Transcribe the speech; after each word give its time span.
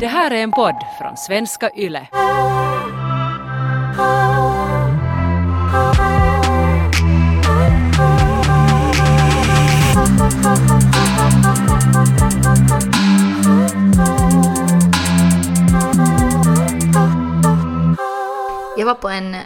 Det 0.00 0.06
här 0.06 0.30
är 0.30 0.42
en 0.42 0.52
podd 0.52 0.74
från 0.98 1.16
svenska 1.16 1.70
YLE. 1.76 2.08
Jag 18.76 18.86
var 18.86 18.94
på 18.94 19.08
en 19.08 19.36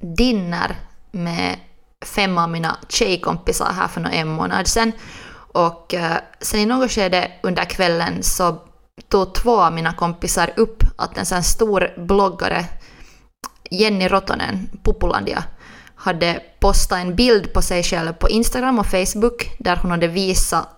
dinner 0.00 0.76
med 1.10 1.56
fem 2.04 2.38
av 2.38 2.50
mina 2.50 2.76
tjejkompisar 2.88 3.72
här 3.72 3.88
för 3.88 4.00
en 4.12 4.28
månad 4.28 4.66
sedan. 4.66 4.92
Och 5.52 5.94
eh, 5.94 6.16
sen 6.40 6.60
i 6.60 6.66
något 6.66 6.90
skede 6.90 7.30
under 7.42 7.64
kvällen 7.64 8.22
så 8.22 8.58
tog 9.10 9.34
två 9.34 9.60
av 9.60 9.72
mina 9.72 9.92
kompisar 9.92 10.50
upp 10.56 10.82
att 10.96 11.18
en 11.18 11.26
sån 11.26 11.42
stor 11.42 11.90
bloggare, 11.96 12.64
Jenny 13.70 14.08
Rotonen, 14.08 14.70
Populandia, 14.82 15.44
hade 15.94 16.42
postat 16.60 16.98
en 16.98 17.16
bild 17.16 17.52
på 17.52 17.62
sig 17.62 17.82
själv 17.82 18.12
på 18.12 18.28
Instagram 18.28 18.78
och 18.78 18.86
Facebook 18.86 19.56
där 19.58 19.76
hon 19.76 19.90
hade 19.90 20.08
visat 20.08 20.68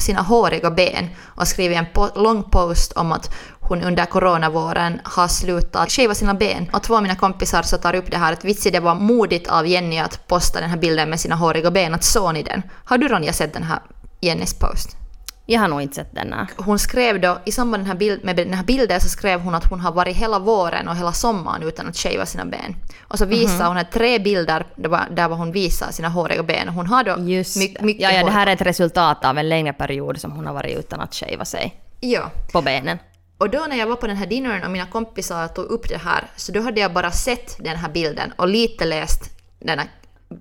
sina 0.00 0.22
håriga 0.22 0.70
ben 0.70 1.08
och 1.20 1.48
skrivit 1.48 1.78
en 1.78 1.86
po 1.94 2.08
lång 2.14 2.42
post 2.42 2.92
om 2.92 3.12
att 3.12 3.34
hon 3.60 3.82
under 3.82 4.06
coronavåren 4.06 5.00
har 5.04 5.28
slutat 5.28 5.92
shava 5.92 6.14
sina 6.14 6.34
ben. 6.34 6.70
Och 6.72 6.82
två 6.82 6.96
av 6.96 7.02
mina 7.02 7.16
kompisar 7.16 7.62
så 7.62 7.76
tar 7.76 7.94
upp 7.94 8.10
det 8.10 8.16
här 8.16 8.32
att 8.32 8.44
vitsi 8.44 8.70
det 8.70 8.80
var 8.80 8.94
modigt 8.94 9.48
av 9.48 9.66
Jenny 9.66 9.98
att 9.98 10.26
posta 10.28 10.60
den 10.60 10.70
här 10.70 10.76
bilden 10.76 11.10
med 11.10 11.20
sina 11.20 11.34
håriga 11.34 11.70
ben, 11.70 11.94
att 11.94 12.04
såg 12.04 12.34
ni 12.34 12.42
den? 12.42 12.62
Har 12.84 12.98
du 12.98 13.08
Ronja 13.08 13.32
sett 13.32 13.54
den 13.54 13.62
här 13.62 13.80
Jennys 14.20 14.54
post? 14.54 15.01
Jag 15.46 15.60
har 15.60 15.68
nog 15.68 15.82
inte 15.82 15.94
sett 15.94 16.14
den. 16.14 16.32
här. 16.32 16.46
Hon 16.56 16.78
skrev 16.78 17.20
då, 17.20 17.38
i 17.44 17.52
samband 17.52 17.70
med 17.70 17.80
den, 17.80 17.86
här 17.86 17.98
bild, 17.98 18.24
med 18.24 18.36
den 18.36 18.54
här 18.54 18.64
bilden 18.64 19.00
så 19.00 19.08
skrev 19.08 19.40
hon 19.40 19.54
att 19.54 19.64
hon 19.64 19.80
har 19.80 19.92
varit 19.92 20.16
hela 20.16 20.38
våren 20.38 20.88
och 20.88 20.96
hela 20.96 21.12
sommaren 21.12 21.62
utan 21.62 21.86
att 21.88 21.96
shava 21.96 22.26
sina 22.26 22.44
ben. 22.44 22.76
Och 23.08 23.18
så 23.18 23.24
visade 23.24 23.58
Mhm. 23.58 23.66
hon 23.66 23.76
här 23.76 23.84
tre 23.84 24.18
bilder 24.18 24.66
där, 25.10 25.28
hon 25.28 25.52
visar 25.52 25.90
sina 25.92 26.08
håriga 26.08 26.42
ben. 26.42 26.68
Hon 26.68 26.86
har 26.86 27.04
då 27.04 27.16
Just 27.18 27.56
my, 27.56 27.68
det. 27.68 27.84
mycket 27.84 28.02
ja, 28.02 28.12
ja, 28.12 28.24
det 28.24 28.30
här 28.30 28.46
är 28.46 28.52
ett 28.52 28.60
resultat 28.62 29.24
av 29.24 29.38
en 29.38 29.48
längre 29.48 29.72
period 29.72 30.20
som 30.20 30.32
hon 30.32 30.46
har 30.46 30.54
varit 30.54 30.78
utan 30.78 31.00
att 31.00 31.14
shava 31.14 31.44
sig 31.44 31.74
Ja. 32.00 32.30
på 32.52 32.62
benen. 32.62 32.98
Och 33.38 33.50
då 33.50 33.66
när 33.68 33.76
jag 33.76 33.86
var 33.86 33.96
på 33.96 34.06
den 34.06 34.16
här 34.16 34.26
dinnern 34.26 34.62
och 34.64 34.70
mina 34.70 34.86
kompisar 34.86 35.48
tog 35.48 35.64
upp 35.64 35.88
det 35.88 35.98
här, 35.98 36.24
så 36.36 36.52
då 36.52 36.60
hade 36.62 36.80
jag 36.80 36.92
bara 36.92 37.10
sett 37.10 37.56
den 37.64 37.76
här 37.76 37.88
bilden 37.88 38.32
och 38.36 38.48
lite 38.48 38.84
läst 38.84 39.22
den 39.60 39.78
här 39.78 39.88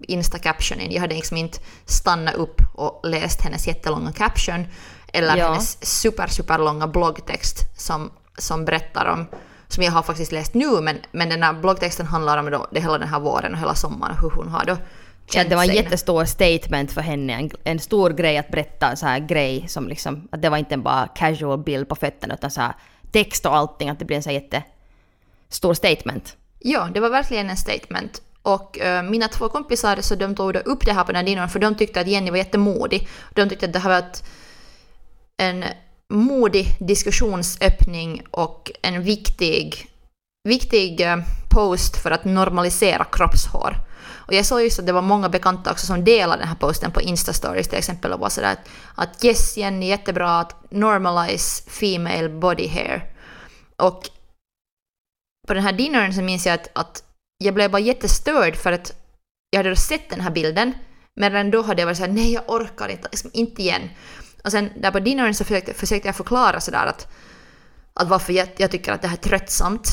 Insta-captionen. 0.02 0.92
Jag 0.92 1.02
hade 1.02 1.16
liksom 1.16 1.38
inte 1.38 1.60
stannat 1.86 2.36
upp 2.36 2.62
och 2.74 3.02
läst 3.04 3.42
hennes 3.42 3.68
jättelånga 3.68 4.12
caption 4.12 4.68
eller 5.14 5.38
Ja. 5.38 5.48
hennes 5.48 5.86
super, 5.86 6.28
super 6.28 6.58
långa 6.58 6.88
bloggtext 6.88 7.58
som, 7.78 8.12
som 8.38 8.66
berättar 8.66 9.06
om, 9.06 9.26
som 9.68 9.84
jag 9.84 9.92
har 9.92 10.04
faktiskt 10.04 10.32
läst 10.32 10.54
nu, 10.54 10.82
men, 10.82 10.98
men 11.12 11.30
den 11.30 11.44
här 11.44 11.54
bloggtexten 11.54 12.06
handlar 12.06 12.38
om 12.38 12.52
då, 12.52 12.68
det 12.72 12.80
hela 12.80 12.98
den 12.98 13.08
här 13.08 13.20
våren 13.20 13.54
och 13.54 13.60
hela 13.60 13.76
sommaren 13.76 14.16
hur 14.22 14.30
hon 14.30 14.48
har 14.48 14.66
då 14.66 14.78
Ja, 15.26 15.34
känt 15.34 15.50
det 15.50 15.56
var 15.56 15.64
en 15.64 15.76
jättestor 15.76 16.26
statement 16.26 16.92
för 16.92 17.02
henne, 17.02 17.34
en, 17.34 17.52
en 17.64 17.80
stor 17.80 18.10
grej 18.10 18.38
att 18.38 18.52
berätta 18.52 18.90
en 18.90 18.98
så 18.98 19.06
här 19.06 19.20
grej 19.20 19.66
som 19.68 19.88
liksom, 19.88 20.28
att 20.32 20.42
det 20.42 20.50
var 20.50 20.58
inte 20.58 20.78
bara 20.78 21.08
casual 21.08 21.58
bild 21.64 21.90
på 21.90 21.96
fötterna 21.96 22.34
utan 22.34 22.52
så 22.52 22.62
här 22.62 22.74
text 23.12 23.46
och 23.46 23.56
allting, 23.56 23.90
att 23.90 24.00
det 24.00 24.06
blev 24.06 24.18
en 24.18 24.24
så 24.24 24.30
här 24.30 24.42
jättestor 24.42 25.74
statement. 25.74 26.38
Ja, 26.60 26.90
det 26.94 27.00
var 27.00 27.10
verkligen 27.10 27.50
en 27.50 27.58
statement. 27.58 28.22
Och 28.44 28.80
eh, 28.80 29.04
mina 29.04 29.28
två 29.28 29.50
kompisar 29.50 30.02
så 30.02 30.16
de 30.16 30.36
tog 30.36 30.56
upp 30.56 30.86
det 30.86 30.94
här 30.94 31.04
på 31.04 31.12
den 31.12 31.28
här 31.28 31.48
för 31.48 31.60
de 31.60 31.76
tyckte 31.76 32.02
att 32.02 32.08
Jenny 32.08 32.30
var 32.32 32.38
jättemodig. 32.38 33.08
De 33.36 33.50
tyckte 33.50 33.66
att 33.66 33.74
det 33.74 33.80
här 33.80 33.90
var 33.90 34.00
ett, 34.00 34.24
en 35.38 35.64
modig 36.14 36.68
diskussionsöppning 36.80 38.24
och 38.32 38.72
en 38.82 39.04
viktig, 39.04 39.88
viktig 40.50 41.02
eh, 41.02 41.18
post 41.52 41.98
för 41.98 42.12
att 42.12 42.26
normalisera 42.26 43.06
kroppshår. 43.12 43.76
Och 44.32 44.34
jag 44.34 44.46
såg 44.46 44.62
just 44.62 44.80
att 44.80 44.86
det 44.86 44.92
var 44.92 45.02
många 45.02 45.30
bekanta 45.30 45.72
också 45.72 45.86
som 45.86 46.04
delade 46.04 46.42
den 46.42 46.48
här 46.48 46.56
posten 46.56 46.92
på 46.92 47.02
Insta-stories 47.02 47.70
till 47.70 47.78
exempel 47.78 48.14
och 48.14 48.20
var 48.20 48.30
sådär 48.30 48.52
att, 48.52 48.70
att 48.96 49.26
yes 49.26 49.58
Jenny, 49.58 49.88
jättebra 49.88 50.40
att 50.40 50.72
normalize 50.72 51.70
female 51.70 52.30
body 52.30 52.68
hair. 52.68 53.14
Och 53.76 54.10
på 55.48 55.54
den 55.54 55.64
här 55.64 55.74
dinnern 55.74 56.14
så 56.14 56.22
minns 56.22 56.46
jag 56.46 56.54
att, 56.54 56.70
att 56.74 57.04
jag 57.42 57.54
blev 57.54 57.72
bara 57.72 57.80
jättestörd 57.80 58.56
för 58.56 58.72
att 58.72 58.94
jag 59.50 59.60
hade 59.64 59.76
sett 59.76 60.10
den 60.10 60.22
här 60.22 60.32
bilden 60.32 60.74
men 61.16 61.32
redan 61.32 61.52
då 61.52 61.62
hade 61.62 61.82
jag 61.82 61.86
varit 61.88 61.98
såhär 61.98 62.12
nej 62.12 62.34
jag 62.34 62.44
orkar 62.48 62.88
inte, 62.88 63.08
liksom, 63.12 63.30
inte 63.34 63.62
igen. 63.62 63.90
Och 64.44 64.52
sen 64.52 64.70
där 64.82 64.92
på 64.92 65.00
dinnern 65.00 65.34
så 65.34 65.44
försökte, 65.44 65.74
försökte 65.74 66.08
jag 66.08 66.16
förklara 66.16 66.60
sådär 66.60 66.86
att, 66.86 67.08
att 67.94 68.08
varför 68.08 68.34
jag, 68.34 68.48
jag 68.58 68.72
tycker 68.72 68.92
att 68.92 69.02
det 69.02 69.08
här 69.08 69.18
är 69.18 69.22
tröttsamt. 69.22 69.88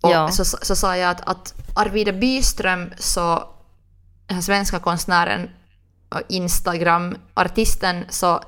Och 0.00 0.10
Ja. 0.10 0.30
så, 0.30 0.44
så, 0.44 0.58
så 0.62 0.76
sa 0.76 0.96
jag 0.96 1.10
att, 1.10 1.28
att 1.28 1.54
Arvida 1.74 2.12
Byström, 2.12 2.92
så 2.98 3.48
den 4.26 4.34
här 4.34 4.42
svenska 4.42 4.78
konstnären 4.78 5.50
och 6.08 6.20
Instagram-artisten, 6.28 8.04
så 8.08 8.40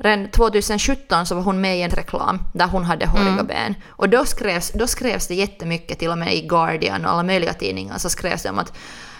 redan 0.00 0.30
2017 0.30 1.26
så 1.26 1.34
var 1.34 1.42
hon 1.42 1.60
med 1.60 1.78
i 1.78 1.82
en 1.82 1.90
reklam 1.90 2.38
där 2.54 2.66
hon 2.66 2.84
hade 2.84 3.06
håriga 3.06 3.42
ben. 3.44 3.74
Och 3.88 4.08
då 4.08 4.24
skrevs, 4.24 4.72
då 4.74 4.86
skrevs 4.86 5.26
det 5.26 5.34
jättemycket, 5.34 5.98
till 5.98 6.10
och 6.10 6.18
med 6.18 6.34
i 6.34 6.40
Guardian 6.46 7.04
och 7.04 7.10
alla 7.10 7.22
möjliga 7.22 7.52
tidningar, 7.54 7.98
så 7.98 8.10
skrevs 8.10 8.42
det 8.42 8.50
om 8.50 8.58
att, 8.58 8.72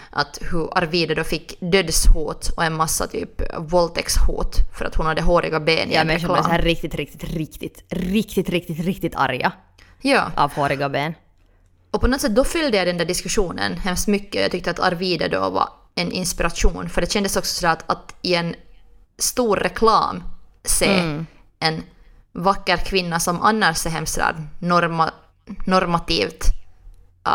att 0.09 0.37
hur 0.51 0.77
Arvida 0.77 1.15
då 1.15 1.23
fick 1.23 1.57
dödshot 1.59 2.49
och 2.57 2.63
en 2.63 2.73
massa 2.73 3.07
typ 3.07 3.41
våldtäktshot 3.57 4.55
för 4.77 4.85
att 4.85 4.95
hon 4.95 5.05
hade 5.05 5.21
håriga 5.21 5.59
ben 5.59 5.89
i 5.91 5.93
Ja, 5.93 6.01
en 6.01 6.07
blev 6.07 6.19
så 6.19 6.27
reklam. 6.27 6.51
här 6.51 6.61
riktigt, 6.61 6.95
riktigt, 6.95 7.23
riktigt, 7.23 7.83
riktigt, 7.89 8.49
riktigt, 8.49 8.79
riktigt 8.79 9.15
arga 9.15 9.51
Ja. 10.01 10.31
av 10.35 10.53
håriga 10.53 10.89
ben. 10.89 11.13
Och 11.91 12.01
på 12.01 12.07
något 12.07 12.21
sätt 12.21 12.35
då 12.35 12.43
följde 12.43 12.77
jag 12.77 12.87
den 12.87 12.97
där 12.97 13.05
diskussionen 13.05 13.77
hemskt 13.77 14.07
mycket. 14.07 14.41
Jag 14.41 14.51
tyckte 14.51 14.71
att 14.71 14.79
Arvida 14.79 15.27
då 15.27 15.49
var 15.49 15.69
en 15.95 16.11
inspiration. 16.11 16.89
För 16.89 17.01
det 17.01 17.11
kändes 17.11 17.37
också 17.37 17.53
sådär 17.55 17.73
att, 17.73 17.91
att 17.91 18.15
i 18.21 18.35
en 18.35 18.55
stor 19.17 19.57
reklam 19.57 20.23
se 20.63 20.99
Mm. 20.99 21.25
en 21.59 21.83
vacker 22.31 22.77
kvinna 22.77 23.19
som 23.19 23.41
annars 23.41 23.85
är 23.85 23.89
hemskt 23.89 24.19
norma, 24.59 25.11
normativt 25.65 26.43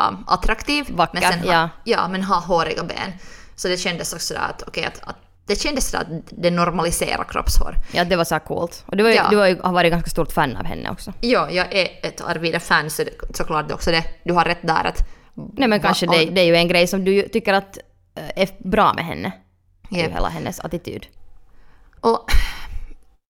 um, 0.09 0.25
attraktiv. 0.27 0.87
Vacker, 0.91 1.21
men 1.21 1.33
sen 1.33 1.41
ja. 1.47 1.69
ja, 1.85 2.09
men 2.09 2.23
har 2.23 2.41
håriga 2.41 2.83
ben. 2.85 3.13
Så 3.57 3.69
det 3.69 3.77
kändes 3.77 4.13
också 4.13 4.27
sådär 4.27 4.41
att, 4.51 4.63
okej, 4.67 4.85
att, 4.85 5.01
att 5.09 5.17
det 5.47 5.57
kändes 5.61 5.91
sådär 5.91 6.03
att 6.05 6.23
det 6.31 6.51
normaliserar 6.51 7.25
kroppshår. 7.25 7.75
Ja, 7.93 8.05
det 8.05 8.17
var 8.17 8.25
så 8.25 8.39
coolt. 8.39 8.85
Och 8.87 8.97
du, 8.97 9.03
var 9.03 9.11
ju, 9.11 9.17
Ja. 9.17 9.27
du 9.31 9.37
har 9.37 9.47
ju 9.47 9.61
har 9.63 9.73
varit 9.73 9.91
ganska 9.93 10.11
stort 10.11 10.33
fan 10.33 10.57
av 10.57 10.65
henne 10.65 10.91
också. 10.91 11.13
Ja, 11.21 11.51
jag 11.51 11.73
är 11.75 11.89
ett 12.03 12.21
Arvida-fan 12.21 12.91
så 12.91 13.05
det, 13.05 13.11
såklart 13.37 13.73
också 13.73 13.91
det. 13.91 14.05
Du 14.25 14.33
har 14.33 14.45
rätt 14.45 14.59
där 14.63 14.85
att... 14.87 15.09
Nej 15.35 15.69
men 15.69 15.81
kanske 15.81 16.07
va- 16.07 16.13
det, 16.17 16.25
det 16.25 16.41
är 16.41 16.45
ju 16.45 16.57
en 16.57 16.69
grej 16.69 16.87
som 16.87 17.05
du 17.05 17.29
tycker 17.29 17.53
att 17.53 17.79
eh, 18.15 18.43
är 18.43 18.49
bra 18.71 18.93
med 18.95 19.05
henne. 19.05 19.33
Det 19.91 19.97
är 19.97 19.99
ju 20.01 20.05
Japp. 20.09 20.17
hela 20.17 20.29
hennes 20.29 20.61
attityd. 20.61 21.07
Och 22.01 22.31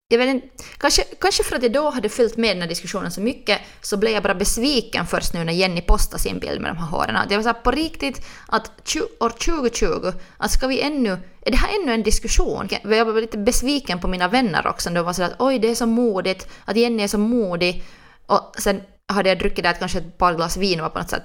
jag 0.08 0.18
vet 0.18 0.28
inte, 0.28 0.48
kanske, 0.78 1.02
kanske 1.02 1.44
för 1.44 1.56
att 1.56 1.62
jag 1.62 1.72
då 1.72 1.90
hade 1.90 2.08
följt 2.08 2.36
med 2.36 2.56
den 2.56 2.62
här 2.62 2.68
diskussionen 2.68 3.12
så 3.12 3.20
mycket 3.20 3.60
så 3.80 3.96
blev 3.96 4.12
jag 4.12 4.22
bara 4.22 4.34
besviken 4.34 5.06
först 5.06 5.34
nu 5.34 5.44
när 5.44 5.52
Jenny 5.52 5.80
postade 5.80 6.22
sin 6.22 6.38
bild 6.38 6.60
med 6.60 6.70
de 6.70 6.76
här 6.76 6.86
håren. 6.86 7.16
Att 7.16 7.30
Jag 7.30 7.38
var 7.38 7.42
så 7.42 7.48
här 7.48 7.62
på 7.62 7.70
riktigt 7.70 8.26
att 8.48 8.96
år 9.20 9.30
2020, 9.30 10.12
att 10.36 10.50
ska 10.50 10.66
vi 10.66 10.80
ännu, 10.80 11.10
är 11.40 11.50
det 11.50 11.56
här 11.56 11.82
ännu 11.82 11.92
en 11.92 12.02
diskussion? 12.02 12.68
Jag 12.82 13.04
var 13.04 13.20
lite 13.20 13.38
besviken 13.38 14.00
på 14.00 14.08
mina 14.08 14.28
vänner 14.28 14.66
också. 14.66 14.90
De 14.90 15.04
var 15.04 15.12
så 15.12 15.22
att 15.22 15.34
oj 15.38 15.58
det 15.58 15.68
är 15.68 15.74
så 15.74 15.86
modigt, 15.86 16.48
att 16.64 16.76
Jenny 16.76 17.02
är 17.02 17.08
så 17.08 17.18
modig. 17.18 17.84
Och 18.26 18.54
sen 18.58 18.82
hade 19.12 19.28
jag 19.28 19.38
druckit 19.38 19.64
där 19.64 19.72
kanske 19.72 19.98
ett 19.98 20.18
par 20.18 20.34
glas 20.34 20.56
vin 20.56 20.80
och 20.80 20.82
var 20.82 20.90
på 20.90 20.98
något 20.98 21.10
sätt 21.10 21.22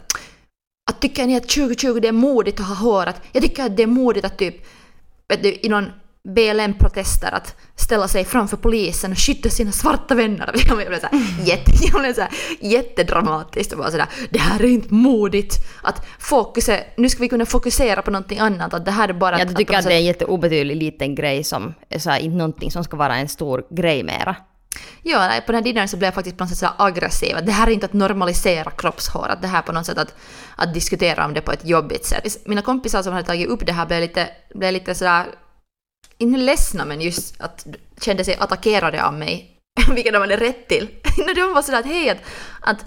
att 0.91 1.01
tycker 1.01 1.27
ni 1.27 1.35
att 1.35 1.49
2020 1.49 1.99
det 1.99 2.07
är 2.07 2.11
modigt 2.11 2.59
att 2.59 2.67
ha 2.67 2.75
hår? 2.75 3.05
Att 3.05 3.21
jag 3.31 3.43
tycker 3.43 3.63
att 3.63 3.77
det 3.77 3.83
är 3.83 3.87
modigt 3.87 4.25
att 4.25 4.37
typ, 4.37 4.55
vet 5.27 5.43
du, 5.43 5.59
i 5.61 5.69
någon 5.69 5.91
BLM-protester 6.23 7.31
att 7.31 7.55
ställa 7.75 8.07
sig 8.07 8.25
framför 8.25 8.57
polisen 8.57 9.11
och 9.11 9.17
skydda 9.17 9.49
sina 9.49 9.71
svarta 9.71 10.15
vänner. 10.15 10.51
Jag 10.67 10.77
blev 10.77 10.99
så 10.99 11.07
här, 11.11 11.45
jätte, 11.45 11.71
jag 11.91 12.01
blev 12.01 12.13
så 12.13 12.21
här, 12.21 12.29
jättedramatiskt 12.59 13.71
och 13.73 13.79
bara 13.79 13.91
sådär, 13.91 14.07
det 14.29 14.39
här 14.39 14.59
är 14.59 14.65
inte 14.67 14.93
modigt. 14.93 15.55
Att 15.83 16.05
fokusa, 16.19 16.77
nu 16.97 17.09
ska 17.09 17.21
vi 17.21 17.29
kunna 17.29 17.45
fokusera 17.45 18.01
på 18.01 18.11
någonting 18.11 18.39
annat, 18.39 18.73
att 18.73 18.85
det 18.85 18.91
här 18.91 19.09
är 19.09 19.13
bara 19.13 19.39
Jag 19.39 19.47
att, 19.47 19.55
tycker 19.55 19.77
att 19.77 19.83
så- 19.83 19.89
det 19.89 19.95
är 19.95 19.99
en 19.99 20.05
jätteobetydlig 20.05 20.75
liten 20.75 21.15
grej 21.15 21.43
som 21.43 21.73
är 21.89 21.99
så 21.99 22.09
här, 22.09 22.19
inte 22.19 22.37
någonting 22.37 22.71
som 22.71 22.83
ska 22.83 22.97
vara 22.97 23.15
en 23.15 23.27
stor 23.27 23.63
grej 23.69 24.03
mera. 24.03 24.35
Ja, 25.03 25.19
nej, 25.19 25.41
på 25.41 25.51
den 25.51 25.55
här 25.55 25.63
dinnern 25.63 25.87
så 25.87 25.97
blev 25.97 26.07
jag 26.07 26.13
faktiskt 26.13 26.37
på 26.37 26.43
något 26.43 26.49
sätt 26.49 26.57
så 26.57 26.67
aggressiv. 26.77 27.35
Att 27.37 27.45
det 27.45 27.51
här 27.51 27.67
är 27.67 27.71
inte 27.71 27.85
att 27.85 27.93
normalisera 27.93 28.71
kroppshår, 28.71 29.27
att 29.29 29.41
det 29.41 29.47
här 29.47 29.57
är 29.57 29.61
på 29.61 29.71
något 29.71 29.85
sätt 29.85 29.97
att, 29.97 30.15
att 30.55 30.73
diskutera 30.73 31.25
om 31.25 31.33
det 31.33 31.41
på 31.41 31.51
ett 31.51 31.65
jobbigt 31.65 32.05
sätt. 32.05 32.37
Mina 32.45 32.61
kompisar 32.61 33.03
som 33.03 33.13
hade 33.13 33.27
tagit 33.27 33.47
upp 33.47 33.65
det 33.65 33.71
här 33.71 33.85
blev 33.85 34.01
lite, 34.01 34.29
blev 34.55 34.73
lite 34.73 34.95
sådär, 34.95 35.25
inte 36.21 36.39
ledsna 36.39 36.85
men 36.85 37.01
just 37.01 37.41
att 37.41 37.67
kände 38.01 38.23
sig 38.23 38.35
attackerade 38.39 39.05
av 39.05 39.13
mig. 39.13 39.57
Vilket 39.95 40.13
de 40.13 40.19
hade 40.19 40.37
rätt 40.37 40.67
till. 40.67 40.87
När 41.17 41.35
de 41.35 41.53
var 41.53 41.61
sådär 41.61 41.79
att 41.79 41.85
hej, 41.85 42.09
att, 42.09 42.21
att, 42.61 42.85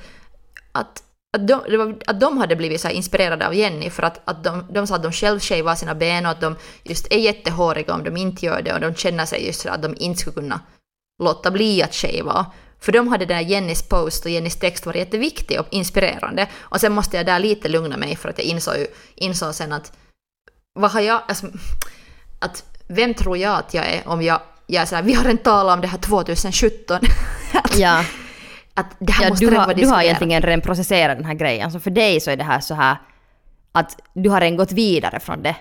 att 0.72 1.04
att 1.34 1.48
de, 1.48 1.60
det 1.70 1.76
var, 1.76 1.96
att 2.06 2.20
de 2.20 2.38
hade 2.38 2.56
blivit 2.56 2.80
så 2.80 2.88
inspirerade 2.88 3.46
av 3.46 3.54
Jenny 3.54 3.90
för 3.90 4.02
att, 4.02 4.20
att 4.24 4.44
de, 4.44 4.66
de 4.70 4.86
sa 4.86 4.94
att 4.96 5.02
de 5.02 5.12
själv 5.12 5.40
shavar 5.40 5.74
sina 5.74 5.94
ben 5.94 6.26
och 6.26 6.32
att 6.32 6.40
de 6.40 6.56
just 6.82 7.12
är 7.12 7.18
jättehåriga 7.18 7.94
om 7.94 8.04
de 8.04 8.16
inte 8.16 8.46
gör 8.46 8.62
det 8.62 8.74
och 8.74 8.80
de 8.80 8.94
känner 8.94 9.26
sig 9.26 9.46
just 9.46 9.60
så 9.60 9.68
att 9.68 9.82
de 9.82 9.94
inte 9.98 10.20
skulle 10.20 10.34
kunna 10.34 10.60
låta 11.22 11.50
bli 11.50 11.82
att 11.82 11.94
shava 11.94 12.46
För 12.80 12.92
de 12.92 13.08
hade 13.08 13.26
den 13.26 13.48
Jennys 13.48 13.82
post 13.82 14.24
och 14.24 14.30
Jennys 14.30 14.56
text 14.56 14.86
var 14.86 14.94
jätteviktig 14.94 15.60
och 15.60 15.66
inspirerande. 15.70 16.48
Och 16.58 16.80
sen 16.80 16.92
måste 16.92 17.16
jag 17.16 17.26
där 17.26 17.38
lite 17.38 17.68
lugna 17.68 17.96
mig 17.96 18.16
för 18.16 18.28
att 18.28 18.38
jag 18.38 18.46
insåg, 18.46 18.86
insåg 19.14 19.54
sen 19.54 19.72
att 19.72 19.92
vad 20.74 20.90
har 20.90 21.00
jag, 21.00 21.22
alltså, 21.28 21.46
att 22.38 22.73
vem 22.88 23.14
tror 23.14 23.38
jag 23.38 23.58
att 23.58 23.74
jag 23.74 23.86
är 23.86 24.08
om 24.08 24.22
jag, 24.22 24.40
jag 24.66 24.82
är 24.82 24.86
såhär, 24.86 25.02
vi 25.02 25.14
har 25.14 25.24
en 25.24 25.38
tala 25.38 25.72
om 25.72 25.80
det 25.80 25.86
här 25.86 25.98
2017. 25.98 27.00
att, 27.52 27.78
Ja, 27.78 28.04
att 28.74 28.86
det 28.98 29.12
här 29.12 29.24
ja 29.24 29.30
måste 29.30 29.44
du, 29.44 29.50
redan 29.50 29.64
har, 29.64 29.74
du 29.74 29.86
har 29.86 30.02
egentligen 30.02 30.42
redan 30.42 30.60
processerat 30.60 31.16
den 31.16 31.26
här 31.26 31.34
grejen. 31.34 31.72
Så 31.72 31.80
för 31.80 31.90
dig 31.90 32.20
så 32.20 32.30
är 32.30 32.36
det 32.36 32.44
här 32.44 32.60
så 32.60 32.74
här 32.74 32.96
att 33.72 34.00
du 34.14 34.30
har 34.30 34.40
redan 34.40 34.56
gått 34.56 34.72
vidare 34.72 35.20
från 35.20 35.42
det. 35.42 35.56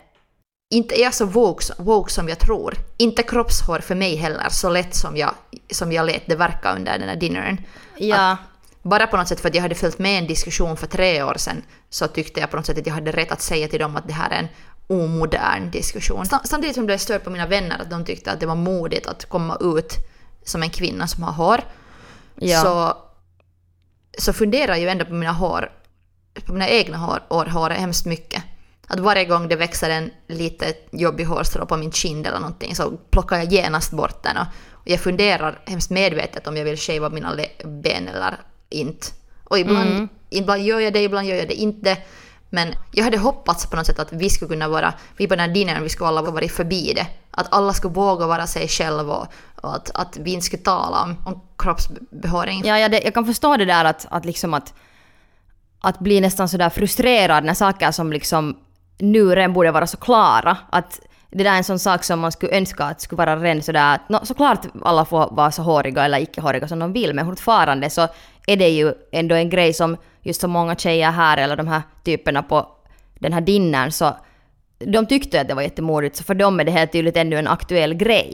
Inte 0.74 1.00
är 1.00 1.04
jag 1.04 1.14
så 1.14 1.26
woke, 1.26 1.66
woke 1.78 2.12
som 2.12 2.30
jag 2.30 2.40
tror. 2.40 2.74
Inte 2.98 3.24
kroppshår 3.24 3.80
för 3.80 3.96
mig 3.96 4.16
heller, 4.16 4.50
så 4.50 4.70
lätt 4.70 4.96
som 4.96 5.18
jag, 5.18 5.32
som 5.72 5.92
jag 5.92 6.06
lät 6.06 6.28
det 6.28 6.36
verka 6.36 6.76
under 6.76 7.00
den 7.00 7.10
här 7.10 7.16
dinnern. 7.16 7.58
Ja, 7.98 8.38
Bara 8.82 9.08
på 9.08 9.18
något 9.18 9.28
sätt 9.28 9.40
för 9.40 9.50
att 9.50 9.56
jag 9.56 9.62
hade 9.62 9.76
följt 9.76 10.00
med 10.00 10.20
en 10.20 10.28
diskussion 10.28 10.78
för 10.78 10.88
tre 10.88 11.24
år 11.24 11.36
sedan 11.38 11.62
så 11.90 12.08
tyckte 12.08 12.40
jag 12.40 12.52
på 12.52 12.58
något 12.58 12.66
sätt 12.66 12.78
att 12.78 12.88
jag 12.88 12.94
hade 12.94 13.12
rätt 13.12 13.32
att 13.32 13.42
säga 13.42 13.68
till 13.68 13.80
dem 13.80 13.96
att 13.96 14.08
det 14.08 14.14
här 14.14 14.30
är 14.30 14.40
en 14.40 14.48
omodern 14.88 15.72
diskussion. 15.72 16.26
Sam- 16.26 16.42
Samtidigt 16.46 16.76
som 16.76 16.88
det 16.88 16.98
stör 17.00 17.20
på 17.20 17.30
mina 17.30 17.48
vänner 17.48 17.82
att 17.82 17.90
de 17.90 18.06
tyckte 18.06 18.32
att 18.32 18.40
det 18.40 18.46
var 18.46 18.56
modigt 18.56 19.08
att 19.08 19.26
komma 19.26 19.58
ut 19.62 19.94
som 20.46 20.64
en 20.64 20.70
kvinna 20.70 21.08
som 21.08 21.24
har 21.24 21.32
hår. 21.34 21.62
ja. 22.36 22.62
Så, 22.62 22.98
så 24.18 24.34
funderar 24.34 24.74
jag 24.74 24.80
ju 24.82 24.90
ändå 24.90 25.06
på 25.06 25.14
mina 25.14 25.32
hår, 25.32 25.72
på 26.46 26.54
mina 26.54 26.68
egna 26.70 26.98
hår, 26.98 27.20
hår, 27.30 27.46
hår 27.46 27.70
hemskt 27.70 28.06
mycket. 28.06 28.44
Att 28.88 29.00
varje 29.00 29.26
gång 29.26 29.48
det 29.48 29.56
växer 29.56 29.90
en 29.90 30.12
lite 30.28 30.74
jobbig 30.92 31.26
hårstrå 31.26 31.66
på 31.66 31.78
min 31.78 31.92
kind 31.92 32.28
eller 32.28 32.40
någonting 32.40 32.76
så 32.76 32.92
plockar 33.10 33.38
jag 33.38 33.52
genast 33.54 33.92
bort 33.92 34.24
den. 34.24 34.38
Och 34.38 34.46
och 34.72 34.90
jag 34.90 35.00
funderar 35.00 35.60
hemskt 35.66 35.90
medvetet 35.90 36.48
om 36.48 36.58
jag 36.58 36.66
vill 36.66 36.78
shava 36.78 37.10
mina 37.10 37.36
ben 37.66 38.08
eller 38.08 38.36
inte. 38.70 39.08
Och 39.44 39.60
ibland, 39.60 39.90
Mm. 39.92 40.08
ibland 40.30 40.62
gör 40.62 40.80
jag 40.80 40.94
det, 40.94 41.04
ibland 41.04 41.28
gör 41.28 41.36
jag 41.36 41.48
det 41.48 41.54
inte. 41.54 41.98
Men 42.54 42.74
jag 42.92 43.04
hade 43.04 43.18
hoppats 43.18 43.66
på 43.66 43.76
något 43.76 43.86
sätt 43.86 44.00
att 44.00 44.14
vi 44.14 44.30
skulle 44.30 44.50
kunna 44.50 44.68
vara, 44.68 44.94
vi 45.18 45.28
på 45.28 45.36
den 45.36 45.48
här 45.48 45.54
dinnern, 45.54 45.84
vi 45.84 45.90
skulle 45.90 46.08
alla 46.08 46.22
vara 46.22 46.48
förbi 46.48 46.94
det. 46.96 47.08
Att 47.32 47.54
alla 47.54 47.74
skulle 47.74 47.94
våga 47.94 48.28
vara 48.28 48.48
sig 48.48 48.68
själva 48.68 49.14
och, 49.14 49.28
och 49.62 49.76
att, 49.76 49.92
att 49.94 50.18
vi 50.18 50.34
inte 50.34 50.46
skulle 50.46 50.64
tala 50.64 51.04
om, 51.04 51.18
om 51.26 51.42
kroppsbehåring. 51.58 52.62
Ja, 52.66 52.80
ja 52.80 52.90
det, 52.90 53.02
jag 53.04 53.14
kan 53.14 53.26
förstå 53.26 53.58
det 53.58 53.66
där 53.66 53.86
att, 53.86 54.08
att 54.10 54.26
liksom 54.26 54.54
att, 54.54 54.74
att 55.82 56.00
bli 56.00 56.22
nästan 56.22 56.50
sådär 56.50 56.70
frustrerad 56.70 57.44
när 57.44 57.54
saker 57.54 57.92
som 57.92 58.14
liksom 58.14 58.58
nu 58.98 59.36
redan 59.36 59.54
borde 59.54 59.72
vara 59.72 59.88
så 59.88 59.98
klara. 59.98 60.58
Att 60.70 61.00
det 61.30 61.44
där 61.44 61.52
är 61.52 61.58
en 61.58 61.64
sån 61.64 61.80
sak 61.80 62.04
som 62.04 62.20
man 62.20 62.32
skulle 62.32 62.58
önska 62.58 62.84
att 62.84 63.02
skulle 63.02 63.18
vara 63.18 63.36
redan 63.36 63.62
sådär 63.62 63.96
att 63.96 64.10
no, 64.10 64.20
såklart 64.24 64.66
alla 64.82 65.06
får 65.06 65.30
vara 65.32 65.52
så 65.52 65.62
håriga 65.62 66.06
eller 66.06 66.20
icke-håriga 66.20 66.68
som 66.68 66.80
de 66.80 66.94
vill 66.94 67.14
men 67.14 67.26
fortfarande 67.26 67.90
så 67.90 68.08
är 68.48 68.58
det 68.58 68.70
ju 68.70 68.94
ändå 69.12 69.36
en 69.36 69.50
grej 69.50 69.74
som 69.74 69.98
just 70.24 70.42
så 70.42 70.48
många 70.48 70.76
tjejer 70.76 71.12
här 71.12 71.38
eller 71.38 71.56
de 71.56 71.68
här 71.68 71.82
typerna 72.04 72.44
på 72.44 72.68
den 73.20 73.34
här 73.34 73.42
dinnern 73.42 73.92
så 73.92 74.16
de 74.86 75.06
tyckte 75.06 75.42
att 75.42 75.48
det 75.48 75.54
var 75.54 75.62
jättemodigt 75.62 76.16
så 76.16 76.24
för 76.24 76.36
dem 76.36 76.60
är 76.60 76.64
det 76.64 76.72
helt 76.72 76.92
tydligt 76.92 77.18
ännu 77.18 77.40
en 77.40 77.48
aktuell 77.48 77.94
grej. 77.94 78.34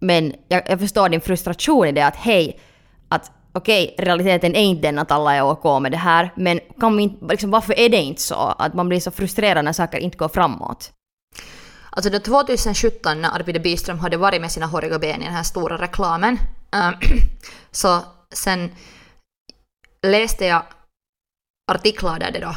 Men 0.00 0.34
jag, 0.48 0.62
jag 0.66 0.80
förstår 0.80 1.08
din 1.08 1.20
frustration 1.20 1.86
i 1.86 1.92
det 1.92 2.06
att 2.06 2.16
hej, 2.16 2.60
att 3.08 3.30
okej, 3.52 3.94
realiteten 3.98 4.54
är 4.54 4.62
inte 4.62 4.88
den 4.88 4.98
att 4.98 5.10
alla 5.10 5.34
är 5.34 5.42
OK 5.42 5.82
med 5.82 5.92
det 5.92 5.98
här, 5.98 6.32
men 6.36 6.60
kan 6.80 6.96
vi 6.96 7.02
inte, 7.02 7.26
liksom, 7.26 7.50
varför 7.50 7.78
är 7.78 7.88
det 7.88 7.96
inte 7.96 8.22
så? 8.22 8.54
Att 8.58 8.74
man 8.74 8.88
blir 8.88 9.00
så 9.00 9.10
frustrerad 9.10 9.64
när 9.64 9.72
saker 9.72 9.98
inte 9.98 10.18
går 10.18 10.28
framåt. 10.28 10.92
Alltså 11.90 12.10
då 12.10 12.18
2017 12.18 13.22
när 13.22 13.34
Arvida 13.34 13.60
Byström 13.60 13.98
hade 13.98 14.16
varit 14.16 14.40
med 14.40 14.52
sina 14.52 14.66
håriga 14.66 14.98
ben 14.98 15.22
i 15.22 15.24
den 15.24 15.34
här 15.34 15.42
stora 15.42 15.76
reklamen, 15.76 16.38
äh, 16.74 16.90
så 17.70 18.00
sen 18.34 18.70
läste 20.06 20.44
jag 20.44 20.62
artiklar 21.66 22.18
där 22.18 22.30
det 22.32 22.40
då 22.40 22.54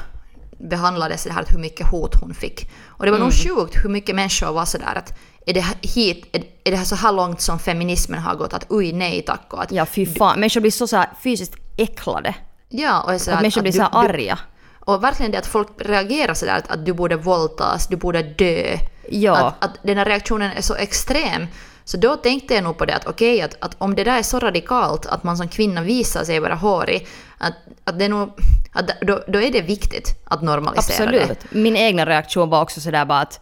behandlades 0.58 1.24
det 1.24 1.34
här 1.34 1.42
att 1.42 1.54
hur 1.54 1.60
mycket 1.60 1.88
hot 1.88 2.16
hon 2.22 2.34
fick. 2.34 2.70
Och 2.86 3.06
det 3.06 3.12
var 3.12 3.20
nog 3.20 3.34
sjukt 3.34 3.86
hur 3.86 3.90
mycket 3.90 4.16
människor 4.16 4.52
var 4.54 4.66
sådär 4.66 4.96
att 4.96 5.14
är 5.46 5.54
det 5.54 5.66
hit, 5.82 6.26
är, 6.32 6.72
det 6.72 6.76
här 6.76 6.86
så 6.86 6.96
här 6.96 7.12
långt 7.12 7.42
som 7.42 7.60
feminismen 7.60 8.20
har 8.20 8.36
gått 8.36 8.54
att 8.54 8.66
oj 8.70 8.94
nej 8.94 9.22
tack 9.22 9.54
och 9.54 9.62
att 9.64 9.72
Ja, 9.72 9.86
fy 9.86 10.06
fan. 10.06 10.40
Människor 10.40 10.62
blir 10.62 10.72
så, 10.72 10.88
så 10.88 10.98
här 10.98 11.10
fysiskt 11.24 11.56
äcklade. 11.78 12.36
ja 12.70 13.02
och 13.14 13.22
så 13.22 13.32
Att 13.32 13.42
människor 13.42 13.62
blir 13.62 13.72
så 13.72 13.82
här 13.82 13.90
arga. 13.94 14.40
och 14.80 15.04
verkligen 15.04 15.32
det 15.32 15.38
att 15.38 15.46
folk 15.48 15.68
reagerar 15.78 16.34
sådär 16.34 16.58
att, 16.58 16.72
att 16.72 16.86
du 16.86 16.94
borde 16.94 17.16
våldtas, 17.16 17.88
du 17.88 17.96
borde 17.96 18.24
dö. 18.24 18.78
Ja. 19.10 19.36
Att, 19.38 19.64
att 19.66 19.78
den 19.84 19.98
här 19.98 20.06
reaktionen 20.06 20.52
är 20.52 20.62
så 20.62 20.76
extrem. 20.76 21.48
Så 21.84 21.98
då 21.98 22.16
tänkte 22.16 22.54
jag 22.54 22.64
nog 22.64 22.78
på 22.78 22.86
det 22.86 22.96
att 22.96 23.08
okej, 23.08 23.42
att, 23.42 23.56
att 23.60 23.76
om 23.78 23.96
det 23.96 24.04
där 24.04 24.18
är 24.18 24.24
så 24.24 24.40
radikalt 24.40 25.06
att 25.06 25.24
man 25.24 25.38
som 25.38 25.48
kvinna 25.48 25.82
visar 25.82 26.24
sig 26.24 26.40
vara 26.40 26.56
hårig, 26.56 27.08
att, 27.38 27.54
att 27.84 28.00
det 28.00 28.06
är 28.06 28.10
nog, 28.10 28.32
att 28.76 29.02
då, 29.02 29.24
då 29.28 29.42
är 29.42 29.52
det 29.52 29.62
viktigt 29.62 30.24
att 30.24 30.42
normalisera 30.42 31.12
det. 31.12 31.22
Absolut. 31.22 31.52
Min 31.52 31.76
egna 31.76 32.06
reaktion 32.06 32.50
var 32.50 32.62
också 32.62 32.82
sådär 32.82 33.06
bara 33.06 33.20
att 33.20 33.40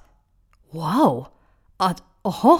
wow! 0.71 1.27
Att 1.77 2.03
oho! 2.21 2.59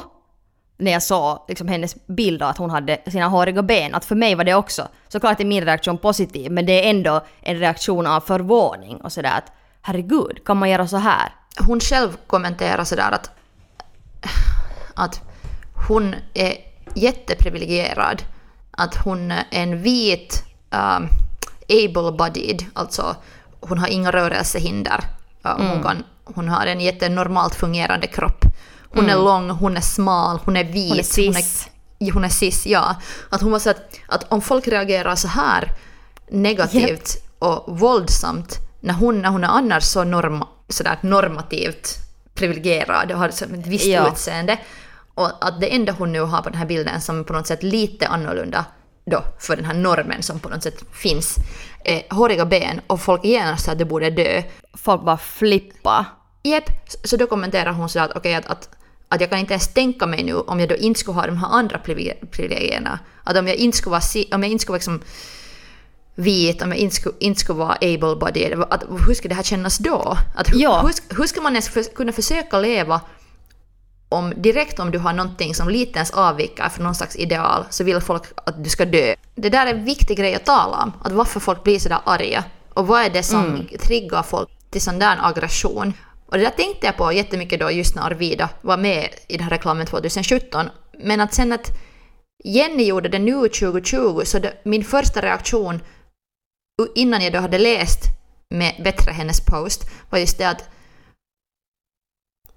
När 0.78 0.92
jag 0.92 1.04
såg 1.04 1.46
liksom 1.48 1.68
hennes 1.68 2.08
bild 2.08 2.42
av 2.44 2.50
att 2.50 2.58
hon 2.58 2.70
hade 2.70 2.98
sina 3.08 3.28
håriga 3.28 3.64
ben. 3.64 3.96
Att 3.96 4.06
för 4.06 4.16
mig 4.16 4.36
var 4.36 4.44
det 4.44 4.54
också, 4.54 4.88
såklart 5.08 5.40
är 5.40 5.46
min 5.46 5.66
reaktion 5.66 5.98
positiv, 5.98 6.52
men 6.52 6.66
det 6.66 6.86
är 6.86 6.90
ändå 6.90 7.22
en 7.42 7.60
reaktion 7.60 8.08
av 8.08 8.22
förvåning 8.22 8.98
och 8.98 9.12
sådär 9.12 9.38
att 9.38 9.52
herregud, 9.82 10.46
kan 10.46 10.58
man 10.58 10.70
göra 10.70 10.88
så 10.88 10.98
här? 10.98 11.34
Hon 11.68 11.80
själv 11.80 12.18
kommenterar 12.28 12.84
sådär 12.84 13.12
att, 13.12 13.32
att 14.96 15.22
hon 15.88 16.16
är 16.34 16.54
jätteprivilegierad. 16.96 18.24
Att 18.72 18.96
hon 18.96 19.32
är 19.32 19.46
en 19.52 19.82
vit, 19.82 20.44
um, 20.72 21.10
able-bodied, 21.74 22.66
alltså 22.74 23.16
hon 23.60 23.78
har 23.78 23.88
inga 23.88 24.12
rörelsehinder. 24.12 25.04
Hon, 25.44 25.84
kan, 25.84 26.04
hon 26.24 26.50
har 26.50 26.66
en 26.66 26.82
jättenormalt 26.82 27.56
fungerande 27.56 28.08
kropp. 28.08 28.46
Hon 28.90 29.10
är 29.10 29.16
lång, 29.16 29.50
hon 29.50 29.78
är 29.78 29.82
smal, 29.82 30.40
hon 30.46 30.58
är 30.58 30.64
vit. 30.64 30.90
Hon 30.90 31.00
är 31.00 31.04
cis. 31.04 31.68
Hon 32.00 32.08
är, 32.08 32.12
hon 32.12 32.24
är 32.24 32.30
cis, 32.30 32.66
ja. 32.66 32.96
Att 33.30 33.42
hon 33.42 33.52
var 33.52 33.60
så 33.60 33.70
att, 33.70 34.00
att 34.08 34.32
om 34.32 34.42
folk 34.42 34.68
reagerar 34.68 35.16
så 35.16 35.28
här 35.28 35.72
negativt 36.30 37.16
och 37.40 37.80
våldsamt 37.80 38.58
när 38.80 38.94
hon, 38.94 39.22
när 39.22 39.30
hon 39.30 39.44
är 39.44 39.48
annars 39.48 39.84
så 39.84 40.04
norma, 40.04 40.48
sådär 40.70 40.98
normativt 41.02 41.98
privilegierad 42.36 43.12
och 43.12 43.18
har 43.18 43.30
så 43.30 43.46
ett 43.46 43.68
visst 43.68 43.86
Ja. 43.86 44.12
utseende. 44.12 44.60
Och 45.16 45.48
att 45.48 45.62
det 45.62 45.68
enda 45.76 45.92
hon 45.92 46.12
nu 46.12 46.20
har 46.20 46.42
på 46.42 46.50
den 46.50 46.58
här 46.58 46.66
bilden 46.66 47.02
som 47.02 47.24
på 47.24 47.34
något 47.34 47.48
sätt 47.48 47.64
lite 47.64 48.08
annorlunda 48.08 48.66
då 49.06 49.24
för 49.40 49.56
den 49.56 49.66
här 49.66 49.74
normen 49.74 50.24
som 50.24 50.40
på 50.40 50.50
något 50.50 50.64
sätt 50.64 50.84
finns, 50.94 51.36
är 51.86 52.14
håriga 52.14 52.46
ben 52.46 52.82
och 52.88 53.02
folk 53.02 53.26
genast 53.26 53.68
att 53.68 53.78
det 53.78 53.86
borde 53.86 54.10
dö. 54.10 54.44
Folk 54.74 55.02
bara 55.04 55.18
flippa. 55.18 56.06
Jep, 56.44 56.64
så 57.04 57.18
då 57.18 57.28
kommenterar 57.28 57.72
hon 57.72 57.90
sådär 57.90 58.06
att 58.06 58.16
okej 58.16 58.34
att, 58.36 58.46
att, 58.46 58.70
att 59.10 59.22
jag 59.22 59.30
kan 59.30 59.40
inte 59.40 59.54
ens 59.54 59.74
tänka 59.74 60.06
mig 60.06 60.24
nu 60.24 60.34
om 60.36 60.60
jag 60.60 60.70
då 60.70 60.76
inte 60.76 61.00
skulle 61.00 61.16
ha 61.16 61.26
de 61.26 61.38
här 61.38 61.48
andra 61.48 61.78
privileg- 61.86 62.26
privilegierna. 62.32 63.00
Att 63.24 63.38
om 63.38 63.48
jag 63.48 63.56
inte 63.56 63.78
skulle 63.78 63.92
vara, 63.92 64.02
om 64.36 64.44
jag 64.44 64.52
inte 64.52 64.62
skulle 64.62 64.76
liksom 64.78 65.02
vit, 66.16 66.62
om 66.62 66.70
jag 66.70 66.78
inte 66.78 66.96
skulle, 66.96 67.16
inte 67.20 67.40
skulle 67.40 67.60
vara 67.60 67.76
able-bodied, 67.82 68.66
hur 69.08 69.14
skulle 69.14 69.30
det 69.32 69.36
här 69.36 69.44
kännas 69.44 69.78
då? 69.78 70.18
Att, 70.36 70.54
hur, 70.54 70.60
Ja. 70.62 70.82
hur, 70.82 71.16
hur 71.18 71.28
ska 71.28 71.42
man 71.42 71.54
ens 71.54 71.70
för, 71.70 71.84
kunna 71.84 72.12
försöka 72.12 72.60
leva 72.60 73.02
om 74.14 74.34
direkt 74.36 74.80
om 74.80 74.92
du 74.92 75.00
har 75.00 75.14
någonting 75.14 75.56
som 75.56 75.70
lite 75.70 76.00
ens 76.00 76.12
avviker 76.12 76.70
från 76.70 76.84
någon 76.84 76.96
slags 76.96 77.16
ideal 77.16 77.66
så 77.70 77.84
vill 77.84 78.02
folk 78.02 78.24
att 78.36 78.64
du 78.64 78.70
ska 78.70 78.86
dö. 78.86 79.16
Det 79.36 79.50
där 79.50 79.66
är 79.66 79.74
en 79.74 79.86
viktig 79.86 80.18
grej 80.18 80.36
att 80.36 80.46
tala 80.46 80.84
om, 80.84 80.92
att 81.04 81.12
varför 81.12 81.40
folk 81.40 81.64
blir 81.64 81.80
sådär 81.80 82.00
arga. 82.06 82.44
Och 82.74 82.88
vad 82.88 83.02
är 83.02 83.10
det 83.10 83.24
som 83.24 83.68
triggar 83.84 84.24
folk 84.24 84.50
till 84.70 84.82
sån 84.82 85.00
där 85.00 85.18
aggression? 85.22 85.94
Och 86.26 86.38
det 86.38 86.44
där 86.44 86.50
tänkte 86.50 86.86
jag 86.86 86.98
på 86.98 87.12
jättemycket 87.12 87.60
då 87.60 87.72
just 87.72 87.96
när 87.96 88.04
Arvida 88.04 88.50
var 88.62 88.78
med 88.78 89.10
i 89.28 89.38
den 89.38 89.44
här 89.44 89.50
reklamen 89.50 89.86
2017. 89.86 90.70
Men 91.04 91.22
att 91.22 91.34
sen 91.34 91.52
att 91.52 91.72
Jenny 92.44 92.84
gjorde 92.84 93.10
det 93.10 93.20
nu 93.20 93.48
2020 93.48 94.22
så 94.26 94.40
det, 94.40 94.54
min 94.64 94.84
första 94.84 95.22
reaktion 95.22 95.80
innan 96.96 97.22
jag 97.22 97.34
då 97.34 97.40
hade 97.40 97.58
läst 97.58 98.00
med 98.50 98.82
bättre 98.84 99.12
hennes 99.12 99.46
post 99.46 99.84
var 100.10 100.20
just 100.20 100.38
det 100.38 100.50
att 100.50 100.70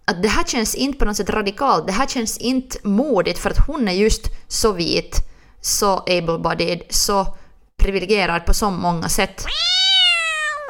att 0.06 0.22
det 0.22 0.28
här 0.28 0.44
känns 0.44 0.74
inte 0.74 0.98
på 0.98 1.04
något 1.04 1.16
sätt 1.16 1.30
radikalt, 1.30 1.86
det 1.86 1.92
här 1.92 2.06
känns 2.06 2.38
inte 2.38 2.78
modigt 2.82 3.38
för 3.38 3.50
att 3.50 3.66
hon 3.66 3.88
är 3.88 3.92
just 3.92 4.22
så 4.48 4.72
vit, 4.72 5.16
så 5.60 5.96
able-bodied, 5.96 6.82
så 6.90 7.36
privilegierad 7.76 8.46
på 8.46 8.54
så 8.54 8.70
många 8.70 9.08
sätt. 9.08 9.46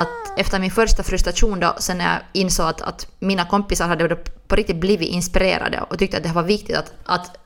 Att 0.00 0.38
efter 0.38 0.58
min 0.58 0.70
första 0.70 1.02
frustration 1.02 1.60
då, 1.60 1.74
sen 1.78 1.98
när 1.98 2.12
jag 2.12 2.22
insåg 2.32 2.66
att, 2.66 2.80
att 2.80 3.06
mina 3.18 3.44
kompisar 3.44 3.88
hade 3.88 4.16
på 4.48 4.56
riktigt 4.56 4.76
blivit 4.76 5.08
inspirerade 5.08 5.80
och 5.90 5.98
tyckte 5.98 6.16
att 6.16 6.22
det 6.22 6.32
var 6.32 6.42
viktigt 6.42 6.76
att, 6.76 6.92
att 7.04 7.36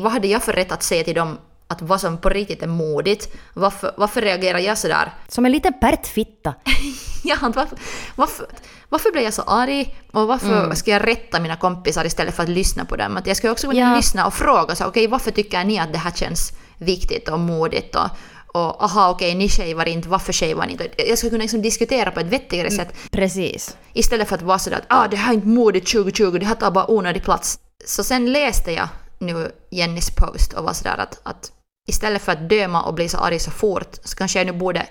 vad 0.00 0.12
hade 0.12 0.28
jag 0.28 0.42
för 0.42 0.52
rätt 0.52 0.72
att 0.72 0.82
säga 0.82 1.04
till 1.04 1.14
dem 1.14 1.38
att 1.68 1.82
vad 1.82 2.00
som 2.00 2.18
på 2.18 2.28
riktigt 2.28 2.62
är 2.62 2.66
modigt. 2.66 3.28
Varför, 3.54 3.94
varför 3.96 4.20
reagerar 4.20 4.58
jag 4.58 4.78
sådär? 4.78 5.12
Som 5.28 5.46
en 5.46 5.52
liten 5.52 5.72
pärtfitta. 5.80 6.54
Ja, 7.24 7.36
varför, 7.42 7.78
varför, 8.16 8.46
varför 8.88 9.12
blev 9.12 9.24
jag 9.24 9.34
så 9.34 9.42
arg? 9.42 9.96
Och 10.12 10.26
varför 10.28 10.74
ska 10.74 10.90
jag 10.90 11.06
rätta 11.06 11.40
mina 11.40 11.56
kompisar 11.56 12.04
istället 12.04 12.34
för 12.36 12.42
att 12.42 12.48
lyssna 12.48 12.84
på 12.84 12.96
dem? 12.96 13.16
Att 13.16 13.26
jag 13.26 13.36
ska 13.36 13.50
också 13.50 13.66
kunna 13.66 13.80
Ja. 13.80 13.96
lyssna 13.96 14.26
och 14.26 14.34
fråga 14.34 14.74
så 14.74 14.86
okej, 14.86 15.06
varför 15.06 15.30
tycker 15.30 15.64
ni 15.64 15.78
att 15.78 15.92
det 15.92 15.98
här 15.98 16.10
känns 16.10 16.52
viktigt 16.78 17.28
och 17.28 17.38
modigt? 17.40 17.94
Och, 17.96 18.08
och 18.46 18.84
aha, 18.84 19.10
okej, 19.10 19.34
ni 19.34 19.48
shavar 19.48 19.88
inte, 19.88 20.08
varför 20.08 20.32
shavar 20.32 20.66
ni 20.66 20.72
inte? 20.72 20.88
Jag 21.08 21.18
ska 21.18 21.28
kunna 21.30 21.42
liksom 21.42 21.62
diskutera 21.62 22.10
på 22.10 22.20
ett 22.20 22.26
vettigare 22.26 22.70
sätt 22.70 22.94
Precis. 23.10 23.76
istället 23.92 24.28
för 24.28 24.34
att 24.34 24.42
vara 24.42 24.58
sådär 24.58 24.76
att 24.76 24.86
ah, 24.88 25.08
det 25.08 25.16
här 25.16 25.30
är 25.30 25.34
inte 25.34 25.48
modigt 25.48 25.92
2020, 25.92 26.30
det 26.38 26.46
här 26.46 26.54
tar 26.54 26.70
bara 26.70 26.90
onödig 26.90 27.22
plats. 27.24 27.58
Så 27.86 28.04
sen 28.04 28.32
läste 28.32 28.72
jag 28.72 28.88
nu 29.18 29.52
Jennys 29.70 30.10
post 30.10 30.52
och 30.52 30.64
var 30.64 30.72
sådär 30.72 30.96
att, 30.98 31.20
att 31.22 31.52
istället 31.88 32.22
för 32.22 32.32
att 32.32 32.48
döma 32.48 32.82
och 32.82 32.94
bli 32.94 33.08
så 33.08 33.18
arg 33.18 33.38
så 33.38 33.50
fort 33.50 33.96
så 34.04 34.16
kanske 34.16 34.38
jag 34.38 34.46
nu 34.46 34.52
borde 34.52 34.86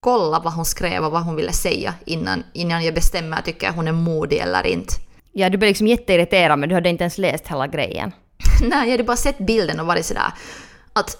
kolla 0.00 0.40
vad 0.40 0.52
hon 0.52 0.64
skrev 0.64 1.04
och 1.04 1.12
vad 1.12 1.22
hon 1.22 1.36
ville 1.36 1.52
säga 1.52 1.94
innan, 2.04 2.44
innan 2.54 2.84
jag 2.84 2.94
bestämmer 2.94 3.42
tycker 3.42 3.72
hon 3.72 3.88
är 3.88 3.92
modig 3.92 4.38
eller 4.38 4.66
inte. 4.66 4.94
Ja, 5.32 5.48
du 5.50 5.58
blev 5.58 5.68
liksom 5.68 5.86
jätteirriterad 5.86 6.58
men 6.58 6.68
du 6.68 6.74
hade 6.74 6.88
inte 6.88 7.04
ens 7.04 7.18
läst 7.18 7.48
hela 7.48 7.66
grejen. 7.66 8.12
Nej, 8.62 8.84
jag 8.84 8.90
hade 8.90 9.04
bara 9.04 9.16
sett 9.16 9.38
bilden 9.38 9.80
och 9.80 9.86
varit 9.86 10.06
sådär 10.06 10.32
att 10.92 11.18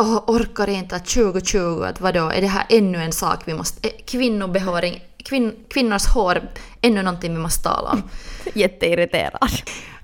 åh, 0.00 0.24
orkar 0.26 0.68
inte 0.68 0.96
att 0.96 1.06
2020, 1.06 1.82
att 1.82 2.00
vadå, 2.00 2.28
är 2.30 2.40
det 2.40 2.46
här 2.46 2.66
ännu 2.68 2.98
en 2.98 3.12
sak 3.12 3.40
vi 3.44 3.54
måste... 3.54 3.88
eh, 3.88 3.94
Kvinnobehåring, 4.04 5.00
kvin, 5.24 5.64
kvinnors 5.70 6.06
hår, 6.06 6.42
ännu 6.80 7.02
någonting 7.02 7.32
vi 7.32 7.38
måste 7.38 7.62
tala 7.62 7.90
om. 7.90 8.02
Jätteirriterad. 8.54 9.50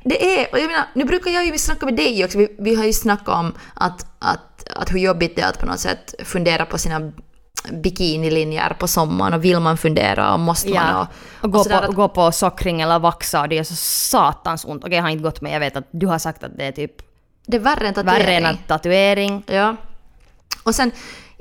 Det 0.08 0.40
är, 0.40 0.52
och 0.52 0.58
jag 0.58 0.66
menar, 0.66 0.86
nu 0.94 1.04
brukar 1.04 1.30
jag 1.30 1.46
ju 1.46 1.58
snacka 1.58 1.86
med 1.86 1.96
dig 1.96 2.24
också, 2.24 2.38
vi, 2.38 2.56
vi 2.58 2.74
har 2.74 2.84
ju 2.84 2.92
snackat 2.92 3.28
om 3.28 3.54
att, 3.74 4.06
att, 4.18 4.68
att 4.76 4.92
hur 4.92 4.98
jobbigt 4.98 5.36
det 5.36 5.42
är 5.42 5.48
att 5.48 5.58
på 5.60 5.66
något 5.66 5.80
sätt 5.80 6.14
fundera 6.24 6.66
på 6.66 6.78
sina 6.78 7.12
bikinilinjer 7.72 8.76
på 8.78 8.88
sommaren 8.88 9.34
och 9.34 9.44
vill 9.44 9.60
man 9.60 9.76
fundera 9.76 10.32
och 10.34 10.40
måste 10.40 10.68
man 10.68 10.76
Ja. 10.88 11.00
och, 11.38 11.44
Och 11.44 11.50
gå, 11.52 11.62
sådär 11.62 11.78
på, 11.78 11.84
att- 11.88 11.94
gå 11.94 12.08
på 12.08 12.32
sockring 12.32 12.80
eller 12.80 12.98
vaxa 12.98 13.40
och 13.40 13.48
det 13.48 13.58
är 13.58 13.64
så 13.64 13.74
satans 13.74 14.64
ont. 14.64 14.84
Okej, 14.84 14.96
jag 14.96 15.02
har 15.02 15.10
inte 15.10 15.22
gått 15.24 15.40
men 15.40 15.52
jag 15.52 15.60
vet 15.60 15.76
att 15.76 15.88
du 15.90 16.06
har 16.06 16.18
sagt 16.18 16.44
att 16.44 16.56
det 16.58 16.64
är 16.64 16.72
typ 16.72 16.92
Det 17.46 17.56
är 17.56 17.60
värre 17.60 17.88
än 17.88 17.94
tatuering. 17.94 18.24
värre 18.26 18.48
än 18.48 18.56
tatuering. 18.66 19.42
Ja. 19.46 19.76
Och 20.62 20.74
sen 20.74 20.90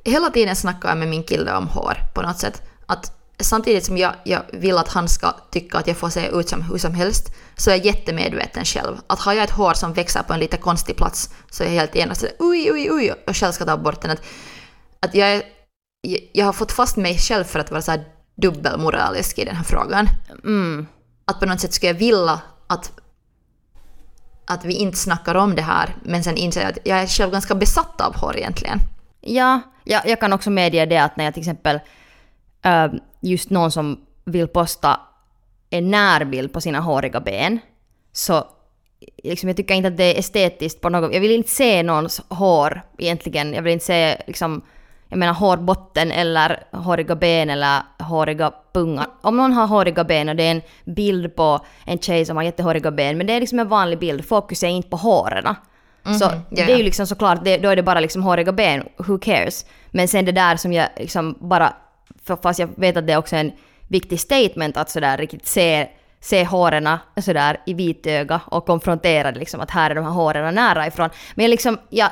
hela 0.06 0.30
tiden 0.30 0.56
snackar 0.56 0.90
jag 0.90 0.98
med 0.98 1.08
min 1.08 1.24
kille 1.24 1.54
om 1.54 1.68
hår 1.68 1.98
på 2.16 2.22
något 2.22 2.40
sätt. 2.40 2.62
Att 2.86 3.17
samtidigt 3.40 3.86
som 3.86 3.98
jag, 3.98 4.14
jag 4.24 4.42
vill 4.54 4.78
att 4.78 4.88
han 4.88 5.08
ska 5.08 5.32
tycka 5.52 5.78
att 5.78 5.88
jag 5.88 5.98
får 5.98 6.10
se 6.10 6.28
ut 6.28 6.50
som 6.50 6.62
hur 6.62 6.78
som 6.78 6.94
helst 6.94 7.34
så 7.58 7.70
är 7.70 7.76
jag 7.76 7.86
jättemedveten 7.86 8.66
själv. 8.66 8.98
Att 9.08 9.20
har 9.20 9.34
jag 9.34 9.44
ett 9.44 9.50
hår 9.50 9.74
som 9.74 9.94
växer 9.94 10.24
på 10.24 10.34
en 10.34 10.40
lite 10.40 10.58
konstig 10.58 10.96
plats 10.96 11.30
så 11.50 11.64
är 11.64 11.68
jag 11.68 11.74
helt 11.74 11.96
genast 11.96 12.22
sådär 12.22 12.36
oj, 12.40 12.72
oj, 12.72 12.92
oj 12.92 13.14
och 13.28 13.38
själv 13.38 13.52
ska 13.52 13.66
ta 13.66 13.78
bort 13.78 14.02
den. 14.02 14.12
Att, 14.12 14.22
att 15.00 15.16
jag, 15.16 15.30
är, 15.30 15.44
jag, 16.02 16.20
jag 16.34 16.46
har 16.46 16.54
fått 16.54 16.72
fast 16.72 16.98
mig 16.98 17.18
själv 17.18 17.44
för 17.44 17.60
att 17.60 17.72
vara 17.72 17.82
så 17.82 17.92
här 17.92 18.04
dubbelmoralisk 18.36 19.40
i 19.40 19.46
den 19.46 19.56
här 19.56 19.64
frågan. 19.64 20.08
Mm. 20.44 20.88
Att 21.26 21.40
på 21.40 21.46
något 21.46 21.60
sätt 21.60 21.74
skulle 21.74 21.92
jag 21.92 22.00
vilja 22.00 22.40
att 22.68 22.92
att 24.50 24.66
vi 24.66 24.74
inte 24.74 24.98
snackar 24.98 25.36
om 25.36 25.56
det 25.56 25.62
här, 25.62 25.96
men 26.04 26.24
sen 26.24 26.38
inser 26.38 26.62
jag 26.62 26.72
att 26.72 26.78
jag 26.84 27.00
är 27.00 27.08
själv 27.08 27.32
ganska 27.32 27.56
besatt 27.56 28.02
av 28.02 28.16
hår 28.16 28.38
egentligen. 28.38 28.80
Ja, 29.22 29.62
jag, 29.84 30.08
jag 30.08 30.20
kan 30.20 30.34
också 30.34 30.50
medge 30.50 30.86
det 30.86 30.98
att 30.98 31.18
när 31.18 31.26
jag 31.26 31.34
till 31.34 31.42
exempel 31.42 31.80
äh, 32.62 32.88
just 33.20 33.50
någon 33.50 33.72
som 33.72 34.02
vill 34.26 34.48
posta 34.48 35.00
en 35.70 35.92
närbild 35.92 36.54
på 36.54 36.62
sina 36.62 36.80
håriga 36.80 37.20
ben 37.20 37.60
så 38.14 38.44
liksom, 39.24 39.50
jag 39.50 39.58
tycker 39.58 39.74
inte 39.74 39.88
att 39.88 39.98
det 39.98 40.16
är 40.16 40.20
estetiskt 40.20 40.82
på 40.82 40.90
något 40.90 41.14
Jag 41.14 41.22
vill 41.22 41.32
inte 41.32 41.50
se 41.50 41.84
någons 41.84 42.22
hår 42.30 42.82
egentligen. 42.98 43.54
Jag 43.54 43.62
vill 43.62 43.74
inte 43.74 43.86
se 43.86 44.22
liksom, 44.28 44.62
jag 45.10 45.20
menar 45.20 45.34
hårbotten 45.34 46.12
eller 46.12 46.64
håriga 46.72 47.16
ben 47.16 47.50
eller 47.50 47.82
håriga 48.00 48.52
pungar. 48.74 49.08
Om 49.22 49.38
någon 49.38 49.54
har 49.54 49.68
håriga 49.68 50.04
ben 50.04 50.30
och 50.30 50.36
det 50.36 50.44
är 50.44 50.52
en 50.52 50.62
bild 50.86 51.36
på 51.36 51.66
en 51.86 52.00
tjej 52.00 52.26
som 52.26 52.38
har 52.38 52.44
jättehåriga 52.44 52.92
ben 52.92 53.18
men 53.18 53.28
det 53.28 53.34
är 53.34 53.40
liksom 53.40 53.60
en 53.60 53.68
vanlig 53.68 54.00
bild, 54.00 54.26
fokus 54.26 54.64
är 54.64 54.68
inte 54.68 54.90
på 54.90 54.98
håren. 54.98 55.56
Så 56.20 56.26
ja, 56.26 56.42
det 56.50 56.62
är 56.62 56.78
ju 56.78 56.84
liksom 56.84 57.08
såklart, 57.08 57.44
det, 57.44 57.58
då 57.58 57.70
är 57.70 57.76
det 57.76 57.84
bara 57.84 58.00
liksom 58.00 58.24
håriga 58.24 58.52
ben, 58.52 58.84
who 58.98 59.18
cares? 59.20 59.66
Men 59.92 60.08
sen 60.08 60.26
det 60.26 60.32
där 60.32 60.56
som 60.56 60.74
jag 60.74 60.90
liksom 60.98 61.38
bara, 61.40 61.74
för 62.26 62.36
fast 62.36 62.60
jag 62.60 62.70
vet 62.78 62.98
att 62.98 63.08
det 63.08 63.14
är 63.14 63.18
också 63.18 63.36
en 63.36 63.52
viktig 63.88 64.20
statement 64.20 64.78
att 64.78 64.90
sådär 64.90 65.18
riktigt 65.18 65.48
se, 65.48 65.88
se 66.22 66.44
håren 66.46 66.90
sådär 67.22 67.58
i 67.66 67.74
vitöga 67.74 68.42
och 68.46 68.66
konfrontera 68.66 69.32
det 69.32 69.40
liksom 69.40 69.62
att 69.62 69.72
här 69.72 69.92
är 69.92 69.96
de 69.96 70.04
här 70.06 70.12
håren 70.12 70.56
nära 70.56 70.88
ifrån. 70.88 71.10
Men 71.36 71.44
jag 71.44 71.50
liksom, 71.50 71.78
jag, 71.90 72.10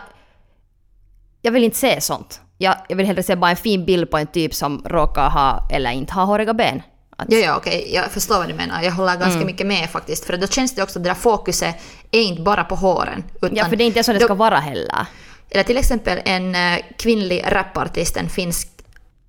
jag 1.42 1.52
vill 1.52 1.64
inte 1.64 1.78
se 1.78 2.02
sånt. 2.02 2.42
Jag, 2.58 2.76
jag 2.90 2.96
vill 2.96 3.06
hellre 3.06 3.24
se 3.24 3.36
bara 3.36 3.52
en 3.52 3.58
fin 3.58 3.86
bild 3.86 4.12
på 4.12 4.18
en 4.18 4.28
typ 4.28 4.54
som 4.54 4.82
råkar 4.86 5.30
ha 5.30 5.68
eller 5.72 5.92
inte 5.92 6.14
ha 6.14 6.24
håriga 6.24 6.54
ben. 6.54 6.82
Att, 7.18 7.26
Ja, 7.32 7.38
ja, 7.38 7.58
okej, 7.58 7.92
jag 7.94 8.06
förstår 8.12 8.38
vad 8.38 8.48
du 8.48 8.54
menar. 8.54 8.82
Jag 8.84 8.92
håller 8.92 9.12
ganska 9.16 9.34
Mm. 9.36 9.46
mycket 9.46 9.68
med 9.68 9.90
faktiskt. 9.90 10.26
För 10.26 10.38
då 10.38 10.48
känns 10.48 10.76
det 10.76 10.84
också 10.84 11.00
att 11.00 11.04
det 11.04 11.10
där 11.10 11.16
fokuset 11.16 11.76
är 12.12 12.22
inte 12.22 12.42
bara 12.42 12.64
på 12.64 12.76
håren. 12.76 13.24
Utan 13.36 13.56
ja, 13.56 13.66
för 13.66 13.76
det 13.76 13.84
är 13.84 13.86
inte 13.86 14.04
så 14.04 14.14
det 14.14 14.20
då- 14.20 14.26
ska 14.26 14.34
vara 14.34 14.60
heller. 14.60 15.06
Eller 15.50 15.64
till 15.64 15.78
exempel 15.78 16.20
en 16.26 16.56
eh, 16.56 16.80
kvinnlig 16.98 17.44
rapartist, 17.48 18.18
en 18.18 18.30
finsk... 18.30 18.70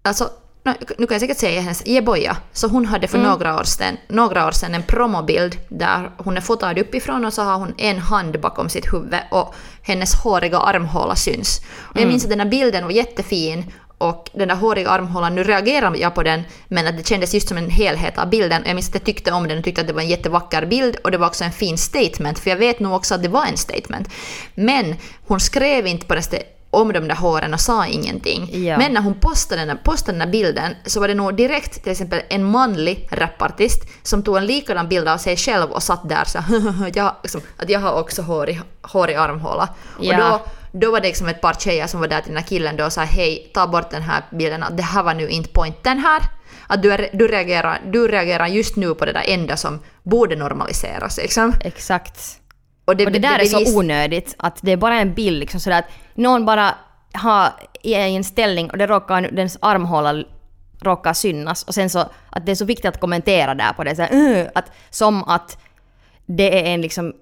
Alltså, 0.03 0.29
nu 0.99 1.07
kan 1.07 1.15
jag 1.15 1.21
säkert 1.21 1.39
säga 1.39 1.61
hennes 1.61 1.87
Jeboja. 1.87 2.37
Så 2.53 2.69
hon 2.69 2.87
hade 2.87 3.09
för 3.09 3.19
några, 3.19 3.61
år 3.61 3.65
sedan, 3.65 3.97
några 4.09 4.47
år 4.47 4.53
sedan 4.53 4.75
en 4.75 4.83
promobild 4.83 5.57
där 5.69 6.11
hon 6.17 6.37
är 6.37 6.41
fotad 6.41 6.79
uppifrån 6.79 7.25
och 7.25 7.33
så 7.33 7.43
har 7.43 7.59
hon 7.59 7.75
en 7.79 7.99
hand 7.99 8.41
bakom 8.41 8.69
sitt 8.69 8.93
huvud 8.93 9.21
och 9.31 9.55
hennes 9.83 10.15
håriga 10.15 10.59
armhåla 10.59 11.17
syns. 11.17 11.61
Och 11.79 12.01
jag 12.01 12.09
minns 12.09 12.25
att 12.25 12.31
den 12.31 12.41
här 12.41 12.49
bilden 12.49 12.85
var 12.85 12.91
jättefin 12.91 13.73
och 13.99 14.31
den 14.35 14.49
där 14.49 14.55
håriga 14.55 14.91
armhålan, 14.91 15.35
nu 15.35 15.45
reagerar 15.45 15.97
jag 15.97 16.15
på 16.15 16.23
den, 16.23 16.43
men 16.69 16.87
att 16.87 16.97
det 16.97 17.07
kändes 17.07 17.35
just 17.35 17.49
som 17.49 17.59
en 17.59 17.71
helhet 17.71 18.19
av 18.19 18.31
bilden. 18.31 18.63
Jag 18.67 18.75
minns 18.75 18.89
att 18.89 18.95
jag 18.95 19.05
tyckte 19.05 19.33
om 19.33 19.49
den 19.49 19.59
och 19.59 19.65
tyckte 19.65 19.81
att 19.81 19.87
det 19.87 19.93
var 19.93 20.03
en 20.03 20.09
jättevacker 20.09 20.67
bild 20.67 20.97
och 21.05 21.11
det 21.11 21.19
var 21.19 21.27
också 21.27 21.45
en 21.45 21.53
fin 21.53 21.79
statement, 21.79 22.39
för 22.39 22.51
jag 22.51 22.57
vet 22.57 22.81
nog 22.81 22.93
också 22.93 23.15
att 23.15 23.23
det 23.23 23.29
var 23.29 23.47
en 23.47 23.57
statement. 23.57 24.09
Men 24.55 24.95
hon 25.27 25.41
skrev 25.41 25.87
inte 25.87 26.07
på 26.07 26.15
det 26.15 26.23
om 26.77 26.93
de 26.93 27.09
där 27.09 27.15
håren 27.15 27.55
och 27.55 27.61
sa 27.61 27.87
ingenting. 27.87 28.65
Ja. 28.65 28.79
Men 28.79 28.93
när 28.93 29.01
hon 29.01 29.15
postade 29.15 29.65
den, 29.65 29.79
postade 29.85 30.13
den 30.13 30.21
här 30.21 30.33
bilden 30.33 30.75
så 30.85 31.01
var 31.01 31.09
det 31.09 31.15
nog 31.15 31.37
direkt 31.37 31.83
till 31.83 31.93
exempel 31.93 32.23
en 32.29 32.45
manlig 32.45 33.09
rapartist 33.11 33.83
som 34.03 34.23
tog 34.23 34.37
en 34.37 34.47
likadan 34.47 34.89
bild 34.89 35.09
av 35.09 35.19
sig 35.19 35.37
själv 35.37 35.71
och 35.71 35.83
satt 35.83 36.09
där 36.09 36.25
så 36.25 36.39
jag, 36.95 37.15
liksom, 37.23 37.41
att 37.57 37.71
jag 37.71 37.81
har 37.81 38.01
också 38.01 38.23
hår 38.23 38.51
i, 38.51 38.61
hår 38.83 39.11
i 39.11 39.15
armhåla. 39.15 39.69
Ja. 40.01 40.15
Och 40.15 40.41
då, 40.73 40.81
då 40.81 40.91
var 40.91 41.01
det 41.01 41.07
liksom 41.07 41.29
ett 41.29 41.41
par 41.41 41.55
tjejer 41.55 41.87
som 41.87 42.01
var 42.01 42.09
där 42.09 42.21
till 42.21 42.33
den 42.33 42.43
här 42.43 42.49
killen 42.49 42.77
då 42.77 42.85
och 42.85 42.93
sa 42.93 43.01
hej, 43.01 43.51
ta 43.55 43.67
bort 43.67 43.91
den 43.91 44.03
här 44.03 44.23
bilden, 44.31 44.65
det 44.71 44.83
här 44.83 45.03
var 45.03 45.15
nu 45.15 45.29
inte 45.29 45.49
pointen 45.49 45.99
här. 45.99 46.23
Att 46.67 46.83
du, 46.83 46.93
är, 46.93 47.09
du, 47.13 47.29
reagerar, 47.29 47.81
du 47.87 48.09
reagerar 48.09 48.47
just 48.47 48.77
nu 48.77 48.95
på 48.95 49.05
det 49.05 49.13
där 49.13 49.25
enda 49.27 49.57
som 49.57 49.79
borde 50.03 50.37
normaliseras. 50.37 51.17
Liksom. 51.17 51.53
Exakt. 51.61 52.41
Och 52.87 52.97
det, 52.97 53.07
Och 53.07 53.13
det 53.13 53.19
där 53.19 53.35
är 53.35 53.39
bevis- 53.39 53.73
så 53.73 53.79
onödigt 53.79 54.35
att 54.39 54.59
det 54.63 54.73
är 54.73 54.77
bara 54.77 55.01
en 55.01 55.15
bild 55.15 55.41
liksom 55.41 55.61
sådär 55.61 55.79
att 55.79 55.91
någon 56.15 56.47
bara 56.47 56.75
har 57.13 57.49
i 57.83 57.95
en 57.95 58.25
ställning 58.25 58.71
och 58.71 58.79
det 58.79 58.87
råkar, 58.87 59.31
dens 59.33 59.59
armhåla 59.61 60.25
råkar 60.81 61.13
synas 61.13 61.63
och 61.63 61.75
sen 61.75 61.91
så 61.91 61.99
att 62.31 62.47
det 62.47 62.53
är 62.53 62.57
så 62.57 62.65
viktigt 62.65 62.87
att 62.87 63.01
kommentera 63.01 63.55
där 63.55 63.73
på 63.73 63.85
det 63.85 63.97
så 63.97 64.03
att 64.55 64.73
som 64.91 65.25
att 65.25 65.59
det 66.27 66.61
är 66.61 66.75
en 66.75 66.81
liksom 66.81 67.13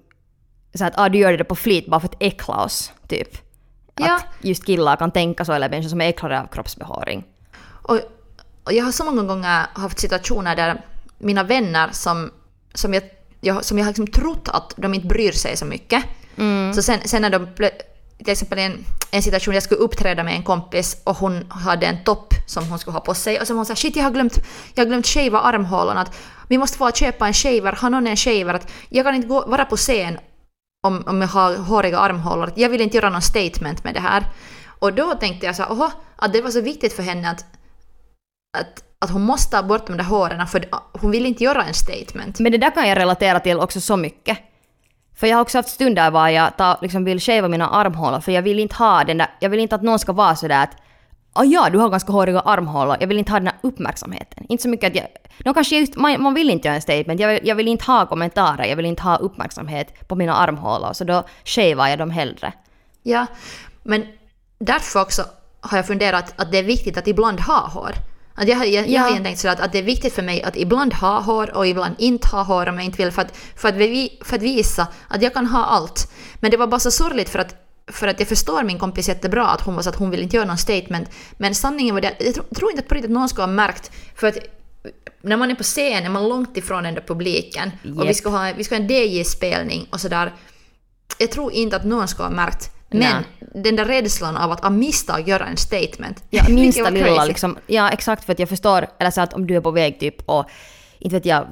så 0.73 0.85
att 0.85 0.93
ah, 0.97 1.09
du 1.09 1.17
gör 1.17 1.37
det 1.37 1.43
på 1.43 1.55
flit 1.55 1.87
bara 1.87 1.99
för 1.99 2.07
att 2.07 2.15
äckla 2.19 2.63
oss 2.63 2.91
typ. 3.07 3.37
Ja. 3.95 4.15
Att 4.15 4.25
just 4.41 4.65
killar 4.65 4.95
kan 4.95 5.11
tänka 5.11 5.45
så 5.45 5.53
eller 5.53 5.69
människor 5.69 5.89
som 5.89 6.01
är 6.01 6.09
äcklade 6.09 6.41
av 6.41 6.47
kroppsbehåring. 6.47 7.23
Och, 7.67 7.99
och 8.63 8.73
jag 8.73 8.85
har 8.85 8.91
så 8.91 9.05
många 9.05 9.23
gånger 9.23 9.65
haft 9.73 9.99
situationer 9.99 10.55
där 10.55 10.81
mina 11.17 11.43
vänner 11.43 11.89
som, 11.91 12.31
som 12.73 12.93
jag, 12.93 13.03
jag, 13.45 13.65
som 13.65 13.77
jag 13.77 13.85
har 13.85 13.91
liksom 13.91 14.07
trott 14.07 14.49
att 14.49 14.73
de 14.77 14.93
inte 14.93 15.07
bryr 15.07 15.31
sig 15.31 15.57
så 15.57 15.65
mycket. 15.65 16.03
Så 16.75 16.81
sen, 16.81 16.99
sen 17.05 17.21
när 17.21 17.29
de 17.29 17.47
till 18.17 18.31
exempel 18.31 18.59
en, 18.59 18.85
en 19.11 19.21
situation 19.21 19.53
jag 19.53 19.63
skulle 19.63 19.81
uppträda 19.81 20.23
med 20.23 20.35
en 20.35 20.43
kompis 20.43 20.97
och 21.03 21.17
hon 21.17 21.51
hade 21.51 21.85
en 21.85 22.03
topp 22.03 22.33
som 22.47 22.69
hon 22.69 22.79
skulle 22.79 22.93
ha 22.93 23.01
på 23.01 23.13
sig 23.13 23.39
och 23.39 23.47
så 23.47 23.53
hon 23.53 23.65
sa 23.65 23.75
shit 23.75 23.95
jag 23.95 24.03
har 24.03 24.11
glömt, 24.11 24.39
jag 24.73 24.83
har 24.83 24.87
glömt 24.87 25.07
shava 25.07 25.39
armhålan 25.39 25.97
att 25.97 26.17
vi 26.47 26.57
måste 26.57 26.77
få 26.77 26.91
köpa 26.91 27.27
en 27.27 27.33
shaver, 27.33 27.71
har 27.71 27.89
någon 27.89 28.07
en 28.07 28.17
shaver 28.17 28.53
att 28.53 28.71
jag 28.89 29.05
kan 29.05 29.15
inte 29.15 29.27
gå, 29.27 29.45
vara 29.47 29.65
på 29.65 29.77
scen 29.77 30.17
om, 30.87 31.03
om 31.07 31.21
jag 31.21 31.27
har 31.27 31.57
håriga 31.57 31.99
armhålor. 31.99 32.51
Jag 32.55 32.69
vill 32.69 32.81
inte 32.81 32.97
göra 32.97 33.09
någon 33.09 33.21
statement 33.21 33.83
med 33.83 33.93
det 33.93 33.99
här. 33.99 34.23
Och 34.79 34.93
då 34.93 35.13
tänkte 35.13 35.45
jag 35.45 35.55
så 35.55 35.63
här, 35.63 35.91
att 36.15 36.33
det 36.33 36.41
var 36.41 36.51
så 36.51 36.61
viktigt 36.61 36.93
för 36.93 37.03
henne 37.03 37.29
att, 37.29 37.45
att, 38.57 38.83
att 39.05 39.11
hon 39.11 39.21
måste 39.21 39.51
ta 39.51 39.63
bort 39.63 39.87
de 39.87 39.97
där 39.97 40.03
håren 40.03 40.47
för 40.47 40.65
hon 41.01 41.11
vill 41.11 41.25
inte 41.25 41.43
göra 41.43 41.63
en 41.63 41.73
statement. 41.73 42.39
Men 42.39 42.51
det 42.51 42.57
där 42.57 42.71
kan 42.71 42.89
jag 42.89 42.97
relatera 42.97 43.39
till 43.39 43.59
också 43.59 43.81
så 43.81 43.97
mycket. 43.97 44.37
För 45.15 45.27
jag 45.27 45.37
har 45.37 45.41
också 45.41 45.57
haft 45.57 45.69
stunder 45.69 46.11
var 46.11 46.29
jag 46.29 46.57
tar, 46.57 46.77
liksom 46.81 47.05
vill 47.05 47.19
shava 47.19 47.47
mina 47.47 47.69
armhålor 47.69 48.19
för 48.19 48.31
jag 48.31 48.41
vill 48.41 48.59
inte 48.59 48.75
ha 48.75 49.03
den 49.03 49.17
där, 49.17 49.27
jag 49.39 49.49
vill 49.49 49.59
inte 49.59 49.75
att 49.75 49.83
någon 49.83 49.99
ska 49.99 50.13
vara 50.13 50.35
sådär 50.35 50.63
att 50.63 50.77
ah, 51.35 51.43
ja, 51.43 51.69
du 51.69 51.77
har 51.77 51.89
ganska 51.89 52.11
håriga 52.11 52.39
armhålor. 52.39 52.97
Jag 52.99 53.07
vill 53.07 53.17
inte 53.17 53.31
ha 53.31 53.39
den 53.39 53.47
här 53.47 53.57
uppmärksamheten. 53.61 54.45
Inte 54.49 54.61
så 54.61 54.69
mycket 54.69 54.89
att 54.89 54.95
jag... 54.95 55.07
No, 55.45 55.53
kanske 55.53 55.79
just, 55.79 55.95
man, 55.95 56.21
man 56.21 56.33
vill 56.33 56.49
inte 56.49 56.67
göra 56.67 56.75
en 56.75 56.81
statement. 56.81 57.19
Jag 57.19 57.27
vill, 57.27 57.39
jag 57.43 57.55
vill 57.55 57.67
inte 57.67 57.85
ha 57.85 58.05
kommentarer. 58.05 58.65
Jag 58.65 58.75
vill 58.75 58.85
inte 58.85 59.03
ha 59.03 59.17
uppmärksamhet 59.17 60.07
på 60.07 60.15
mina 60.15 60.33
armhålor. 60.33 60.93
Så 60.93 61.03
då 61.03 61.23
shavar 61.45 61.87
jag 61.87 61.99
dem 61.99 62.11
hellre. 62.11 62.53
Ja, 63.03 63.25
men 63.83 64.05
därför 64.59 65.01
också 65.01 65.23
har 65.61 65.77
jag 65.77 65.87
funderat 65.87 66.33
att 66.35 66.51
det 66.51 66.57
är 66.57 66.63
viktigt 66.63 66.97
att 66.97 67.07
ibland 67.07 67.39
ha 67.39 67.67
hår. 67.67 67.91
Att 68.35 68.47
jag, 68.47 68.67
jag, 68.67 68.87
jag 68.89 69.01
har 69.01 69.07
Ja. 69.07 69.11
igen 69.11 69.23
tänkt 69.23 69.39
så 69.39 69.47
att, 69.47 69.59
att 69.59 69.71
det 69.71 69.79
är 69.79 69.83
viktigt 69.83 70.13
för 70.13 70.23
mig 70.23 70.43
att 70.43 70.57
ibland 70.57 70.93
ha 70.93 71.19
hår 71.19 71.57
och 71.57 71.67
ibland 71.67 71.95
inte 71.97 72.27
ha 72.27 72.43
hår 72.43 72.69
om 72.69 72.75
jag 72.75 72.85
inte 72.85 72.97
vill 73.03 73.11
för 73.11 73.21
att, 73.21 73.37
för 73.55 73.69
att, 73.69 73.75
vi, 73.75 74.19
för 74.21 74.35
att 74.35 74.41
visa 74.41 74.87
att 75.07 75.21
jag 75.21 75.33
kan 75.33 75.47
ha 75.47 75.65
allt. 75.65 76.11
Men 76.39 76.51
det 76.51 76.57
var 76.57 76.67
bara 76.67 76.79
så 76.79 76.91
sorgligt 76.91 77.29
för 77.29 77.39
att, 77.39 77.55
för 77.91 78.07
att 78.07 78.19
jag 78.19 78.29
förstår 78.29 78.63
min 78.63 78.79
kompis 78.79 79.07
jättebra 79.07 79.47
att 79.47 79.61
hon 79.61 79.75
var 79.75 79.81
så 79.81 79.89
att 79.89 79.95
hon 79.95 80.09
vill 80.09 80.21
inte 80.21 80.35
göra 80.35 80.47
någon 80.47 80.57
statement. 80.57 81.09
Men 81.37 81.55
sanningen 81.55 81.95
var 81.95 82.01
det, 82.01 82.13
jag 82.19 82.33
tror, 82.55 82.71
inte 82.71 82.81
att 82.83 82.87
på 82.87 82.95
riktigt 82.95 83.11
någon 83.11 83.29
ska 83.29 83.41
ha 83.41 83.47
märkt 83.47 83.91
för 84.15 84.27
att 84.27 84.37
när 85.21 85.37
man 85.37 85.51
är 85.51 85.55
på 85.55 85.63
scen 85.63 86.05
är 86.05 86.09
man 86.09 86.29
långt 86.29 86.57
ifrån 86.57 86.83
den 86.83 86.93
där 86.93 87.01
publiken 87.07 87.71
och 87.97 88.09
vi 88.09 88.13
ska 88.13 88.29
ha, 88.29 88.51
vi 88.57 88.63
ska 88.63 88.75
ha 88.75 88.81
en 88.81 88.87
DJ-spelning 88.89 89.87
och 89.91 90.01
sådär. 90.01 90.33
Jag 91.17 91.31
tror 91.31 91.51
inte 91.51 91.75
att 91.75 91.85
någon 91.85 92.07
ska 92.07 92.23
ha 92.23 92.29
märkt. 92.29 92.71
Men 92.89 93.23
den 93.39 93.75
där 93.75 93.85
rädslan 93.85 94.37
av 94.37 94.51
att 94.51 94.65
av 94.65 94.71
misstag 94.71 95.27
göra 95.27 95.45
en 95.45 95.57
statement. 95.57 96.23
Ja, 96.29 96.43
minsta 96.49 96.89
lilla 96.89 97.25
liksom. 97.25 97.57
Ja, 97.67 97.89
exakt 97.89 98.25
för 98.25 98.33
att 98.33 98.39
jag 98.39 98.49
förstår, 98.49 98.87
eller 98.99 99.11
så 99.11 99.21
att 99.21 99.33
om 99.33 99.47
du 99.47 99.55
är 99.55 99.61
på 99.61 99.71
väg 99.71 99.99
typ 99.99 100.29
och 100.29 100.45
inte 100.99 101.15
vet 101.15 101.25
jag, 101.25 101.47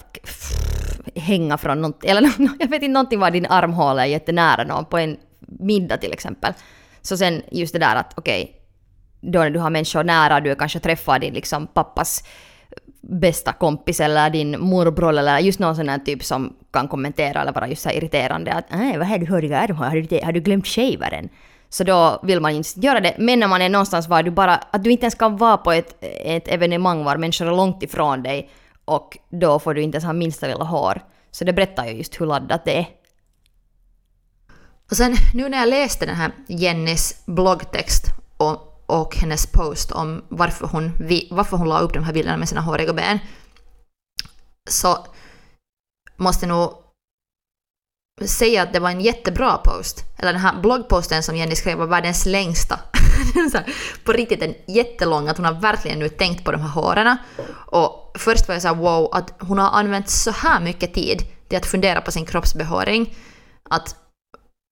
hänga 1.16 1.58
från 1.58 1.82
något, 1.82 2.04
eller 2.04 2.32
jag 2.60 2.68
vet 2.68 2.84
inte, 2.84 2.88
någonting 2.88 3.20
var 3.20 3.32
din 3.32 3.46
armhåla 3.46 4.06
är 4.06 4.10
jättenära 4.10 4.64
någon 4.64 4.86
på 4.86 4.98
en 4.98 5.18
middag 5.40 5.98
till 5.98 6.14
exempel. 6.14 6.54
Så 7.02 7.18
sen 7.18 7.42
just 7.52 7.74
det 7.74 7.80
där 7.80 7.96
att 7.96 8.14
okej, 8.16 8.60
då 9.22 9.40
när 9.40 9.50
du 9.50 9.60
har 9.60 9.70
människor 9.70 10.04
nära, 10.04 10.40
du 10.40 10.56
kanske 10.56 10.80
träffar 10.80 11.20
din 11.20 11.34
liksom 11.34 11.68
pappas 11.68 12.24
bästa 13.02 13.54
kompis 13.54 14.00
eller 14.00 14.30
din 14.30 14.60
morbror 14.60 15.18
eller 15.18 15.40
just 15.40 15.60
någon 15.60 15.76
sån 15.76 15.90
här 15.90 15.98
typ 16.00 16.24
som 16.24 16.56
kan 16.74 16.88
kommentera 16.88 17.42
eller 17.42 17.54
vara 17.54 17.68
just 17.68 17.82
så 17.82 17.90
irriterande 17.90 18.54
att 18.54 18.74
äh, 18.74 18.98
vad 18.98 19.12
är 19.12 19.18
du 19.18 19.26
håriga 19.26 19.60
armar, 19.60 19.90
har 19.90 19.96
du, 19.96 20.20
har 20.24 20.32
du 20.32 20.40
glömt 20.40 20.68
shavaren? 20.68 21.30
Så 21.70 21.84
då 21.84 22.20
vill 22.24 22.40
man 22.40 22.52
inte 22.52 22.80
göra 22.80 23.00
det. 23.00 23.16
Men 23.18 23.40
när 23.40 23.48
man 23.48 23.62
är 23.62 23.70
någonstans 23.70 24.08
var 24.08 24.24
du 24.24 24.32
bara, 24.32 24.56
att 24.56 24.84
du 24.84 24.92
inte 24.92 25.04
ens 25.04 25.16
kan 25.16 25.38
vara 25.38 25.58
på 25.58 25.72
ett, 25.72 25.96
ett 26.26 26.48
evenemang 26.48 27.04
var 27.04 27.18
människor 27.18 27.48
är 27.48 27.52
långt 27.52 27.84
ifrån 27.84 28.24
dig 28.24 28.50
och 28.86 29.18
då 29.30 29.60
får 29.60 29.74
du 29.74 29.82
inte 29.82 29.96
ens 29.96 30.06
ha 30.06 30.14
minsta 30.14 30.48
lilla 30.48 30.64
hår. 30.64 31.02
Så 31.32 31.46
det 31.46 31.54
berättar 31.54 31.86
ju 31.86 31.92
just 31.92 32.22
hur 32.22 32.26
laddat 32.26 32.66
det 32.66 32.78
är. 32.78 32.88
Och 34.92 34.98
sen 34.98 35.16
nu 35.34 35.50
när 35.50 35.58
jag 35.58 35.70
läste 35.70 36.06
den 36.06 36.16
här 36.16 36.32
Jennys 36.48 37.24
bloggtext 37.26 38.04
och, 38.38 38.84
och 38.86 39.16
hennes 39.16 39.46
post 39.48 39.92
om 39.92 40.24
varför 40.30 40.68
hon, 40.68 40.92
varför 41.32 41.58
hon 41.58 41.70
la 41.70 41.80
upp 41.80 41.94
de 41.94 42.04
här 42.04 42.14
bilderna 42.14 42.38
med 42.38 42.50
sina 42.50 42.62
håriga 42.62 42.94
ben 42.94 43.20
så 44.70 44.98
måste 46.18 46.46
nog 46.46 46.84
säga 48.26 48.64
att 48.64 48.74
det 48.74 48.80
var 48.80 48.90
en 48.90 49.02
jättebra 49.02 49.58
post. 49.58 50.04
Eller 50.20 50.34
den 50.34 50.42
här 50.42 50.62
bloggposten 50.62 51.24
som 51.24 51.36
Jenny 51.36 51.56
skrev 51.56 51.78
var 51.78 51.88
världens 51.88 52.26
längsta. 52.26 52.80
På 54.04 54.12
riktigt 54.12 54.42
en 54.42 54.54
jättelång, 54.68 55.28
att 55.28 55.38
hon 55.38 55.46
har 55.46 55.54
verkligen 55.54 56.00
nu 56.00 56.10
tänkt 56.10 56.46
på 56.46 56.52
de 56.52 56.62
här 56.62 56.70
håren. 56.70 57.18
Och 57.52 58.12
först 58.20 58.48
var 58.48 58.56
jag 58.56 58.62
såhär 58.62 58.76
wow, 58.76 59.10
att 59.14 59.34
hon 59.40 59.58
har 59.58 59.70
använt 59.70 60.10
så 60.10 60.32
här 60.32 60.62
mycket 60.62 60.94
tid 60.94 61.22
till 61.48 61.58
att 61.58 61.66
fundera 61.66 62.02
på 62.02 62.12
sin 62.12 62.26
kroppsbehåring. 62.26 63.18
Att 63.70 63.96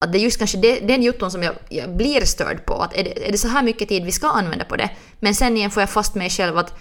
att 0.06 0.12
det 0.12 0.18
är 0.18 0.22
just 0.22 0.38
kanske 0.38 0.58
det, 0.58 0.80
den 0.80 1.04
jotton 1.04 1.32
som 1.32 1.44
jag, 1.44 1.56
jag 1.70 1.96
blir 1.96 2.26
störd 2.26 2.66
på. 2.66 2.74
Att 2.74 2.98
är, 2.98 3.04
det, 3.04 3.28
är 3.28 3.32
det 3.32 3.38
så 3.38 3.48
här 3.48 3.64
mycket 3.64 3.90
tid 3.90 4.06
vi 4.06 4.12
ska 4.12 4.28
använda 4.28 4.66
på 4.66 4.76
det? 4.76 4.90
Men 5.20 5.36
sen 5.36 5.58
igen 5.58 5.72
får 5.72 5.82
jag 5.82 5.90
fast 5.90 6.16
mig 6.16 6.30
själv 6.30 6.58
att 6.58 6.74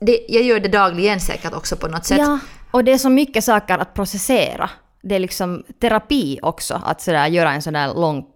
det, 0.00 0.26
jag 0.28 0.42
gör 0.42 0.60
det 0.60 0.68
dagligen 0.68 1.20
säkert 1.20 1.54
också 1.54 1.76
på 1.76 1.88
något 1.88 2.04
sätt. 2.04 2.18
Ja, 2.18 2.38
och 2.70 2.84
det 2.84 2.92
är 2.92 2.98
så 2.98 3.10
mycket 3.10 3.44
saker 3.44 3.78
att 3.78 3.94
processera. 3.94 4.70
Det 5.02 5.14
är 5.14 5.18
liksom 5.18 5.64
terapi 5.80 6.38
också 6.42 6.82
att 6.84 7.00
sådär 7.00 7.26
göra 7.26 7.52
en 7.52 7.62
sån 7.62 7.72
där 7.72 7.94
lång 7.94 8.26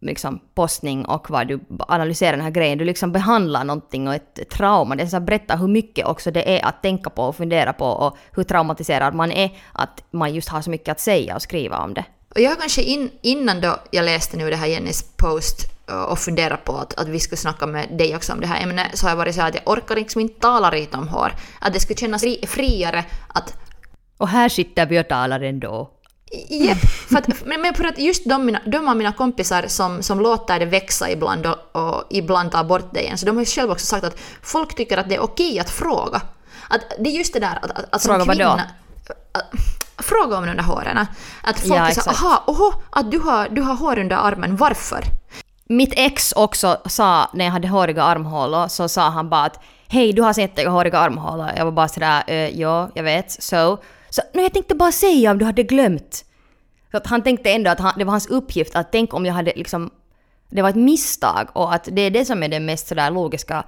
liksom, 0.00 0.40
postning 0.54 1.04
och 1.04 1.30
vad 1.30 1.48
du 1.48 1.60
analyserar 1.78 2.32
den 2.32 2.40
här 2.40 2.50
grejen. 2.50 2.78
Du 2.78 2.84
liksom 2.84 3.12
behandlar 3.12 3.64
någonting 3.64 4.08
och 4.08 4.14
ett 4.14 4.50
trauma. 4.50 4.96
Det 4.96 5.02
är 5.02 5.06
så 5.06 5.16
att 5.16 5.22
berätta 5.22 5.56
hur 5.56 5.68
mycket 5.68 6.06
också 6.06 6.30
det 6.30 6.58
är 6.58 6.64
att 6.64 6.82
tänka 6.82 7.10
på 7.10 7.22
och 7.22 7.36
fundera 7.36 7.72
på 7.72 7.86
och 7.86 8.16
hur 8.32 8.44
traumatiserad 8.44 9.14
man 9.14 9.32
är. 9.32 9.50
Att 9.72 10.04
man 10.10 10.34
just 10.34 10.48
har 10.48 10.62
så 10.62 10.70
mycket 10.70 10.88
att 10.88 11.00
säga 11.00 11.34
och 11.34 11.42
skriva 11.42 11.78
om 11.78 11.94
det. 11.94 12.04
Och 12.34 12.40
jag 12.40 12.50
har 12.50 12.56
kanske 12.56 12.82
in, 12.82 13.10
innan 13.22 13.60
då 13.60 13.76
jag 13.90 14.04
läste 14.04 14.36
nu 14.36 14.50
det 14.50 14.56
här 14.56 14.66
Jennys 14.66 15.02
post 15.16 15.56
eh, 15.88 16.02
och 16.02 16.18
funderade 16.18 16.56
på 16.56 16.76
att, 16.76 16.94
att 16.94 17.08
vi 17.08 17.20
skulle 17.20 17.36
snacka 17.36 17.66
med 17.66 17.88
dig 17.98 18.16
också 18.16 18.32
om 18.32 18.40
det 18.40 18.46
här 18.46 18.62
ämnet 18.62 18.98
så 18.98 19.06
har 19.06 19.10
jag 19.10 19.16
varit 19.16 19.34
så 19.34 19.40
här 19.40 19.48
att 19.48 19.54
jag 19.54 19.68
orkar 19.68 19.94
liksom 19.94 20.20
inte 20.20 20.40
tala 20.40 20.70
riktigt 20.70 20.94
om 20.94 21.08
hår. 21.08 21.32
Att 21.60 21.72
det 21.72 21.80
skulle 21.80 21.96
kännas 21.96 22.22
fri, 22.22 22.44
friare 22.46 23.04
att 23.28 23.56
och 24.18 24.28
här 24.28 24.48
sitter 24.48 24.86
vi 24.86 25.00
och 25.00 25.08
talar 25.08 25.40
ändå. 25.40 25.90
Jepp, 26.48 26.78
för 27.08 27.18
att, 27.18 27.44
men, 27.44 27.62
men 27.62 27.74
för 27.74 27.84
att 27.84 27.98
just 27.98 28.28
de, 28.28 28.46
mina, 28.46 28.60
de 28.66 28.88
av 28.88 28.96
mina 28.96 29.12
kompisar 29.12 29.64
som, 29.68 30.02
som 30.02 30.20
låter 30.20 30.58
det 30.58 30.66
växa 30.66 31.10
ibland 31.10 31.46
och, 31.46 31.76
och 31.76 32.04
ibland 32.10 32.52
tar 32.52 32.64
bort 32.64 32.88
det 32.94 33.02
igen, 33.02 33.18
så 33.18 33.26
de 33.26 33.36
har 33.36 33.42
ju 33.42 33.46
själva 33.46 33.72
också 33.72 33.86
sagt 33.86 34.04
att 34.04 34.18
folk 34.42 34.74
tycker 34.76 34.98
att 34.98 35.08
det 35.08 35.14
är 35.14 35.20
okej 35.22 35.58
att 35.58 35.70
fråga. 35.70 36.20
Att 36.68 36.80
det 36.98 37.10
är 37.10 37.14
just 37.18 37.32
det 37.32 37.40
där 37.40 37.58
att, 37.62 37.70
att, 37.70 37.94
att 37.94 38.02
som 38.02 38.08
Fråga 38.08 38.24
vadå? 38.24 38.34
kvinna... 38.34 38.62
Att, 39.32 40.04
fråga 40.04 40.36
om 40.38 40.46
de 40.46 40.56
där 40.56 40.62
håren. 40.62 41.06
Att 41.42 41.60
folk 41.60 41.72
Ja, 41.80 41.88
är 41.88 41.92
så 41.92 42.00
exakt. 42.00 42.22
aha, 42.22 42.44
oho, 42.46 42.72
att 42.90 43.10
du 43.10 43.18
har, 43.18 43.48
du 43.48 43.62
har 43.62 43.74
hår 43.74 43.98
under 43.98 44.16
armen, 44.16 44.56
varför? 44.56 45.04
Mitt 45.64 45.92
ex 45.96 46.32
också 46.32 46.76
sa, 46.86 47.30
när 47.32 47.44
jag 47.44 47.52
hade 47.52 47.68
håriga 47.68 48.02
armhålor, 48.02 48.68
så 48.68 48.88
sa 48.88 49.08
han 49.08 49.28
bara 49.28 49.44
att 49.44 49.60
hej 49.88 50.12
du 50.12 50.22
har 50.22 50.32
sett 50.32 50.52
jag 50.58 50.70
har 50.70 50.76
håriga 50.78 50.98
armhålor. 50.98 51.50
Jag 51.56 51.64
var 51.64 51.72
bara 51.72 51.88
sådär, 51.88 52.22
uh, 52.28 52.60
ja 52.60 52.90
jag 52.94 53.02
vet, 53.04 53.42
so. 53.42 53.78
Så 54.14 54.22
nu 54.32 54.42
jag 54.42 54.52
tänkte 54.52 54.74
bara 54.74 54.92
säga 54.92 55.30
om 55.30 55.38
du 55.38 55.44
hade 55.44 55.62
glömt. 55.62 56.24
Så 56.90 56.96
att 56.96 57.06
han 57.06 57.22
tänkte 57.22 57.50
ändå 57.50 57.70
att 57.70 57.80
han, 57.80 57.92
det 57.98 58.04
var 58.04 58.10
hans 58.10 58.26
uppgift 58.26 58.76
att 58.76 58.92
tänk 58.92 59.14
om 59.14 59.26
jag 59.26 59.34
hade 59.34 59.52
liksom, 59.56 59.90
det 60.50 60.62
var 60.62 60.68
ett 60.68 60.76
misstag 60.76 61.48
och 61.52 61.74
att 61.74 61.88
det 61.92 62.02
är 62.02 62.10
det 62.10 62.24
som 62.24 62.42
är 62.42 62.48
den 62.48 62.64
mest 62.64 62.86
sådär 62.86 63.10
logiska 63.10 63.64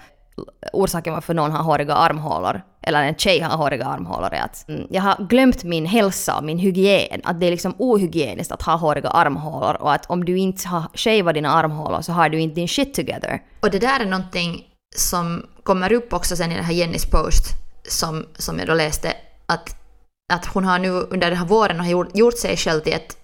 orsaken 0.73 1.13
varför 1.13 1.35
någon 1.35 1.51
har 1.51 1.63
håriga 1.63 1.95
armhålor, 1.95 2.63
eller 2.83 3.03
en 3.03 3.15
tjej 3.15 3.41
har 3.41 3.57
håriga 3.57 3.87
armhålor 3.87 4.35
är 4.35 4.41
att 4.41 4.69
mm, 4.69 4.87
jag 4.91 5.03
har 5.03 5.27
glömt 5.29 5.65
min 5.65 5.87
hälsa 5.87 6.37
och 6.37 6.45
min 6.45 6.59
hygien. 6.59 7.21
Att 7.25 7.41
det 7.41 7.47
är 7.47 7.51
liksom 7.51 7.75
ohygieniskt 7.79 8.53
att 8.53 8.63
ha 8.63 8.77
håriga 8.77 9.09
armhålor 9.09 9.75
och 9.75 9.93
att 9.93 10.07
om 10.07 10.25
du 10.25 10.39
inte 10.39 10.69
har 10.69 10.83
shavat 10.95 11.35
dina 11.35 11.51
armhålor 11.51 12.01
så 12.01 12.13
har 12.13 12.29
du 12.29 12.41
inte 12.41 12.55
din 12.55 12.69
shit 12.69 12.95
together. 12.95 13.43
Och 13.61 13.71
det 13.71 13.79
där 13.79 14.01
är 14.01 14.05
någonting 14.05 14.65
som 14.97 15.47
kommer 15.63 15.93
upp 15.93 16.13
också 16.13 16.37
sen 16.37 16.53
i 16.53 16.55
den 16.55 16.65
här 16.65 16.75
Jennys 16.75 17.11
post 17.11 17.45
som, 17.89 18.27
som 18.39 18.59
jag 18.59 18.69
då 18.69 18.75
läste 18.75 19.13
att, 19.47 19.77
att 20.33 20.47
hon 20.47 20.65
har 20.65 20.79
nu 20.79 20.91
under 20.91 21.31
den 21.31 21.39
här 21.39 21.47
våren 21.47 21.81
har 21.81 21.87
gjort, 21.87 22.17
gjort 22.17 22.39
sig 22.39 22.57
själv 22.57 22.81
till 22.81 22.93
ett 22.93 23.17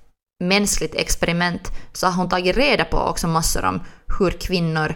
mänskligt 0.45 0.95
experiment 0.95 1.69
så 1.93 2.07
har 2.07 2.12
hon 2.12 2.29
tagit 2.29 2.57
reda 2.57 2.85
på 2.85 2.99
också 2.99 3.27
massor 3.29 3.65
om 3.65 3.81
hur 4.19 4.31
kvinnor, 4.31 4.95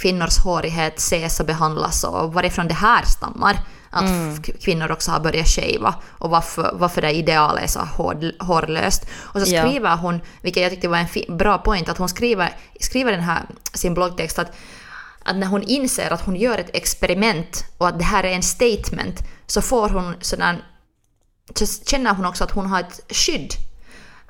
kvinnors 0.00 0.38
hårighet 0.38 0.98
ses 0.98 1.40
och 1.40 1.46
behandlas 1.46 2.04
och 2.04 2.32
varifrån 2.34 2.68
det 2.68 2.74
här 2.74 3.02
stammar. 3.04 3.56
Att 3.92 4.04
f- 4.04 4.54
kvinnor 4.64 4.90
också 4.92 5.10
har 5.10 5.20
börjat 5.20 5.46
shava 5.48 5.94
och 6.08 6.30
varför, 6.30 6.70
varför 6.74 7.02
det 7.02 7.10
idealet 7.12 7.62
är 7.64 7.66
så 7.68 7.80
hår, 7.80 8.42
hårlöst. 8.44 9.06
Och 9.22 9.40
så 9.40 9.54
Ja. 9.54 9.62
skriver 9.62 9.96
hon, 9.96 10.20
vilket 10.42 10.62
jag 10.62 10.70
tyckte 10.72 10.88
var 10.88 10.98
en 10.98 11.08
fi, 11.08 11.26
bra 11.28 11.58
point, 11.58 11.88
att 11.88 11.98
hon 11.98 12.08
skriver, 12.08 12.52
skriver 12.80 13.12
den 13.12 13.20
här 13.20 13.42
sin 13.74 13.94
bloggtext 13.94 14.38
att 14.38 14.52
att 15.24 15.36
när 15.36 15.46
hon 15.46 15.62
inser 15.62 16.10
att 16.12 16.20
hon 16.26 16.36
gör 16.36 16.58
ett 16.58 16.70
experiment 16.76 17.64
och 17.78 17.88
att 17.88 17.98
det 17.98 18.04
här 18.04 18.24
är 18.24 18.32
en 18.32 18.42
statement 18.42 19.18
så 19.46 19.62
får 19.62 19.88
hon 19.88 20.14
sådan, 20.20 20.56
så 20.56 20.62
känner 21.86 22.14
hon 22.14 22.26
också 22.26 22.44
att 22.44 22.50
hon 22.50 22.66
har 22.66 22.80
ett 22.80 23.00
skydd. 23.08 23.52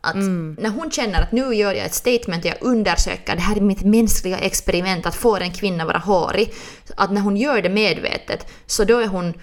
Att 0.00 0.16
När 0.16 0.68
hon 0.68 0.90
känner 0.90 1.22
att 1.22 1.33
nu 1.33 1.54
gör 1.54 1.72
jag 1.72 1.87
ett 1.87 1.94
statement, 1.94 2.44
jag 2.44 2.56
undersöker, 2.61 3.37
det 3.37 3.42
här 3.42 3.56
är 3.56 3.61
mitt 3.61 3.83
mänskliga 3.83 4.38
experiment, 4.38 5.06
att 5.06 5.14
få 5.14 5.37
en 5.37 5.52
kvinna 5.52 5.85
vara 5.85 5.98
hårig. 5.98 6.54
Att 6.96 7.12
när 7.12 7.20
hon 7.20 7.37
gör 7.37 7.62
det 7.62 7.68
medvetet 7.68 8.46
så 8.66 8.85
då 8.85 8.98
är 8.98 9.06
hon 9.06 9.35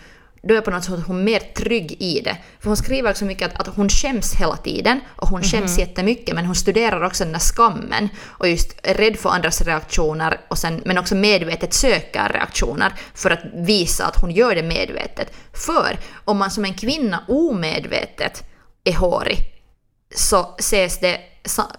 då 0.48 0.56
är 0.56 0.62
på 0.62 0.72
något 0.72 0.84
sätt 0.84 1.00
hon 1.08 1.24
mer 1.24 1.40
trygg 1.40 1.98
i 2.00 2.22
det. 2.22 2.38
För 2.60 2.70
hon 2.70 2.78
skriver 2.78 3.10
också 3.10 3.26
mycket 3.26 3.56
att, 3.56 3.68
att 3.68 3.76
hon 3.76 3.90
skäms 3.90 4.36
hela 4.36 4.58
tiden 4.58 5.00
och 5.16 5.28
hon 5.28 5.44
skäms 5.44 5.78
jättemycket 5.80 6.36
men 6.36 6.46
hon 6.46 6.56
studerar 6.56 7.02
också 7.02 7.24
den 7.24 7.34
där 7.34 7.40
skammen 7.40 8.10
och 8.26 8.48
just 8.48 8.80
är 8.84 8.94
rädd 8.94 9.20
för 9.20 9.30
andras 9.30 9.62
reaktioner 9.62 10.40
och 10.48 10.58
sen, 10.58 10.82
men 10.86 10.98
också 10.98 11.16
medvetet 11.16 11.74
söker 11.74 12.30
reaktioner 12.30 12.94
för 13.14 13.30
att 13.30 13.44
visa 13.54 14.06
att 14.06 14.22
hon 14.22 14.32
gör 14.32 14.56
det 14.56 14.64
medvetet. 14.64 15.34
För 15.54 16.00
om 16.26 16.38
man 16.38 16.52
som 16.52 16.66
en 16.66 16.74
kvinna 16.74 17.24
omedvetet 17.28 18.44
är 18.84 18.94
hårig 18.94 19.58
så 20.16 20.56
ses 20.58 21.00
det 21.00 21.20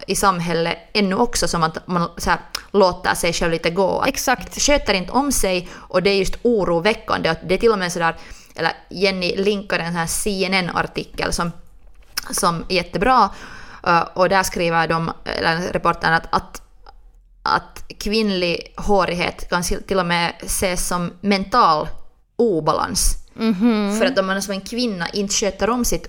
i 0.07 0.17
samhället 0.17 0.79
ännu 0.93 1.15
också 1.15 1.49
som 1.49 1.63
att 1.63 1.89
man 1.89 2.11
så 2.17 2.31
här, 2.31 2.39
låter 2.71 3.15
sig 3.15 3.33
själv 3.33 3.53
lite 3.53 3.71
gå. 3.71 4.01
Att 4.01 4.09
Exakt. 4.09 4.63
Sköter 4.63 4.95
inte 4.95 5.13
om 5.13 5.33
sig 5.33 5.69
och 5.75 6.03
det 6.03 6.11
är 6.11 6.15
just 6.15 6.37
oroväckande. 6.43 7.29
Att 7.29 7.49
Det 7.49 7.55
är 7.55 7.59
till 7.59 7.73
och 7.73 7.79
med 7.79 7.93
sådär, 7.93 8.17
eller 8.59 8.73
Jenny 8.91 9.37
linkar 9.37 9.79
en 9.79 9.95
här 9.97 10.07
CNN-artikel 10.07 11.33
som, 11.33 11.53
som 12.31 12.65
är 12.69 12.75
jättebra 12.75 13.31
eh, 13.87 14.01
och 14.01 14.29
där 14.29 14.43
skriver 14.43 14.89
de, 14.89 15.13
eller 15.25 15.73
reportern 15.73 16.13
att, 16.13 16.27
att 16.31 16.63
att 17.43 17.85
kvinnlig 17.99 18.75
hårighet 18.77 19.49
kan 19.51 19.63
till 19.63 19.99
och 19.99 20.07
med 20.07 20.33
ses 20.43 20.89
som 20.89 21.13
mental 21.21 21.89
obalans. 22.37 23.17
För 23.99 24.05
att 24.05 24.19
om 24.19 24.27
man 24.27 24.43
som 24.43 24.55
en 24.55 24.61
kvinna 24.61 25.09
inte 25.09 25.35
sköter 25.35 25.71
om 25.71 25.85
sitt 25.85 26.09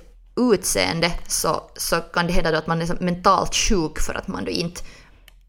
utseende 0.54 1.12
så, 1.28 1.62
så 1.76 1.96
kan 1.96 2.28
det 2.28 2.34
hända 2.34 2.58
att 2.58 2.68
man 2.68 2.82
är 2.82 3.04
mentalt 3.04 3.56
sjuk 3.56 4.00
för 4.00 4.14
att 4.14 4.28
man 4.28 4.46
då 4.46 4.52
inte 4.52 4.82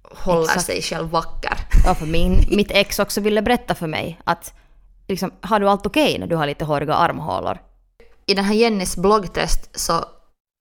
håller 0.02 0.42
Exakt. 0.42 0.66
sig 0.66 0.82
själv 0.82 1.08
vacker. 1.08 1.56
Ja, 1.84 1.94
för 1.94 2.06
min, 2.06 2.44
mitt 2.50 2.70
ex 2.70 2.98
också 2.98 3.20
ville 3.20 3.42
berätta 3.42 3.74
för 3.74 3.86
mig 3.86 4.20
att 4.24 4.54
liksom, 5.10 5.30
har 5.40 5.60
du 5.60 5.68
allt 5.68 5.86
okej 5.86 6.18
när 6.18 6.26
du 6.26 6.36
har 6.36 6.46
lite 6.46 6.64
håriga 6.64 6.94
armhålor? 6.94 7.58
I 8.26 8.34
den 8.34 8.44
här 8.44 8.54
Jennys 8.54 8.96
bloggtest 8.96 9.80
så 9.80 10.04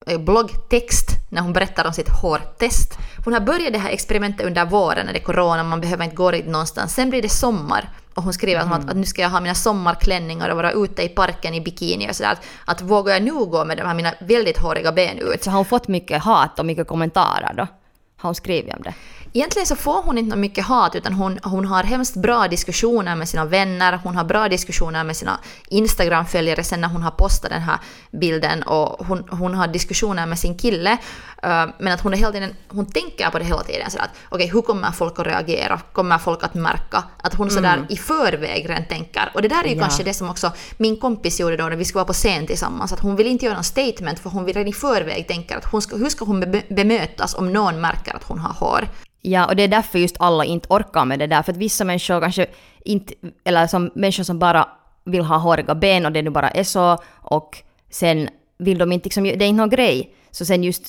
eh, 0.07 0.19
bloggtext 0.19 1.09
när 1.31 1.41
hon 1.41 1.53
berättar 1.53 1.87
om 1.87 1.93
sitt 1.93 2.09
hårtest. 2.09 2.97
Hon 3.25 3.33
har 3.33 3.39
börjat 3.39 3.73
det 3.73 3.79
här 3.79 3.89
experimentet 3.89 4.45
under 4.45 4.65
våren 4.65 5.05
när 5.05 5.13
det 5.13 5.19
är 5.19 5.23
corona, 5.23 5.63
man 5.63 5.81
behöver 5.81 6.03
inte 6.03 6.15
gå 6.15 6.31
någonstans. 6.31 6.93
Sen 6.93 7.09
blir 7.09 7.21
det 7.21 7.29
sommar 7.29 7.89
och 8.13 8.23
hon 8.23 8.33
skriver 8.33 8.63
om 8.63 8.71
att, 8.71 8.89
att 8.89 8.97
nu 8.97 9.05
ska 9.05 9.21
jag 9.21 9.29
ha 9.29 9.39
mina 9.39 9.55
sommarklänningar 9.55 10.49
och 10.49 10.55
vara 10.55 10.71
ute 10.71 11.03
i 11.03 11.09
parken 11.09 11.53
i 11.53 11.61
bikini 11.61 12.11
och 12.11 12.15
sådär. 12.15 12.31
Att, 12.31 12.41
att 12.65 12.81
vågar 12.81 13.13
jag 13.13 13.23
nu 13.23 13.31
gå 13.31 13.65
med 13.65 13.77
de 13.77 13.83
här 13.83 13.93
mina 13.93 14.13
väldigt 14.19 14.57
håriga 14.57 14.91
ben 14.91 15.17
ut? 15.17 15.43
Så 15.43 15.49
har 15.49 15.57
hon 15.57 15.65
fått 15.65 15.87
mycket 15.87 16.23
hat 16.23 16.59
och 16.59 16.65
mycket 16.65 16.87
kommentarer 16.87 17.53
då? 17.57 17.67
Har 18.17 18.27
hon 18.27 18.35
skrivit 18.35 18.73
om 18.73 18.81
det? 18.81 18.93
Egentligen 19.33 19.65
så 19.67 19.75
får 19.75 20.01
hon 20.03 20.17
inte 20.17 20.35
mycket 20.35 20.65
hat 20.65 20.95
utan 20.95 21.13
hon, 21.13 21.39
hon 21.43 21.65
har 21.65 21.83
hemskt 21.83 22.15
bra 22.15 22.47
diskussioner 22.47 23.15
med 23.15 23.29
sina 23.29 23.45
vänner, 23.45 23.99
hon 24.03 24.15
har 24.15 24.23
bra 24.23 24.49
diskussioner 24.49 25.03
med 25.03 25.15
sina 25.17 25.39
Instagram-följare 25.69 26.63
sen 26.63 26.81
när 26.81 26.87
hon 26.87 27.03
har 27.03 27.11
postat 27.11 27.51
den 27.51 27.61
här 27.61 27.77
bilden 28.11 28.63
och 28.63 29.05
hon, 29.07 29.23
hon 29.29 29.53
har 29.55 29.67
diskussioner 29.67 30.25
med 30.25 30.39
sin 30.39 30.57
kille. 30.57 30.91
eh, 31.43 31.65
men 31.79 31.93
att 31.93 32.01
hon 32.01 32.13
är 32.13 32.17
hela 32.17 32.31
tiden, 32.31 32.55
hon 32.67 32.85
tänker 32.85 33.29
på 33.29 33.39
det 33.39 33.45
hela 33.45 33.63
tiden 33.63 33.91
sådär 33.91 34.03
att 34.03 34.09
okej 34.29 34.47
hur 34.53 34.61
kommer 34.61 34.91
folk 34.91 35.19
att 35.19 35.27
reagera? 35.27 35.79
Kommer 35.93 36.17
folk 36.17 36.43
att 36.43 36.53
märka? 36.53 37.03
Att 37.23 37.33
hon 37.33 37.49
sådär 37.51 37.85
i 37.89 37.97
förväg 37.97 38.69
redan 38.69 38.85
tänker. 38.85 39.31
Och 39.33 39.41
det 39.41 39.47
där 39.47 39.63
är 39.63 39.67
ju 39.67 39.75
Ja. 39.75 39.81
kanske 39.81 40.03
det 40.03 40.13
som 40.13 40.29
också 40.29 40.51
min 40.77 40.97
kompis 40.97 41.39
gjorde 41.39 41.57
då 41.57 41.63
när 41.63 41.75
vi 41.75 41.85
skulle 41.85 41.99
vara 41.99 42.05
på 42.07 42.13
scen 42.13 42.47
tillsammans. 42.47 42.93
Att 42.93 42.99
hon 42.99 43.15
vill 43.15 43.27
inte 43.27 43.45
göra 43.45 43.55
någon 43.55 43.63
statement 43.63 44.19
för 44.19 44.29
hon 44.29 44.45
vill 44.45 44.55
redan 44.55 44.67
i 44.67 44.73
förväg 44.73 45.27
tänka 45.27 45.57
att 45.57 45.65
hon 45.65 45.81
ska, 45.81 45.95
hur 45.95 46.09
ska 46.09 46.25
hon 46.25 46.39
be- 46.39 46.63
bemötas 46.69 47.35
om 47.35 47.53
någon 47.53 47.81
märker 47.81 48.15
att 48.15 48.23
hon 48.23 48.39
har 48.39 48.53
hår? 48.53 48.87
Ja, 49.21 49.45
och 49.45 49.55
det 49.55 49.63
är 49.63 49.67
därför 49.67 49.99
just 49.99 50.15
alla 50.19 50.45
inte 50.45 50.67
orkar 50.69 51.05
med 51.05 51.19
det 51.19 51.27
där. 51.27 51.43
För 51.43 51.51
att 51.51 51.57
vissa 51.57 51.85
människor 51.85 52.21
kanske 52.21 52.45
inte, 52.85 53.13
eller 53.43 53.67
som 53.67 53.91
människor 53.95 54.23
som 54.23 54.39
bara 54.39 54.67
vill 55.03 55.21
ha 55.21 55.37
håriga 55.37 55.75
ben 55.75 56.05
och 56.05 56.11
det 56.11 56.21
nu 56.21 56.29
bara 56.29 56.49
är 56.49 56.63
så 56.63 56.97
och 57.21 57.57
sen 57.89 58.29
vill 58.57 58.77
de 58.77 58.91
inte 58.91 59.05
liksom, 59.05 59.23
det 59.23 59.29
är 59.29 59.41
inte 59.41 59.61
någon 59.61 59.69
grej. 59.69 60.13
Så 60.31 60.45
sen 60.45 60.63
just, 60.63 60.83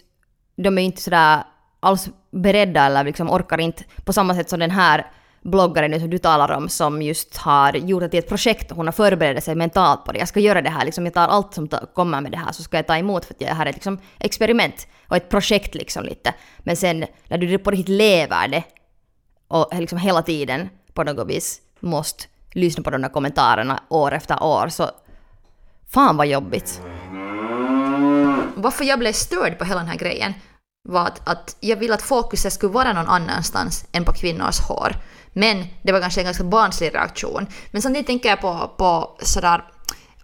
de 0.57 0.79
är 0.79 0.83
inte 0.83 1.03
sådär 1.03 1.43
alls 1.81 2.09
beredda 2.31 2.87
eller 2.87 3.05
liksom 3.05 3.31
orkar 3.31 3.61
inte 3.61 3.85
på 4.05 4.13
samma 4.13 4.35
sätt 4.35 4.51
som 4.51 4.61
den 4.61 4.71
här 4.71 5.07
bloggaren 5.43 5.91
nu 5.91 6.01
som 6.01 6.11
du 6.11 6.19
talar 6.19 6.57
om 6.57 6.69
som 6.69 7.03
just 7.03 7.37
har 7.37 7.73
gjort 7.73 8.01
det 8.01 8.09
till 8.09 8.19
ett 8.19 8.29
projekt 8.29 8.71
och 8.71 8.77
hon 8.77 8.87
har 8.87 8.93
förberett 8.93 9.45
sig 9.45 9.55
mentalt 9.55 10.05
på 10.05 10.13
det. 10.13 10.19
Jag 10.19 10.29
ska 10.29 10.41
göra 10.41 10.63
det 10.63 10.71
här, 10.71 10.85
liksom, 10.85 11.05
jag 11.05 11.15
tar 11.15 11.29
allt 11.29 11.55
som 11.55 11.69
ta, 11.69 11.87
kommer 11.95 12.21
med 12.21 12.33
det 12.33 12.39
här 12.39 12.53
så 12.53 12.63
ska 12.63 12.77
jag 12.77 12.87
ta 12.87 12.97
emot 12.97 13.25
för 13.25 13.35
att 13.35 13.39
det 13.39 13.47
här 13.47 13.67
är 13.67 13.71
ett 13.71 13.77
liksom 13.77 13.99
experiment 14.19 14.89
och 15.09 15.17
ett 15.17 15.29
projekt 15.29 15.75
liksom 15.75 16.05
lite. 16.05 16.35
Men 16.59 16.77
sen 16.77 17.05
när 17.29 17.39
du 17.39 17.59
på 17.59 17.71
riktigt 17.71 17.89
lever 17.89 18.49
det 18.49 18.65
och 19.49 19.69
liksom 19.73 19.99
hela 19.99 20.23
tiden 20.23 20.69
på 20.95 21.05
något 21.05 21.29
vis 21.29 21.61
måste 21.81 22.25
lyssna 22.53 22.83
på 22.83 22.91
de 22.91 23.03
där 23.03 23.09
kommentarerna 23.09 23.83
år 23.89 24.13
efter 24.13 24.43
år 24.43 24.69
så 24.69 24.91
fan 25.89 26.17
vad 26.17 26.27
jobbigt. 26.27 26.81
varför 28.55 28.85
jag 28.85 28.99
blev 28.99 29.13
störd 29.13 29.59
på 29.59 29.65
hela 29.65 29.81
den 29.81 29.89
här 29.89 29.99
grejen 29.99 30.35
var 30.89 31.07
att, 31.07 31.29
att 31.29 31.57
jag 31.61 31.77
ville 31.77 31.95
att 31.95 32.03
fokuset 32.03 32.53
skulle 32.53 32.73
vara 32.73 32.93
någon 32.93 33.09
annanstans 33.09 33.85
än 33.93 34.05
på 34.05 34.13
kvinnors 34.13 34.61
hår. 34.61 34.97
Men 35.33 35.67
det 35.83 35.93
var 35.93 36.01
kanske 36.01 36.21
en 36.21 36.25
ganska 36.25 36.45
barnslig 36.45 36.95
reaktion. 36.95 37.47
Men 37.71 37.83
samtidigt 37.83 38.07
tänker 38.07 38.29
jag 38.29 38.41
på, 38.41 38.71
på 38.77 39.17
sådär 39.23 39.65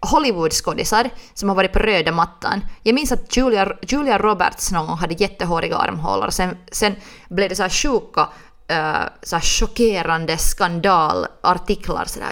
Hollywoodskådisar 0.01 1.11
som 1.35 1.49
har 1.49 1.57
varit 1.57 1.73
på 1.73 1.79
röda 1.79 2.13
mattan. 2.13 2.61
Jag 2.83 2.95
minns 2.95 3.13
att 3.13 3.37
Julia, 3.37 3.73
Julia 3.83 4.19
Roberts 4.19 4.73
någon 4.73 4.87
gång 4.87 4.97
hade 4.97 5.15
jättehåriga 5.15 5.77
armhålor. 5.77 6.31
Sen, 6.31 6.57
sen 6.73 6.95
blev 7.29 7.49
det 7.49 7.57
så 7.57 7.63
här 7.63 7.71
sjuka, 7.71 8.21
uh, 8.21 9.09
så 9.23 9.37
här 9.37 9.43
chockerande 9.43 10.39
skandalartiklar. 10.39 12.05
Så 12.05 12.19
där. 12.19 12.29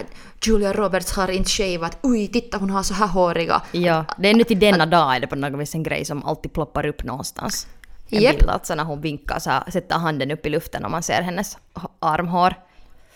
Julia 0.46 0.72
Roberts 0.72 1.12
har 1.12 1.30
inte 1.30 1.50
shavat. 1.50 1.98
Oj, 2.02 2.28
titta 2.28 2.58
hon 2.58 2.70
har 2.70 2.82
så 2.82 2.94
här 2.94 3.06
håriga. 3.06 3.62
Ja, 3.72 4.04
det 4.18 4.30
är 4.30 4.34
nu 4.34 4.44
till 4.44 4.58
denna 4.58 4.86
dag 4.86 5.16
är 5.16 5.20
det 5.20 5.26
på 5.26 5.36
något 5.36 5.60
vis 5.60 5.74
en 5.74 5.82
grej 5.82 6.04
som 6.04 6.24
alltid 6.24 6.52
ploppar 6.52 6.86
upp 6.86 7.04
någonstans. 7.04 7.66
En 8.10 8.22
Japp. 8.22 8.36
bild 8.38 8.50
alltså 8.50 8.74
när 8.74 8.84
hon 8.84 9.00
vinkar 9.00 9.38
så 9.38 9.50
här, 9.50 9.70
sätter 9.70 9.94
handen 9.98 10.30
upp 10.30 10.46
i 10.46 10.48
luften 10.50 10.84
och 10.84 10.90
man 10.90 11.02
ser 11.02 11.22
hennes 11.22 11.58
armhår. 11.98 12.54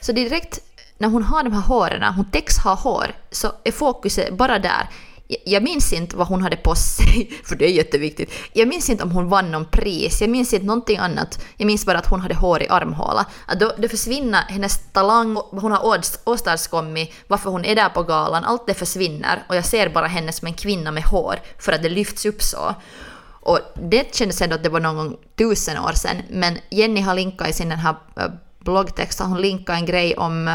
Så 0.00 0.12
direkt 0.12 0.58
när 0.98 1.08
hon 1.08 1.22
har 1.22 1.42
de 1.42 1.52
här 1.52 1.60
håren, 1.62 2.14
hon 2.14 2.30
täcks 2.30 2.58
ha 2.58 2.74
hår, 2.74 3.06
så 3.30 3.52
är 3.64 3.72
fokuset 3.72 4.34
bara 4.34 4.58
där. 4.58 4.88
Jag- 5.44 5.62
minns 5.62 5.92
inte 5.92 6.16
vad 6.16 6.26
hon 6.26 6.42
hade 6.42 6.56
på 6.56 6.74
sig, 6.74 7.30
för 7.44 7.56
det 7.56 7.64
är 7.64 7.70
jätteviktigt. 7.70 8.32
Jag 8.52 8.68
minns 8.68 8.90
inte 8.90 9.04
om 9.04 9.10
hon 9.10 9.28
vann 9.28 9.50
någon 9.52 9.64
pris, 9.64 10.20
jag 10.20 10.30
minns 10.30 10.52
inte 10.52 10.66
någonting 10.66 10.98
annat. 10.98 11.44
Jag 11.56 11.66
minns 11.66 11.86
bara 11.86 11.98
att 11.98 12.06
hon 12.10 12.20
hade 12.20 12.34
hår 12.34 12.62
i 12.62 12.68
armhåla. 12.68 13.26
Att 13.46 13.60
då, 13.60 13.72
det 13.78 13.88
försvinner 13.88 14.42
hennes 14.48 14.92
talang, 14.92 15.34
vad 15.34 15.62
hon 15.62 15.72
har 15.72 15.86
åst- 15.86 16.20
åstadkommit, 16.24 17.14
varför 17.26 17.50
hon 17.50 17.64
är 17.64 17.74
där 17.76 17.88
på 17.88 18.02
galan, 18.02 18.44
allt 18.44 18.66
det 18.66 18.74
försvinner 18.74 19.42
och 19.48 19.56
jag 19.56 19.64
ser 19.64 19.88
bara 19.88 20.06
henne 20.06 20.32
som 20.32 20.46
en 20.46 20.54
kvinna 20.54 20.90
med 20.90 21.02
hår 21.02 21.36
för 21.58 21.72
att 21.72 21.82
det 21.82 21.88
lyfts 21.88 22.26
upp 22.26 22.42
så. 22.42 22.74
Och 23.48 23.60
det 23.74 24.14
kändes 24.14 24.42
ändå 24.42 24.54
att 24.54 24.62
det 24.62 24.68
var 24.68 24.80
någon 24.80 24.96
gång 24.96 25.16
tusen 25.38 25.78
år 25.78 25.92
sedan, 25.92 26.16
men 26.30 26.58
Jenny 26.70 27.00
har 27.00 27.14
linkat 27.14 27.48
i 27.48 27.52
sin 27.52 27.68
den 27.68 27.78
här 27.78 27.96
eh, 28.16 28.24
bloggtext, 28.58 29.20
hon 29.20 29.40
linkat 29.40 29.78
en 29.78 29.86
grej 29.86 30.16
om 30.16 30.48
eh, 30.48 30.54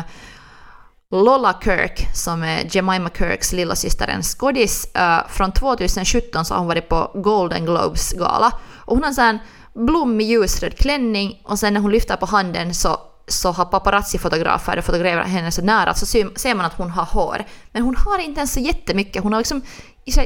Lola 1.11 1.59
Kirk, 1.63 2.07
som 2.15 2.43
är 2.43 2.75
Jemima 2.75 3.09
Kirks 3.17 3.53
lillasyster, 3.53 4.07
en 4.07 4.23
skådis. 4.23 4.85
Eh, 4.95 5.27
från 5.29 5.51
2017 5.51 6.45
så 6.45 6.53
har 6.53 6.59
hon 6.59 6.67
varit 6.67 6.89
på 6.89 7.11
Golden 7.13 7.65
Globes 7.65 8.11
gala. 8.11 8.51
Och 8.85 8.95
hon 8.95 9.03
har 9.03 9.09
en 9.09 9.15
sån 9.15 9.23
här 9.23 9.39
blommig 9.73 10.27
ljusröd 10.27 10.77
klänning 10.77 11.41
och 11.45 11.59
sen 11.59 11.73
när 11.73 11.81
hon 11.81 11.91
lyfter 11.91 12.15
på 12.15 12.25
handen 12.25 12.73
så, 12.73 12.97
så 13.27 13.51
har 13.51 13.65
paparazzi-fotografer 13.65 14.81
fotograferat 14.81 15.27
henne 15.27 15.51
så 15.51 15.61
nära 15.61 15.93
så 15.93 16.05
ser 16.05 16.55
man 16.55 16.65
att 16.65 16.73
hon 16.73 16.89
har 16.89 17.05
hår. 17.05 17.45
Men 17.71 17.81
hon 17.81 17.95
har 17.95 18.19
inte 18.19 18.39
ens 18.39 18.53
så 18.53 18.59
jättemycket. 18.59 19.23
Hon 19.23 19.33
har 19.33 19.39
liksom 19.39 19.61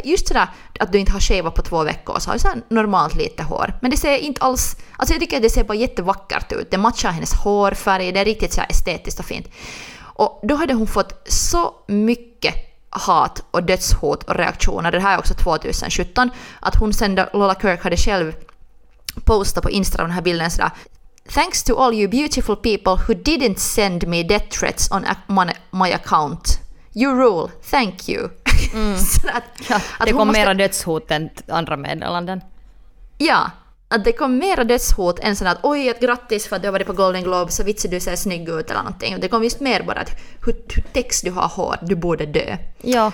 just 0.03 0.27
sådär 0.27 0.47
att 0.79 0.91
du 0.91 0.99
inte 0.99 1.11
har 1.11 1.19
shavat 1.19 1.55
på 1.55 1.61
två 1.61 1.83
veckor 1.83 2.19
så 2.19 2.29
har 2.29 2.35
du 2.35 2.39
så 2.39 2.49
normalt 2.69 3.15
lite 3.15 3.43
hår. 3.43 3.73
Men 3.81 3.91
det 3.91 3.97
ser 3.97 4.17
inte 4.17 4.41
alls... 4.41 4.75
Alltså 4.97 5.13
jag 5.13 5.21
tycker 5.21 5.37
att 5.37 5.43
det 5.43 5.49
ser 5.49 5.63
bara 5.63 5.77
jättevackert 5.77 6.51
ut. 6.51 6.71
Det 6.71 6.77
matchar 6.77 7.09
hennes 7.11 7.33
hårfärg, 7.33 8.11
det 8.11 8.19
är 8.19 8.25
riktigt 8.25 8.53
så 8.53 8.61
estetiskt 8.61 9.19
och 9.19 9.25
fint. 9.25 9.47
Och 9.99 10.39
då 10.43 10.55
hade 10.55 10.73
hon 10.73 10.87
fått 10.87 11.31
så 11.31 11.73
mycket 11.87 12.53
hat 12.89 13.43
och 13.51 13.63
dödshot 13.63 14.23
och 14.23 14.35
reaktioner, 14.35 14.91
det 14.91 14.99
här 14.99 15.13
är 15.13 15.19
också 15.19 15.33
2017, 15.33 16.29
att 16.59 16.75
hon 16.75 16.93
sen 16.93 17.15
då 17.15 17.25
Lola 17.33 17.55
Kirk 17.55 17.83
hade 17.83 17.97
själv 17.97 18.33
postat 19.25 19.63
på 19.63 19.69
Instagram 19.69 20.07
den 20.07 20.15
här 20.15 20.21
bilden 20.21 20.51
sådär 20.51 20.71
Thanks 21.33 21.63
to 21.63 21.75
all 21.75 21.93
you 21.93 22.07
beautiful 22.09 22.55
people 22.55 22.93
who 23.07 23.13
didn't 23.13 23.57
send 23.59 24.07
me 24.07 24.23
death 24.23 24.49
threats 24.59 24.91
on 24.91 25.05
my, 25.71 25.93
account. 25.93 26.59
You 26.95 27.15
rule, 27.15 27.51
thank 27.71 28.09
you. 28.09 28.29
Så 28.97 29.27
att, 29.27 29.43
Ja, 29.69 29.79
det 30.05 30.11
kom 30.11 30.27
måste- 30.27 30.41
mera 30.41 30.53
dödshot 30.53 31.11
än 31.11 31.29
andra 31.47 31.77
meddelanden. 31.77 32.41
Ja, 33.17 33.51
att 33.87 34.03
det 34.05 34.11
kom 34.11 34.37
mera 34.37 34.63
dödshot 34.63 35.19
än 35.19 35.35
sådär 35.35 35.51
att 35.51 35.59
oj, 35.63 35.89
att 35.89 35.99
grattis 35.99 36.47
för 36.47 36.55
att 36.55 36.61
du 36.61 36.67
har 36.67 36.71
varit 36.73 36.87
på 36.87 36.93
Golden 36.93 37.23
Globe, 37.23 37.51
så 37.51 37.63
vitsi 37.63 37.87
du 37.87 37.99
ser 37.99 38.15
snygg 38.15 38.49
ut 38.49 38.69
eller 38.71 38.83
någonting. 38.83 39.19
Det 39.19 39.27
kom 39.27 39.43
just 39.43 39.59
mer 39.59 39.83
bara 39.83 39.99
att 39.99 40.09
hur, 40.45 40.55
hur 40.75 40.83
text 40.93 41.23
du 41.23 41.31
har 41.31 41.47
hår, 41.47 41.75
du 41.81 41.95
borde 41.95 42.25
dö. 42.25 42.57
Ja, 42.81 43.11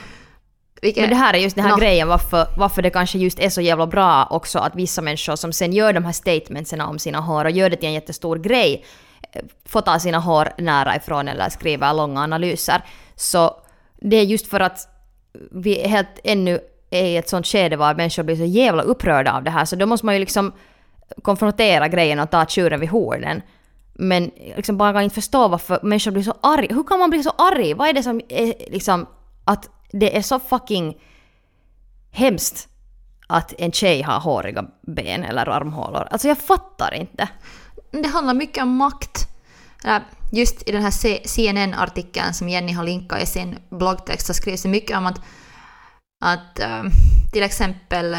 Vilket, 0.84 1.02
men 1.02 1.10
det 1.10 1.16
här 1.16 1.34
är 1.34 1.38
just 1.38 1.56
den 1.56 1.66
här 1.66 1.72
Nå. 1.72 1.78
grejen 1.78 2.08
varför, 2.08 2.48
varför 2.58 2.82
det 2.82 2.90
kanske 2.90 3.18
just 3.18 3.40
är 3.40 3.50
så 3.50 3.62
jävla 3.62 3.88
bra 3.88 4.28
också 4.30 4.60
att 4.60 4.76
vissa 4.76 5.02
människor 5.02 5.36
som 5.36 5.54
sen 5.54 5.74
gör 5.74 5.94
de 5.94 6.06
här 6.06 6.12
statementsen 6.12 6.82
om 6.82 7.00
sina 7.00 7.20
hår 7.20 7.46
och 7.46 7.52
gör 7.52 7.70
det 7.70 7.76
till 7.76 7.88
en 7.88 7.94
jättestor 7.94 8.36
grej, 8.36 8.86
eh, 9.32 9.42
får 9.66 9.82
ta 9.82 10.00
sina 10.00 10.20
hår 10.20 10.50
nära 10.58 10.96
ifrån 10.96 11.28
eller 11.28 11.50
skriver 11.50 11.94
långa 11.94 12.22
analyser. 12.22 12.82
Så 13.16 13.56
det 14.02 14.16
är 14.16 14.24
just 14.24 14.48
för 14.48 14.60
att 14.60 14.88
vi 15.52 15.88
helt 15.88 16.20
ännu 16.24 16.60
är 16.90 17.06
i 17.06 17.18
ett 17.18 17.30
sånt 17.30 17.48
skede 17.48 17.76
var 17.76 17.96
människor 17.96 18.24
blir 18.24 18.36
så 18.36 18.46
jävla 18.46 18.84
upprörda 18.84 19.34
av 19.34 19.44
det 19.44 19.52
här 19.52 19.66
så 19.66 19.76
då 19.76 19.86
måste 19.86 20.06
man 20.06 20.16
ju 20.16 20.20
liksom 20.20 20.54
konfrontera 21.22 21.88
grejen 21.88 22.20
och 22.20 22.32
ta 22.32 22.46
tjuren 22.46 22.80
vid 22.80 22.90
hornen. 22.90 23.42
Men 23.94 24.32
liksom 24.56 24.78
bara 24.78 24.94
kan 24.94 25.04
inte 25.04 25.16
förstå 25.16 25.48
varför 25.48 25.80
människor 25.84 26.12
blir 26.12 26.24
så 26.24 26.34
arga. 26.42 26.76
Hur 26.76 26.84
kan 26.84 27.00
man 27.00 27.10
bli 27.10 27.24
så 27.24 27.30
arg? 27.30 27.74
Vad 27.74 27.88
är 27.88 27.94
det 27.94 28.04
som 28.04 28.22
är 28.30 28.72
liksom 28.72 29.06
att 29.46 29.70
det 29.94 30.18
är 30.18 30.22
så 30.22 30.40
fucking 30.40 30.98
hemskt 32.12 32.68
att 33.28 33.54
en 33.58 33.72
tjej 33.72 34.02
har 34.02 34.20
håriga 34.20 34.66
ben 34.82 35.24
eller 35.24 35.50
armhålor. 35.50 36.08
Alltså 36.12 36.28
jag 36.28 36.38
fattar 36.38 36.94
inte. 36.94 37.30
det 37.92 38.08
handlar 38.08 38.34
mycket 38.34 38.64
om 38.64 38.76
makt. 38.76 39.28
Just 40.32 40.70
i 40.70 40.72
den 40.72 40.82
här 40.82 41.28
CNN-artikeln 41.28 42.34
som 42.34 42.50
Jenny 42.50 42.74
har 42.74 42.84
linkat 42.84 43.24
i 43.24 43.26
sin 43.26 43.60
bloggtext 43.70 44.28
så 44.28 44.34
skrivs 44.34 44.64
det 44.64 44.70
mycket 44.70 44.98
om 44.98 45.06
att, 45.06 45.22
att 46.26 46.60
ehm, 46.60 46.90
till 47.32 47.44
exempel 47.44 48.18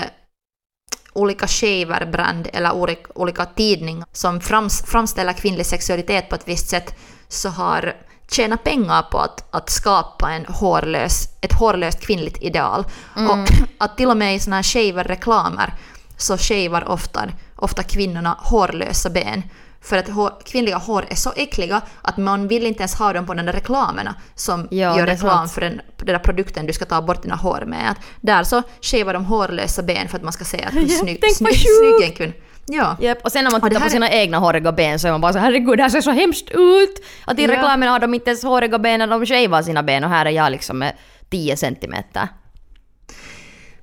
olika 1.12 1.46
shaverbrand 1.46 2.48
eller 2.52 2.72
olika, 3.14 3.44
tidningar 3.44 4.06
som 4.12 4.40
framställer 4.86 5.32
kvinnlig 5.32 5.66
sexualitet 5.66 6.28
på 6.28 6.34
ett 6.34 6.48
visst 6.48 6.68
sätt 6.68 6.94
så 7.28 7.48
har 7.48 7.94
tjänat 8.30 8.64
pengar 8.64 9.02
på 9.02 9.18
att, 9.18 9.44
att 9.50 9.70
skapa 9.70 10.30
en 10.32 10.46
hårlös, 10.46 11.28
ett 11.40 11.52
hårlöst 11.52 12.00
kvinnligt 12.00 12.42
ideal. 12.42 12.84
Och 13.14 13.48
att 13.78 13.96
till 13.96 14.10
och 14.10 14.16
med 14.16 14.36
i 14.36 14.40
såna 14.40 14.56
här 14.56 14.62
shaver-reklamer 14.62 15.74
så 16.16 16.38
shavar 16.38 16.88
ofta, 16.88 17.28
ofta 17.56 17.82
kvinnorna 17.82 18.36
hårlösa 18.40 19.10
ben 19.10 19.42
För 19.80 19.96
att 19.96 20.08
hår, 20.08 20.32
kvinnliga 20.44 20.76
hår 20.76 21.06
är 21.08 21.14
så 21.14 21.32
äckliga 21.36 21.82
att 22.02 22.16
man 22.16 22.48
vill 22.48 22.66
inte 22.66 22.80
ens 22.80 22.94
ha 22.94 23.12
dem 23.12 23.26
på 23.26 23.34
de 23.34 23.46
där 23.46 23.52
reklamerna 23.52 24.14
som 24.34 24.68
Ja, 24.70 24.98
gör 24.98 25.06
reklam 25.06 25.48
för 25.48 25.60
den, 25.60 25.80
den 25.96 26.06
där 26.06 26.18
produkten 26.18 26.66
du 26.66 26.72
ska 26.72 26.84
ta 26.84 27.02
bort 27.02 27.22
dina 27.22 27.36
hår 27.36 27.64
med. 27.66 27.90
Att 27.90 27.98
där 28.20 28.44
så 28.44 28.62
shavar 28.80 29.12
de 29.12 29.24
hårlösa 29.24 29.82
ben 29.82 30.08
för 30.08 30.16
att 30.16 30.24
man 30.24 30.32
ska 30.32 30.44
se 30.44 30.64
att 30.64 30.74
hur 30.74 30.88
snygg, 30.88 31.34
snygg, 31.34 31.56
snygg 31.56 32.08
en 32.08 32.12
kvinna. 32.12 32.32
Ja. 32.66 32.96
Japp, 33.00 33.18
och 33.24 33.32
sen 33.32 33.44
när 33.44 33.50
man 33.50 33.60
tittar 33.60 33.74
på 33.74 33.78
här 33.80 33.86
är- 33.86 33.90
sina 33.90 34.10
egna 34.10 34.38
håriga 34.38 34.72
ben 34.72 34.98
så 34.98 35.06
är 35.08 35.12
man 35.12 35.20
bara 35.20 35.32
så 35.32 35.38
herregud 35.38 35.78
det 35.78 35.82
här 35.82 35.90
ser 35.90 36.00
så 36.00 36.10
hemskt 36.10 36.50
ut! 36.50 37.04
Att 37.24 37.38
i 37.38 37.42
Ja. 37.42 37.48
reklamen 37.52 37.88
har 37.88 37.98
de 37.98 38.14
inte 38.14 38.30
ens 38.30 38.42
håriga 38.42 38.78
ben 38.78 38.98
när 38.98 39.06
de 39.06 39.26
shavar 39.26 39.62
sina 39.62 39.82
ben 39.82 40.04
och 40.04 40.10
här 40.10 40.26
är 40.26 40.30
jag 40.30 40.52
liksom 40.52 40.78
med 40.78 40.92
10 41.30 41.56
centimeter. 41.56 42.28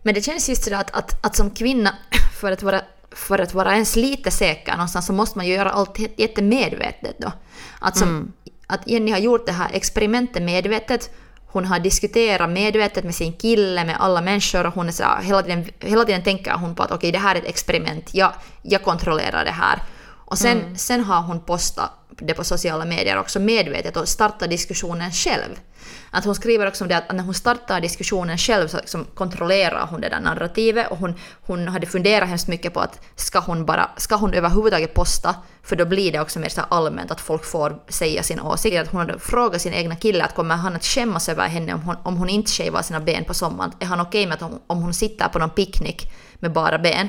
Men 0.04 0.14
det 0.14 0.22
känns 0.22 0.50
just 0.50 0.64
sådär 0.64 0.78
att, 0.78 0.92
att, 0.92 1.26
att 1.26 1.36
som 1.36 1.50
kvinna, 1.52 1.96
för 2.42 2.52
att, 2.52 2.64
vara, 2.64 2.82
för 3.12 3.40
att 3.40 3.54
vara 3.54 3.74
ens 3.74 3.96
lite 3.96 4.32
säker 4.32 4.72
någonstans 4.72 5.06
så 5.06 5.14
måste 5.14 5.38
man 5.38 5.48
ju 5.48 5.54
göra 5.54 5.70
allt 5.72 5.98
jät- 6.00 6.14
jättemedvetet 6.18 7.16
då. 7.20 7.32
Att, 7.80 7.98
som, 7.98 8.34
att 8.68 8.88
Jenny 8.88 9.12
har 9.12 9.20
gjort 9.20 9.46
det 9.46 9.52
här 9.52 9.70
experimentet 9.74 10.44
medvetet, 10.44 11.10
hon 11.52 11.66
har 11.66 11.80
diskuterat 11.80 12.50
medvetet 12.50 13.04
med 13.04 13.16
sin 13.16 13.34
kille, 13.34 13.86
med 13.86 13.96
alla 14.00 14.22
människor 14.22 14.66
och 14.66 14.74
hon 14.74 14.88
är 14.88 14.92
så 14.92 15.04
hela, 15.22 15.42
tiden, 15.42 15.66
hela 15.80 16.06
tiden 16.06 16.24
tänker 16.24 16.52
hon 16.52 16.76
på 16.76 16.84
att 16.84 16.92
okej 16.92 17.12
det 17.12 17.20
här 17.20 17.36
är 17.36 17.40
ett 17.40 17.48
experiment, 17.48 18.14
jag, 18.14 18.34
jag 18.62 18.84
kontrollerar 18.84 19.46
det 19.46 19.52
här. 19.52 19.80
Och 20.26 20.38
sen, 20.38 20.78
sen 20.78 21.04
har 21.04 21.22
hon 21.22 21.40
postat 21.40 21.92
det 22.22 22.34
på 22.34 22.44
sociala 22.44 22.86
medier 22.86 23.20
också 23.20 23.40
medvetet 23.40 23.98
och 23.98 24.10
startar 24.10 24.48
diskussionen 24.48 25.12
själv. 25.12 25.60
Att 26.12 26.26
hon 26.26 26.36
skriver 26.36 26.68
också 26.68 26.84
om 26.84 26.88
det 26.88 26.98
att 26.98 27.16
när 27.16 27.24
hon 27.24 27.34
startar 27.34 27.82
diskussionen 27.82 28.38
själv 28.38 28.68
så 28.68 28.78
liksom 28.78 29.06
kontrollerar 29.06 29.88
hon 29.88 30.02
det 30.02 30.10
där 30.10 30.20
narrativet 30.20 30.92
och 30.92 30.98
hon, 30.98 31.16
hon 31.42 31.68
hade 31.68 31.88
funderat 31.88 32.30
hemskt 32.30 32.48
mycket 32.48 32.74
på 32.74 32.80
att 32.80 33.00
ska 33.16 33.40
hon, 33.40 33.66
bara, 33.66 33.90
ska 33.98 34.16
hon 34.16 34.34
överhuvudtaget 34.34 34.94
posta 34.94 35.36
för 35.64 35.76
då 35.76 35.86
blir 35.86 36.12
det 36.12 36.20
också 36.20 36.40
mer 36.40 36.50
så 36.50 36.62
allmänt 36.62 37.12
att 37.12 37.22
folk 37.22 37.46
får 37.46 37.80
säga 37.88 38.24
sin 38.24 38.40
åsikt. 38.40 38.80
Att 38.80 38.92
hon 38.92 39.00
hade 39.00 39.20
frågat 39.20 39.62
sin 39.62 39.74
egna 39.74 39.96
kille 39.96 40.24
att 40.24 40.36
kommer 40.36 40.56
han 40.56 40.76
att 40.76 40.86
skämmas 40.86 41.30
över 41.30 41.48
henne 41.48 41.74
om 41.74 41.82
hon, 41.82 41.96
om 42.04 42.18
hon 42.18 42.30
inte 42.30 42.52
shavar 42.52 42.82
sina 42.82 43.00
ben 43.00 43.26
på 43.26 43.34
sommaren? 43.34 43.72
Är 43.80 43.86
han 43.86 44.02
okej 44.02 44.26
med 44.26 44.36
att 44.36 44.42
hon, 44.42 44.60
om 44.68 44.82
hon 44.82 44.94
sitter 44.94 45.28
på 45.28 45.40
någon 45.40 45.50
picknick 45.50 46.12
med 46.36 46.54
bara 46.54 46.80
ben? 46.80 47.08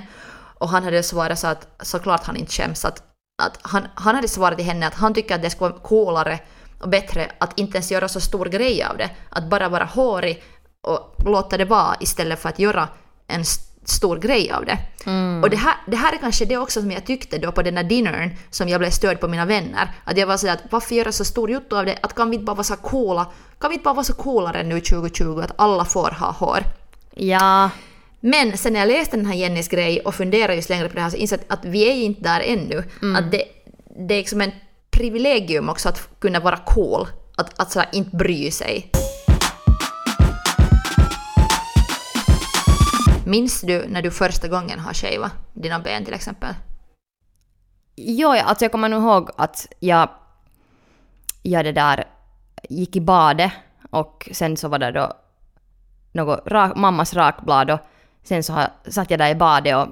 Och 0.62 0.68
han 0.68 0.84
hade 0.84 1.02
svarat 1.02 1.38
så 1.38 1.46
att 1.46 1.66
såklart 1.82 2.24
han 2.24 2.36
inte 2.36 2.52
skäms. 2.52 2.84
Att, 2.84 3.02
att 3.42 3.58
han, 3.62 3.82
han 3.94 4.14
hade 4.14 4.28
svarat 4.28 4.58
till 4.58 4.66
henne 4.66 4.86
att 4.86 4.94
han 4.94 5.14
tycker 5.14 5.34
att 5.34 5.42
det 5.42 5.50
skulle 5.50 5.70
vara 5.70 5.80
coolare 5.82 6.38
och 6.80 6.88
bättre 6.88 7.30
att 7.38 7.58
inte 7.58 7.76
ens 7.76 7.90
göra 7.92 8.08
så 8.08 8.20
stor 8.20 8.46
grej 8.46 8.82
av 8.84 8.96
det. 8.96 9.10
Att 9.30 9.44
bara 9.50 9.68
vara 9.68 9.84
hårig 9.84 10.42
och 10.80 11.14
låta 11.24 11.56
det 11.56 11.64
vara 11.64 11.96
istället 12.00 12.42
för 12.42 12.48
att 12.48 12.58
göra 12.58 12.88
en 13.26 13.40
st- 13.40 13.68
stor 13.84 14.16
grej 14.16 14.52
av 14.52 14.64
det. 14.64 14.78
Och 15.44 15.50
det 15.50 15.56
här, 15.56 15.74
det 15.86 15.96
här 15.96 16.12
är 16.12 16.16
kanske 16.18 16.44
det 16.44 16.56
också 16.56 16.80
som 16.80 16.90
jag 16.90 17.06
tyckte 17.06 17.38
då 17.38 17.52
på 17.52 17.62
den 17.62 17.74
där 17.74 17.82
dinnern 17.82 18.30
som 18.50 18.68
jag 18.68 18.80
blev 18.80 18.90
störd 18.90 19.20
på 19.20 19.28
mina 19.28 19.44
vänner. 19.46 19.90
Att 20.04 20.16
jag 20.16 20.26
var 20.26 20.36
sådär 20.36 20.52
att 20.54 20.72
varför 20.72 20.94
göra 20.94 21.12
så 21.12 21.24
stor 21.24 21.50
jotto 21.50 21.76
av 21.76 21.84
det? 21.84 21.98
Att 22.02 22.14
kan 22.14 22.30
vi 22.30 22.36
inte 22.36 22.44
bara 22.44 22.54
vara 22.56 22.64
så 22.64 22.76
coola? 22.76 23.26
Kan 23.58 23.70
vi 23.70 23.74
inte 23.74 23.84
bara 23.84 23.94
vara 23.94 24.04
så 24.04 24.14
coolare 24.14 24.62
nu 24.62 24.80
2020 24.80 25.40
att 25.44 25.52
alla 25.56 25.84
får 25.84 26.10
ha 26.10 26.30
hår? 26.30 26.58
Ja, 27.14 27.70
Men 28.24 28.56
sen 28.56 28.72
när 28.72 28.80
jag 28.80 28.86
läste 28.86 29.16
den 29.16 29.26
här 29.26 29.34
Jennys 29.34 29.68
grej 29.68 30.00
och 30.00 30.14
funderade 30.14 30.54
just 30.54 30.68
längre 30.68 30.88
på 30.88 30.94
det 30.94 31.00
här 31.00 31.10
så 31.10 31.16
insåg 31.16 31.38
jag 31.38 31.58
att 31.58 31.64
vi 31.64 31.88
är 31.88 31.94
inte 31.94 32.22
där 32.22 32.40
ännu. 32.40 32.84
Att 33.16 33.30
det, 33.30 33.44
det 34.08 34.14
är 34.14 34.18
liksom 34.18 34.40
en 34.40 34.52
privilegium 34.90 35.68
också 35.68 35.88
att 35.88 36.20
kunna 36.20 36.40
vara 36.40 36.56
cool. 36.56 37.06
Att, 37.36 37.60
att 37.60 37.72
så 37.72 37.80
här, 37.80 37.88
inte 37.92 38.16
bry 38.16 38.50
sig. 38.50 38.90
Minns 43.26 43.60
du 43.60 43.86
när 43.88 44.02
du 44.02 44.10
första 44.10 44.48
gången 44.48 44.78
har 44.78 44.94
shavat 44.94 45.32
dina 45.54 45.78
ben 45.78 46.04
till 46.04 46.14
exempel? 46.14 46.54
Jo, 47.96 48.34
ja, 48.34 48.42
alltså 48.42 48.64
jag 48.64 48.72
kommer 48.72 48.88
nog 48.88 49.02
ihåg 49.02 49.30
att 49.36 49.66
jag, 49.80 50.08
jag 51.42 51.64
det 51.64 51.72
där 51.72 52.04
gick 52.70 52.96
i 52.96 53.00
badet 53.00 53.52
och 53.90 54.28
sen 54.32 54.56
så 54.56 54.68
var 54.68 54.78
det 54.78 54.92
då 54.92 55.12
något 56.12 56.42
rak, 56.46 56.76
mammas 56.76 57.14
rakblad 57.14 57.70
och 57.70 57.80
sen 58.22 58.42
så 58.42 58.66
satt 58.88 59.10
jag 59.10 59.20
där 59.20 59.30
i 59.30 59.34
badet 59.34 59.76
och, 59.76 59.88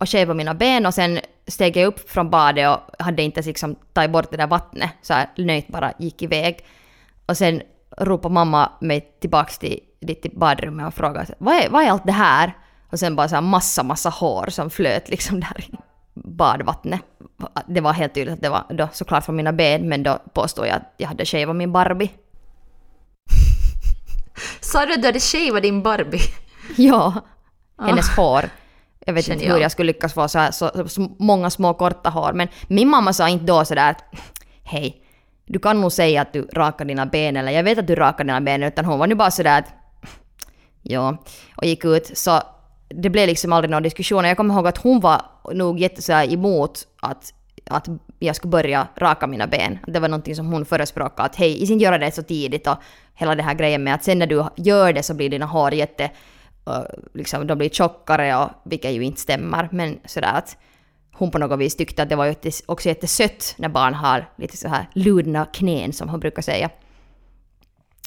och 0.00 0.08
shavade 0.08 0.34
mina 0.34 0.54
ben 0.54 0.86
och 0.86 0.94
sen 0.94 1.20
steg 1.46 1.76
jag 1.76 1.86
upp 1.86 2.10
från 2.10 2.30
badet 2.30 2.68
och 2.68 3.04
hade 3.04 3.22
inte 3.22 3.38
ens 3.38 3.46
liksom 3.46 3.76
tagit 3.92 4.10
bort 4.10 4.30
det 4.30 4.36
där 4.36 4.46
vattnet 4.46 4.90
så 5.02 5.14
här 5.14 5.28
nöjt 5.36 5.68
bara 5.68 5.92
gick 5.98 6.22
iväg. 6.22 6.64
Och 7.26 7.36
sen 7.36 7.62
ropade 7.98 8.34
mamma 8.34 8.72
mig 8.80 9.16
tillbaks 9.20 9.58
till, 9.58 9.80
dit 10.00 10.22
till 10.22 10.38
badrummet 10.38 10.86
och 10.86 10.94
frågade 10.94 11.34
vad 11.38 11.54
är, 11.54 11.70
vad 11.70 11.82
är 11.82 11.90
allt 11.90 12.06
det 12.06 12.12
här? 12.12 12.52
Och 12.90 12.98
sen 12.98 13.16
bara 13.16 13.28
så 13.28 13.34
här 13.34 13.42
massa, 13.42 13.82
massa 13.82 14.10
hår 14.10 14.46
som 14.50 14.70
flöt 14.70 15.08
liksom 15.08 15.40
där 15.40 15.60
i 15.60 15.70
badvattnet. 16.14 17.00
Det 17.66 17.80
var 17.80 17.92
helt 17.92 18.14
tydligt 18.14 18.34
att 18.34 18.42
det 18.42 18.48
var 18.48 18.64
då 18.68 18.88
såklart 18.92 19.24
från 19.24 19.36
mina 19.36 19.52
ben 19.52 19.88
men 19.88 20.02
då 20.02 20.18
påstod 20.32 20.66
jag 20.66 20.76
att 20.76 20.94
jag 20.96 21.08
hade 21.08 21.24
shavat 21.24 21.56
min 21.56 21.72
Barbie. 21.72 22.10
Sa 24.60 24.86
du 24.86 24.94
att 24.94 25.02
du 25.02 25.08
hade 25.08 25.20
shavat 25.20 25.62
din 25.62 25.82
Barbie? 25.82 26.20
Ja, 26.76 27.14
hennes 27.78 28.08
hår. 28.08 28.50
Jag 29.06 29.14
vet 29.14 29.28
inte 29.28 29.44
hur 29.44 29.58
jag 29.58 29.70
skulle 29.70 29.86
lyckas 29.86 30.14
få 30.14 30.28
så, 30.28 30.38
här, 30.38 30.50
så, 30.50 30.88
så 30.88 31.08
många 31.18 31.50
små 31.50 31.74
korta 31.74 32.10
hår. 32.10 32.32
Men 32.32 32.48
min 32.66 32.88
mamma 32.88 33.12
sa 33.12 33.28
inte 33.28 33.44
då 33.44 33.64
sådär 33.64 33.90
att 33.90 34.04
hej, 34.64 35.02
du 35.46 35.58
kan 35.58 35.80
nog 35.80 35.92
säga 35.92 36.22
att 36.22 36.32
du 36.32 36.42
rakar 36.52 36.84
dina 36.84 37.06
ben 37.06 37.36
eller 37.36 37.52
jag 37.52 37.64
vet 37.64 37.78
att 37.78 37.86
du 37.86 37.94
rakar 37.94 38.24
dina 38.24 38.40
ben 38.40 38.62
utan 38.62 38.84
hon 38.84 38.98
var 38.98 39.06
nu 39.06 39.14
bara 39.14 39.30
sådär 39.30 39.58
att 39.58 39.66
ja, 40.82 41.16
och 41.56 41.64
gick 41.64 41.84
ut. 41.84 42.18
Så 42.18 42.42
det 42.88 43.10
blev 43.10 43.26
liksom 43.26 43.52
aldrig 43.52 43.70
någon 43.70 43.82
diskussion. 43.82 44.24
Jag 44.24 44.36
kommer 44.36 44.54
ihåg 44.54 44.66
att 44.66 44.78
hon 44.78 45.00
var 45.00 45.22
nog 45.52 45.78
jätte 45.78 46.02
så 46.02 46.12
här 46.12 46.32
emot 46.32 46.86
att, 47.00 47.32
att 47.70 47.88
jag 48.18 48.36
skulle 48.36 48.50
börja 48.50 48.88
raka 48.96 49.26
mina 49.26 49.46
ben. 49.46 49.78
Det 49.86 50.00
var 50.00 50.08
någonting 50.08 50.36
som 50.36 50.46
hon 50.46 50.64
förespråkade 50.64 51.22
att 51.22 51.36
hej, 51.36 51.72
inte 51.72 51.84
göra 51.84 51.98
det 51.98 52.14
så 52.14 52.22
tidigt 52.22 52.66
och 52.66 52.76
hela 53.14 53.34
det 53.34 53.42
här 53.42 53.54
grejen 53.54 53.84
med 53.84 53.94
att 53.94 54.04
sen 54.04 54.18
när 54.18 54.26
du 54.26 54.44
gör 54.56 54.92
det 54.92 55.02
så 55.02 55.14
blir 55.14 55.30
dina 55.30 55.46
hår 55.46 55.74
jätte, 55.74 56.10
och 56.66 56.86
liksom 57.14 57.46
de 57.46 57.58
blir 57.58 57.68
tjockare 57.68 58.36
och 58.36 58.50
vilket 58.64 58.92
ju 58.92 59.02
inte 59.02 59.20
stämmer. 59.20 59.68
Men 59.72 59.98
sådär 60.04 60.32
att 60.34 60.56
hon 61.12 61.30
på 61.30 61.38
något 61.38 61.58
vis 61.58 61.76
tyckte 61.76 62.02
att 62.02 62.08
det 62.08 62.16
var 62.16 62.34
också 62.66 62.88
jättesött 62.88 63.54
när 63.58 63.68
barn 63.68 63.94
har 63.94 64.30
lite 64.36 64.56
så 64.56 64.68
här 64.68 64.88
ludna 64.92 65.44
knän 65.44 65.92
som 65.92 66.08
hon 66.08 66.20
brukar 66.20 66.42
säga. 66.42 66.70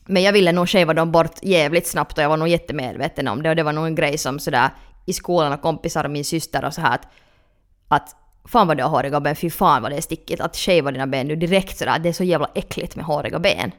Men 0.05 0.23
jag 0.23 0.33
ville 0.33 0.51
nog 0.51 0.69
shava 0.69 0.93
dem 0.93 1.11
bort 1.11 1.43
jävligt 1.43 1.87
snabbt 1.87 2.17
och 2.17 2.23
jag 2.23 2.29
var 2.29 2.37
nog 2.37 2.47
jättemedveten 2.47 3.27
om 3.27 3.43
det 3.43 3.49
och 3.49 3.55
det 3.55 3.63
var 3.63 3.73
nog 3.73 3.85
en 3.85 3.95
grej 3.95 4.17
som 4.17 4.39
sådär 4.39 4.69
i 5.05 5.13
skolan 5.13 5.53
och 5.53 5.61
kompisar 5.61 6.03
och 6.03 6.11
min 6.11 6.25
syster 6.25 6.65
och 6.65 6.73
så 6.73 6.81
här 6.81 6.95
att, 6.95 7.07
att 7.87 8.15
fan 8.45 8.67
vad 8.67 8.77
du 8.77 8.83
har 8.83 8.89
håriga 8.89 9.19
ben, 9.19 9.35
fy 9.35 9.49
fan 9.49 9.81
vad 9.81 9.91
det 9.91 9.97
är 9.97 10.01
stickigt 10.01 10.41
att 10.41 10.55
shava 10.55 10.91
dina 10.91 11.07
ben 11.07 11.27
nu 11.27 11.35
direkt 11.35 11.77
sådär, 11.77 11.99
det 11.99 12.09
är 12.09 12.13
så 12.13 12.23
jävla 12.23 12.49
äckligt 12.55 12.95
med 12.95 13.05
håriga 13.05 13.39
ben. 13.39 13.71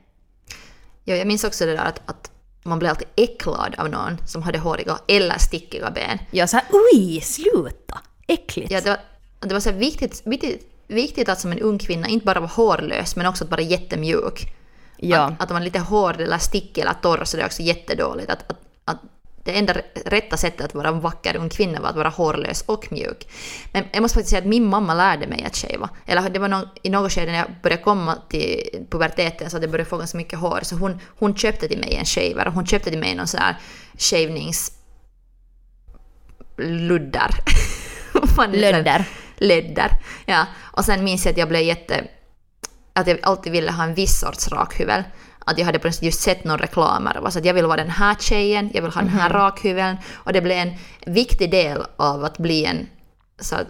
Ja, 1.05 1.17
jag 1.17 1.27
minns 1.27 1.45
också 1.45 1.67
det 1.67 1.73
där 1.73 1.85
att, 1.85 2.03
att 2.07 2.31
man 2.63 2.79
blev 2.79 2.91
alltid 2.91 3.09
äcklad 3.17 3.75
av 3.79 3.91
någon 3.91 4.19
som 4.27 4.43
hade 4.43 4.59
håriga 4.59 4.99
eller 5.09 5.39
stickiga 5.39 5.91
ben. 5.91 6.19
Jag 6.31 6.51
såhär 6.51 6.67
oj, 6.73 7.21
sluta! 7.21 8.01
Äckligt! 8.27 8.71
Ja, 8.71 8.81
det 8.81 8.91
var, 8.91 8.99
det 9.41 9.55
var 9.55 9.61
så 9.61 9.73
viktigt, 9.73 10.23
viktigt, 10.25 10.71
viktigt 10.87 11.29
att 11.29 11.41
som 11.41 11.53
en 11.53 11.59
ung 11.59 11.79
kvinna 11.79 12.09
inte 12.09 12.27
bara 12.27 12.41
vara 12.41 12.51
hårlös 12.51 13.17
men 13.17 13.27
också 13.27 13.45
att 13.45 13.51
vara 13.51 13.61
jättemjuk. 13.61 14.55
ja. 14.97 15.19
Att, 15.19 15.43
att 15.43 15.51
man 15.51 15.63
är 15.63 15.65
lite 15.65 15.79
hård 15.79 16.21
eller 16.21 16.39
stickig 16.39 16.83
eller 16.83 16.95
torr 17.03 17.25
så 17.25 17.37
det 17.37 17.43
är 17.43 17.47
också 17.47 17.63
jättedåligt. 17.63 18.31
Att, 18.31 18.51
att, 18.51 18.61
att 18.85 18.99
det 19.45 19.59
enda 19.59 19.75
rätta 20.07 20.37
sättet 20.37 20.67
att 20.67 20.75
vara 20.75 20.89
en 20.89 21.01
vacker 21.01 21.37
ung 21.37 21.49
kvinna 21.49 21.81
var 21.81 21.89
att 21.89 21.97
vara 21.97 22.09
hårlös 22.09 22.63
och 22.67 22.93
mjuk. 22.93 23.29
Men 23.73 23.85
jag 23.93 24.03
måste 24.03 24.15
faktiskt 24.15 24.31
säga 24.31 24.41
att 24.41 24.49
min 24.49 24.67
mamma 24.67 24.95
lärde 24.95 25.27
mig 25.27 25.45
att 25.45 25.57
shava. 25.57 25.89
Eller 26.07 26.31
det 26.31 26.39
var 26.39 26.49
någon, 26.49 26.69
i 26.83 26.91
något 26.91 27.13
skede 27.13 27.33
när 27.33 27.39
jag 27.39 27.49
började 27.63 27.83
komma 27.83 28.19
till 28.29 28.87
puberteten 28.91 29.51
så 29.51 29.57
att 29.57 29.63
jag 29.63 29.71
började 29.71 29.91
få 29.91 29.97
ganska 29.97 30.19
mycket 30.19 30.39
hår. 30.39 30.61
Så 30.63 30.77
hon, 30.77 31.01
hon 31.19 31.37
köpte 31.37 31.69
till 31.69 31.79
mig 31.79 31.95
en 31.95 32.05
shaver 32.05 32.47
och 32.47 32.53
hon 32.53 32.67
köpte 32.67 32.91
till 32.91 32.99
mig 32.99 33.15
någon 33.15 33.27
sån 33.27 33.41
här 33.41 33.57
shavnings... 33.99 34.73
luddar. 36.59 37.31
Vad 38.13 38.31
fan 38.31 38.55
är 38.55 38.59
det? 38.59 38.73
Lödder. 38.73 39.05
Lödder. 39.37 39.91
Ja. 40.27 40.47
Och 40.61 40.85
sen 40.85 41.05
minns 41.05 41.25
jag 41.25 41.33
att 41.33 41.39
jag 41.39 41.49
blev 41.49 41.63
jätte... 41.63 42.05
Att 42.93 43.07
jag 43.07 43.19
alltid 43.23 43.53
ville 43.53 43.73
ha 43.73 43.85
en 43.85 43.95
viss 43.95 44.21
sorts 44.21 44.49
rakhyvel. 44.49 45.03
Att 45.51 45.59
jag 45.59 45.67
hade 45.67 45.79
på 45.79 45.89
just 46.01 46.21
sett 46.21 46.45
någon 46.45 46.59
reklamer 46.59 47.19
var 47.21 47.31
så 47.31 47.39
att 47.39 47.45
jag 47.45 47.55
vill 47.55 47.67
vara 47.67 47.77
den 47.77 47.91
här 47.91 48.15
tjejen, 48.15 48.71
jag 48.75 48.83
vill 48.83 48.91
ha 48.91 49.01
den 49.01 49.11
här 49.11 49.31
rakhyveln. 49.31 49.97
Och 50.15 50.33
det 50.33 50.41
blev 50.41 50.59
en 50.59 50.75
viktig 51.07 51.51
del 51.51 51.83
av 51.97 52.25
att 52.25 52.39
bli 52.39 52.65
en... 52.65 52.89
Så 53.39 53.55
att, 53.57 53.67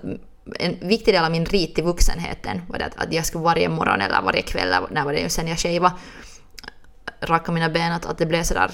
en 0.58 0.88
viktig 0.88 1.14
del 1.14 1.24
av 1.24 1.30
min 1.30 1.44
rit 1.44 1.74
till 1.74 1.84
vuxenheten 1.84 2.62
var 2.68 2.78
det 2.78 2.84
att, 2.84 2.96
att 2.96 3.12
jag 3.12 3.26
skulle 3.26 3.44
varje 3.44 3.68
morgon 3.68 4.00
eller 4.00 4.22
varje 4.22 4.42
kväll, 4.42 4.74
när 4.90 5.04
var 5.04 5.12
det 5.12 5.30
sen 5.30 5.48
jag 5.48 5.58
shavade, 5.58 5.94
raka 7.22 7.52
mina 7.52 7.68
ben, 7.68 7.92
att, 7.92 8.06
att 8.06 8.18
det 8.18 8.26
blev 8.26 8.42
sådär... 8.42 8.70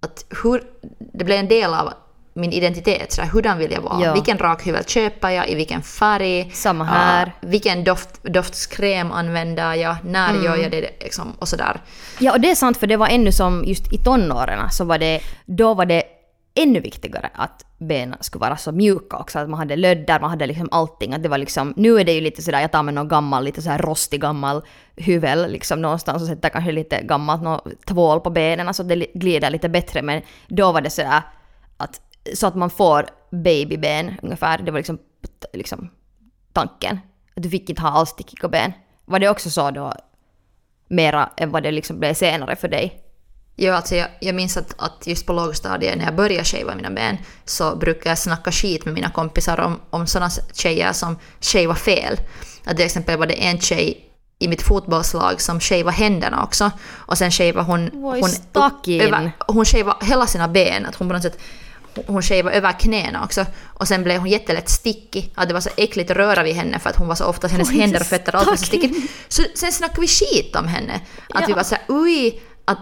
Att 0.00 0.24
hur, 0.42 0.62
det 0.98 1.24
blev 1.24 1.38
en 1.38 1.48
del 1.48 1.74
av 1.74 1.92
min 2.34 2.52
identitet, 2.52 3.12
sådär, 3.12 3.28
hurdan 3.28 3.58
vill 3.58 3.72
jag 3.72 3.80
vara? 3.80 4.04
Ja. 4.04 4.12
Vilken 4.14 4.38
rakhyvel 4.38 4.84
köper 4.84 5.30
jag? 5.30 5.48
I 5.48 5.54
vilken 5.54 5.82
färg? 5.82 6.50
Samma 6.52 6.84
här. 6.84 7.26
Ja, 7.40 7.48
vilken 7.48 7.84
doft, 7.84 8.22
doftskräm 8.22 9.12
använder 9.12 9.74
jag? 9.74 9.96
När 10.04 10.30
Mm. 10.30 10.44
gör 10.44 10.56
jag 10.56 10.70
det? 10.70 10.80
Liksom, 11.00 11.32
och 11.38 11.48
sådär. 11.48 11.80
Ja, 12.18 12.32
och 12.32 12.40
det 12.40 12.50
är 12.50 12.54
sant 12.54 12.76
för 12.76 12.86
det 12.86 12.96
var 12.96 13.08
ännu 13.08 13.32
som 13.32 13.64
just 13.66 13.92
i 13.92 13.98
tonåren 13.98 14.70
så 14.70 14.84
var 14.84 14.98
det, 14.98 15.20
då 15.46 15.74
var 15.74 15.86
det 15.86 16.02
ännu 16.54 16.80
viktigare 16.80 17.30
att 17.34 17.64
benen 17.78 18.18
skulle 18.20 18.40
vara 18.40 18.56
så 18.56 18.72
mjuka 18.72 19.16
också, 19.16 19.38
att 19.38 19.48
man 19.50 19.58
hade 19.58 19.76
löddar, 19.76 20.20
man 20.20 20.30
hade 20.30 20.46
liksom 20.46 20.68
allting. 20.70 21.14
Att 21.14 21.22
det 21.22 21.28
var 21.28 21.38
liksom, 21.38 21.74
nu 21.76 22.00
är 22.00 22.04
det 22.04 22.12
ju 22.12 22.20
lite 22.20 22.42
sådär, 22.42 22.60
jag 22.60 22.72
tar 22.72 22.82
med 22.82 22.94
någon 22.94 23.08
gammal, 23.08 23.44
lite 23.44 23.62
såhär 23.62 23.78
rostig 23.78 24.20
gammal 24.20 24.62
hyvel 24.96 25.52
liksom 25.52 25.82
någonstans 25.82 26.22
och 26.22 26.28
sätter 26.28 26.48
kanske 26.48 26.72
lite 26.72 27.02
gammalt 27.02 27.42
någon 27.42 27.60
tvål 27.86 28.20
på 28.20 28.30
benen 28.30 28.74
så 28.74 28.82
det 28.82 28.94
glider 29.14 29.50
lite 29.50 29.68
bättre. 29.68 30.02
Men 30.02 30.22
då 30.48 30.72
var 30.72 30.80
det 30.80 30.90
sådär 30.90 31.22
så 32.34 32.46
att 32.46 32.54
man 32.54 32.70
får 32.70 33.06
babyben 33.30 34.14
ungefär, 34.22 34.58
det 34.58 34.70
var 34.70 34.78
liksom, 34.78 34.98
liksom 35.52 35.90
tanken. 36.52 36.98
Att 37.36 37.42
du 37.42 37.50
fick 37.50 37.70
inte 37.70 37.82
ha 37.82 37.90
alls 37.90 38.08
stickiga 38.08 38.48
ben. 38.48 38.72
Var 39.04 39.18
det 39.18 39.28
också 39.28 39.50
så 39.50 39.70
då, 39.70 39.92
mera 40.88 41.30
än 41.36 41.50
vad 41.50 41.62
det 41.62 41.70
liksom 41.70 41.98
blev 41.98 42.14
senare 42.14 42.56
för 42.56 42.68
dig? 42.68 43.02
Ja, 43.56 43.74
alltså 43.74 43.96
jag, 43.96 44.08
jag 44.20 44.34
minns 44.34 44.56
att, 44.56 44.74
att 44.78 45.06
just 45.06 45.26
på 45.26 45.32
lågstadiet 45.32 45.98
när 45.98 46.04
jag 46.04 46.16
började 46.16 46.44
shava 46.44 46.74
mina 46.74 46.90
ben 46.90 47.16
så 47.44 47.76
brukade 47.76 48.08
jag 48.08 48.18
snacka 48.18 48.52
skit 48.52 48.84
med 48.84 48.94
mina 48.94 49.10
kompisar 49.10 49.60
om, 49.60 49.80
om 49.90 50.06
sådana 50.06 50.30
tjejer 50.52 50.92
som 50.92 51.18
shava 51.40 51.74
fel. 51.74 52.20
Att 52.64 52.76
till 52.76 52.86
exempel 52.86 53.18
var 53.18 53.26
det 53.26 53.34
en 53.34 53.60
tjej 53.60 54.12
i 54.38 54.48
mitt 54.48 54.62
fotbollslag 54.62 55.40
som 55.40 55.60
shavade 55.60 55.96
händerna 55.96 56.44
också. 56.44 56.70
Och 56.90 57.18
sen 57.18 57.30
shavade 57.30 57.66
hon... 57.66 57.90
hon, 57.92 58.30
över, 58.86 59.32
hon 59.46 59.64
shavade 59.64 60.06
hela 60.06 60.26
sina 60.26 60.48
ben. 60.48 60.86
Att 60.86 60.94
hon 60.94 61.08
på 61.08 61.14
något 61.14 61.22
sätt 61.22 61.38
hon 62.06 62.22
shavade 62.22 62.56
över 62.56 62.72
knäna 62.72 63.24
också. 63.24 63.46
Och 63.64 63.88
sen 63.88 64.02
blev 64.02 64.18
hon 64.18 64.28
jättelätt 64.28 64.68
stickig. 64.68 65.32
Att 65.34 65.48
det 65.48 65.54
var 65.54 65.60
så 65.60 65.70
äckligt 65.76 66.10
att 66.10 66.16
röra 66.16 66.42
vid 66.42 66.54
henne 66.54 66.78
för 66.78 66.90
att 66.90 66.96
hon 66.96 67.08
var 67.08 67.14
så 67.14 67.24
ofta, 67.24 67.48
hennes 67.48 67.70
händer 67.70 68.00
och 68.00 68.06
fötter 68.06 68.36
allt 68.36 68.46
var 68.46 68.56
så 68.56 68.64
stickigt. 68.64 69.10
Så 69.28 69.42
sen 69.54 69.72
snackade 69.72 70.00
vi 70.00 70.08
skit 70.08 70.56
om 70.56 70.68
henne. 70.68 71.00
Att 71.30 71.40
ja. 71.40 71.46
vi 71.46 71.52
var 71.52 71.62
så 71.62 71.74
här, 71.74 71.84
oj, 71.88 72.42
att, 72.64 72.78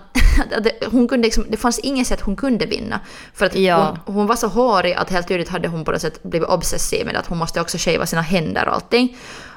att 0.56 0.64
det, 0.64 0.86
hon 0.90 1.08
kunde 1.08 1.26
liksom, 1.26 1.44
det 1.48 1.56
fanns 1.56 1.78
inget 1.78 2.06
sätt 2.06 2.20
hon 2.20 2.36
kunde 2.36 2.66
vinna. 2.66 3.00
För 3.34 3.46
att 3.46 3.54
ja. 3.54 3.96
hon, 4.06 4.14
hon, 4.14 4.26
var 4.26 4.36
så 4.36 4.48
hårig 4.48 4.94
att 4.94 5.10
helt 5.10 5.28
tydligt 5.28 5.48
hade 5.48 5.68
hon 5.68 5.84
på 5.84 5.92
något 5.92 6.00
sätt 6.00 6.22
blivit 6.22 6.48
obsessiv 6.48 7.06
med 7.06 7.16
att 7.16 7.26
hon 7.26 7.38
måste 7.38 7.60
också 7.60 7.78
shava 7.78 8.06
sina 8.06 8.22
händer 8.22 8.68
och 8.68 8.74
allting. 8.74 9.16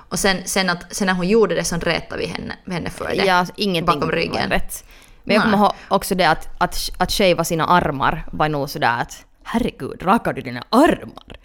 Och 0.10 0.20
sen, 0.20 0.38
sen, 0.46 0.70
att, 0.70 0.96
sen 0.96 1.08
när 1.08 1.14
hon 1.14 1.28
gjorde 1.28 1.56
det 1.56 1.64
så 1.64 1.76
retade 1.76 2.22
vi 2.22 2.26
henne, 2.28 2.56
henne 2.68 2.90
för 2.90 3.08
det. 3.08 3.26
Ja, 3.26 3.46
ingenting 3.56 4.00
bakom 4.00 4.12
ryggen. 4.12 4.50
rätt. 4.50 4.86
Men 5.24 5.36
jag 5.36 5.44
kommer 5.44 5.58
ihåg 5.58 5.72
också 5.88 6.16
det 6.16 6.26
att, 6.26 6.50
att, 6.58 6.90
att 6.98 7.12
shava 7.12 7.44
sina 7.44 7.66
armar 7.66 8.26
var 8.32 8.50
nog 8.50 8.70
sådär 8.70 9.02
att 9.02 9.26
herregud, 9.44 10.04
rakar 10.04 10.34
du 10.34 10.42
dina 10.42 10.64
armar? 10.70 11.38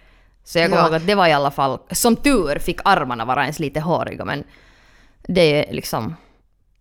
Så 0.43 0.59
jag 0.59 0.69
kommer 0.69 0.81
ja. 0.81 0.87
ihåg 0.87 0.95
att 0.95 1.07
det 1.07 1.15
var 1.15 1.27
i 1.27 1.33
alla 1.33 1.51
fall, 1.51 1.79
som 1.91 2.15
tur 2.15 2.59
fick 2.59 2.79
armarna 2.85 3.25
vara 3.25 3.41
ens 3.41 3.59
lite 3.59 3.79
håriga 3.79 4.25
men 4.25 4.43
det 5.21 5.41
är 5.41 5.73
liksom 5.73 6.15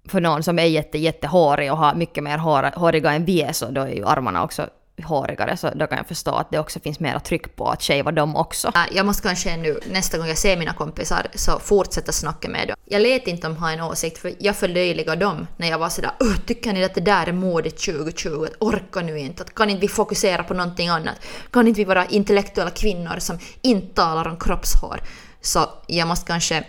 för 0.08 0.20
någon 0.20 0.42
som 0.42 0.58
är 0.58 0.64
jätte, 0.64 0.98
jättehårig 0.98 1.72
och 1.72 1.78
har 1.78 1.94
mycket 1.94 2.24
mer 2.24 2.38
hår, 2.38 2.78
håriga 2.78 3.12
än 3.12 3.24
vi 3.24 3.42
är 3.42 3.52
så 3.52 3.70
då 3.70 3.80
är 3.80 3.94
ju 3.94 4.06
armarna 4.06 4.44
också 4.44 4.68
hårigare 5.04 5.56
så 5.56 5.70
då 5.74 5.86
kan 5.86 5.98
jag 5.98 6.06
förstå 6.06 6.30
att 6.30 6.50
det 6.50 6.58
också 6.58 6.80
finns 6.80 7.00
mera 7.00 7.20
tryck 7.20 7.56
på 7.56 7.68
att 7.68 7.82
shava 7.82 8.12
dem 8.12 8.36
också. 8.36 8.72
Jag 8.92 9.06
måste 9.06 9.22
kanske 9.22 9.56
nu 9.56 9.80
nästa 9.90 10.18
gång 10.18 10.26
jag 10.26 10.38
ser 10.38 10.56
mina 10.56 10.74
kompisar 10.74 11.26
så 11.34 11.58
fortsätta 11.58 12.12
snacka 12.12 12.48
med 12.48 12.68
dem. 12.68 12.76
Jag 12.84 13.02
lät 13.02 13.26
inte 13.26 13.46
om 13.46 13.56
ha 13.56 13.70
en 13.70 13.80
åsikt 13.80 14.18
för 14.18 14.32
jag 14.38 14.56
förlöjligade 14.56 15.20
dem 15.24 15.46
när 15.56 15.68
jag 15.68 15.78
var 15.78 15.88
sådär 15.88 16.10
tycker 16.46 16.72
ni 16.72 16.84
att 16.84 16.94
det 16.94 17.00
där 17.00 17.26
är 17.26 17.32
modigt 17.32 17.84
2020? 17.84 18.46
Orkar 18.60 19.02
nu 19.02 19.18
inte? 19.18 19.44
Kan 19.54 19.70
inte 19.70 19.80
vi 19.80 19.88
fokusera 19.88 20.44
på 20.44 20.54
någonting 20.54 20.88
annat? 20.88 21.16
Kan 21.50 21.68
inte 21.68 21.78
vi 21.80 21.84
vara 21.84 22.06
intellektuella 22.06 22.70
kvinnor 22.70 23.18
som 23.18 23.38
inte 23.62 23.94
talar 23.94 24.28
om 24.28 24.38
kroppshår? 24.38 25.00
Så 25.40 25.68
jag 25.86 26.08
måste 26.08 26.26
kanske 26.26 26.64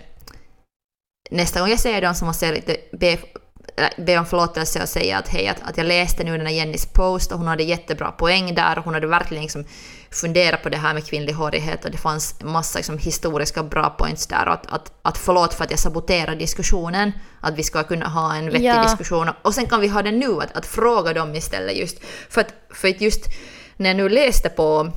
nästa 1.32 1.60
gång 1.60 1.70
jag 1.70 1.80
ser 1.80 2.02
dem 2.02 2.16
så 2.16 2.26
måste 2.26 2.46
jag 2.46 2.56
lite 2.56 2.78
be, 2.92 3.18
be 3.98 4.18
om 4.18 4.26
förlåtelse 4.26 4.82
och 4.82 4.90
säga 4.90 5.18
att 5.18 5.28
hej, 5.28 5.48
att, 5.48 5.62
att 5.62 5.78
jag 5.78 5.86
läste 5.86 6.24
nu 6.24 6.38
den 6.38 6.46
här 6.46 6.54
Jennys 6.54 6.86
post 6.86 7.32
och 7.32 7.38
hon 7.38 7.48
hade 7.48 7.64
jättebra 7.64 8.12
poäng 8.12 8.56
där 8.56 8.78
och 8.78 8.86
hon 8.86 8.94
hade 8.94 9.08
verkligen 9.08 9.44
liksom 9.44 9.66
funderat 10.12 10.64
på 10.64 10.70
det 10.70 10.78
här 10.78 10.94
med 10.94 11.06
kvinnlig 11.06 11.34
hårighet 11.34 11.86
och 11.86 11.92
det 11.92 11.98
fanns 11.98 12.42
massa 12.44 12.80
liksom 12.80 12.98
historiska 12.98 13.64
bra 13.64 13.90
points 13.90 14.28
där 14.28 14.48
och 14.48 14.54
att, 14.54 14.66
att, 14.74 14.92
att 15.02 15.18
förlåt 15.18 15.54
för 15.54 15.64
att 15.64 15.72
jag 15.72 15.80
saboterar 15.80 16.36
diskussionen, 16.36 17.12
att 17.42 17.56
vi 17.56 17.64
ska 17.64 17.84
kunna 17.84 18.08
ha 18.08 18.36
en 18.36 18.46
vettig 18.46 18.64
ja. 18.64 18.84
diskussion 18.84 19.30
och 19.42 19.54
sen 19.54 19.68
kan 19.68 19.82
vi 19.82 19.88
ha 19.88 20.02
den 20.02 20.20
nu, 20.20 20.42
att, 20.42 20.58
att 20.58 20.66
fråga 20.66 21.14
dem 21.14 21.36
istället 21.36 21.78
just 21.78 21.98
för 22.30 22.42
att, 22.42 22.54
för 22.74 22.88
att 22.88 23.02
just 23.02 23.26
när 23.78 23.90
jag 23.90 23.98
nu 23.98 24.10
läste 24.10 24.50
på 24.50 24.92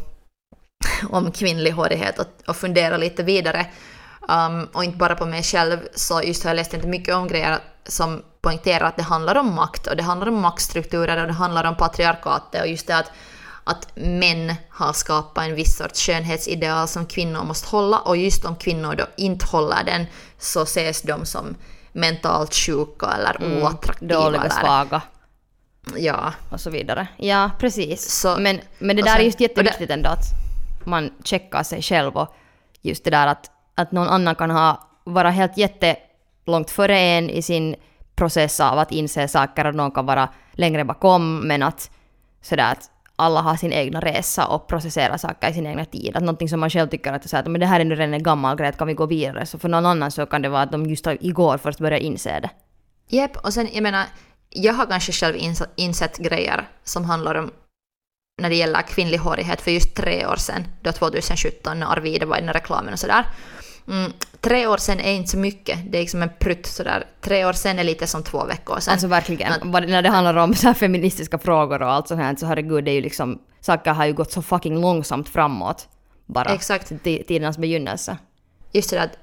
om 1.10 1.32
kvinnlig 1.32 1.70
hårighet 1.70 2.18
och, 2.18 2.26
och 2.46 2.56
funderade 2.56 2.98
lite 2.98 3.22
vidare 3.22 3.66
Um, 4.28 4.68
och 4.72 4.84
inte 4.84 4.96
bara 4.96 5.14
på 5.14 5.26
mig 5.26 5.42
själv, 5.42 5.78
så 5.94 6.22
just 6.22 6.44
har 6.44 6.50
jag 6.50 6.56
läst 6.56 6.74
inte 6.74 6.86
mycket 6.86 7.14
om 7.14 7.28
grejer 7.28 7.58
som 7.86 8.22
poängterar 8.42 8.84
att 8.84 8.96
det 8.96 9.02
handlar 9.02 9.34
om 9.34 9.54
makt 9.54 9.86
och 9.86 9.96
det 9.96 10.02
handlar 10.02 10.28
om 10.28 10.40
maktstrukturer 10.40 11.20
och 11.20 11.26
det 11.26 11.32
handlar 11.32 11.64
om 11.64 11.76
patriarkatet 11.76 12.60
och 12.60 12.68
just 12.68 12.86
det 12.86 12.96
att, 12.96 13.10
att 13.64 13.96
män 13.96 14.54
har 14.68 14.92
skapat 14.92 15.44
en 15.44 15.54
viss 15.54 15.76
sorts 15.76 16.06
skönhetsideal 16.06 16.88
som 16.88 17.06
kvinnor 17.06 17.44
måste 17.44 17.68
hålla 17.68 17.98
och 17.98 18.16
just 18.16 18.44
om 18.44 18.56
kvinnor 18.56 18.94
då 18.94 19.04
inte 19.16 19.46
håller 19.46 19.84
den 19.84 20.06
så 20.38 20.62
ses 20.62 21.02
de 21.02 21.26
som 21.26 21.54
mentalt 21.92 22.54
sjuka 22.54 23.06
eller 23.06 23.36
mm, 23.42 23.62
oattraktiva. 23.62 24.14
Dåliga, 24.14 24.50
svaga. 24.50 25.02
Ja. 25.96 26.32
Och 26.50 26.60
så 26.60 26.70
vidare. 26.70 27.06
Ja, 27.16 27.50
precis. 27.58 28.20
Så, 28.20 28.36
men, 28.36 28.60
men 28.78 28.96
det 28.96 29.02
där 29.02 29.10
sen, 29.10 29.20
är 29.20 29.24
just 29.24 29.40
jätteviktigt 29.40 29.90
ändå 29.90 30.10
att 30.10 30.24
man 30.84 31.10
checkar 31.24 31.62
sig 31.62 31.82
själv 31.82 32.16
och 32.16 32.34
just 32.82 33.04
det 33.04 33.10
där 33.10 33.26
att 33.26 33.50
att 33.74 33.92
någon 33.92 34.08
annan 34.08 34.34
kan 34.34 34.50
ha, 34.50 34.88
vara 35.04 35.30
helt 35.30 35.56
jättelångt 35.56 36.70
före 36.70 36.98
en 36.98 37.30
i 37.30 37.42
sin 37.42 37.76
process 38.22 38.60
av 38.60 38.78
att 38.78 38.92
inse 38.92 39.28
saker 39.28 39.66
och 39.66 39.74
någon 39.74 39.90
kan 39.90 40.06
vara 40.06 40.28
längre 40.52 40.84
bakom 40.84 41.48
men 41.48 41.62
att 41.62 41.90
sådär 42.42 42.72
att 42.72 42.90
alla 43.16 43.40
har 43.40 43.56
sin 43.56 43.72
egna 43.72 44.00
resa 44.00 44.46
och 44.46 44.66
processerar 44.66 45.16
saker 45.16 45.50
i 45.50 45.54
sin 45.54 45.66
egna 45.66 45.84
tid. 45.84 46.16
Att 46.16 46.22
någonting 46.22 46.48
som 46.48 46.60
man 46.60 46.70
själv 46.70 46.88
tycker 46.88 47.12
att, 47.12 47.28
så 47.28 47.36
att 47.36 47.46
men 47.46 47.60
det 47.60 47.66
här 47.66 47.80
är 47.80 47.84
nu 47.84 47.94
redan 47.94 48.14
en 48.14 48.22
gammal 48.22 48.56
grej, 48.56 48.72
kan 48.72 48.86
vi 48.86 48.94
gå 48.94 49.06
vidare? 49.06 49.46
Så 49.46 49.58
för 49.58 49.68
någon 49.68 49.86
annan 49.86 50.10
så 50.10 50.26
kan 50.26 50.42
det 50.42 50.48
vara 50.48 50.62
att 50.62 50.72
de 50.72 50.86
just 50.86 51.06
igår 51.06 51.58
först 51.58 51.78
började 51.78 52.04
inse 52.04 52.40
det. 52.40 52.50
Jep, 53.08 53.36
och 53.36 53.54
sen 53.54 53.68
jag 53.72 53.82
menar, 53.82 54.04
jag 54.50 54.74
har 54.74 54.86
kanske 54.86 55.12
själv 55.12 55.36
insett 55.76 56.18
grejer 56.18 56.68
som 56.84 57.04
handlar 57.04 57.34
om 57.34 57.50
när 58.42 58.48
det 58.48 58.56
gäller 58.56 58.82
kvinnlig 58.82 59.18
hårighet 59.18 59.60
för 59.60 59.70
just 59.70 59.94
tre 59.94 60.26
år 60.26 60.36
sedan, 60.36 60.64
då 60.82 60.92
2017 60.92 61.80
när 61.80 61.86
Arvida 61.86 62.26
var 62.26 62.36
i 62.36 62.40
den 62.40 62.48
här 62.48 62.54
reklamen 62.54 62.92
och 62.92 62.98
sådär. 63.00 63.24
Mm, 63.88 64.12
tre 64.40 64.66
år 64.66 64.76
sedan 64.76 65.00
är 65.00 65.12
inte 65.12 65.30
så 65.30 65.36
mycket, 65.36 65.78
det 65.92 65.98
är 65.98 66.02
liksom 66.02 66.22
en 66.22 66.30
prutt 66.38 66.66
sådär. 66.66 67.06
Tre 67.20 67.44
år 67.44 67.52
sedan 67.52 67.78
är 67.78 67.84
lite 67.84 68.06
som 68.06 68.22
två 68.22 68.44
veckor 68.44 68.80
sedan. 68.80 68.92
Alltså 68.92 69.06
verkligen, 69.06 69.52
att, 69.52 69.64
när 69.64 70.02
det 70.02 70.08
handlar 70.08 70.36
om 70.36 70.54
så 70.54 70.74
feministiska 70.74 71.38
frågor 71.38 71.82
och 71.82 71.92
allt 71.92 72.08
sånt 72.08 72.20
här 72.20 72.36
så 72.36 72.46
herregud, 72.46 72.84
det 72.84 72.90
är 72.90 72.94
ju 72.94 73.00
liksom, 73.00 73.38
saker 73.60 73.92
har 73.92 74.06
ju 74.06 74.12
gått 74.12 74.32
så 74.32 74.42
fucking 74.42 74.80
långsamt 74.80 75.28
framåt 75.28 75.88
bara. 76.26 76.54
Exakt. 76.54 76.92
Tidernas 77.04 77.58
begynnelse. 77.58 78.16
Just 78.72 78.90
det 78.90 79.02
att 79.02 79.16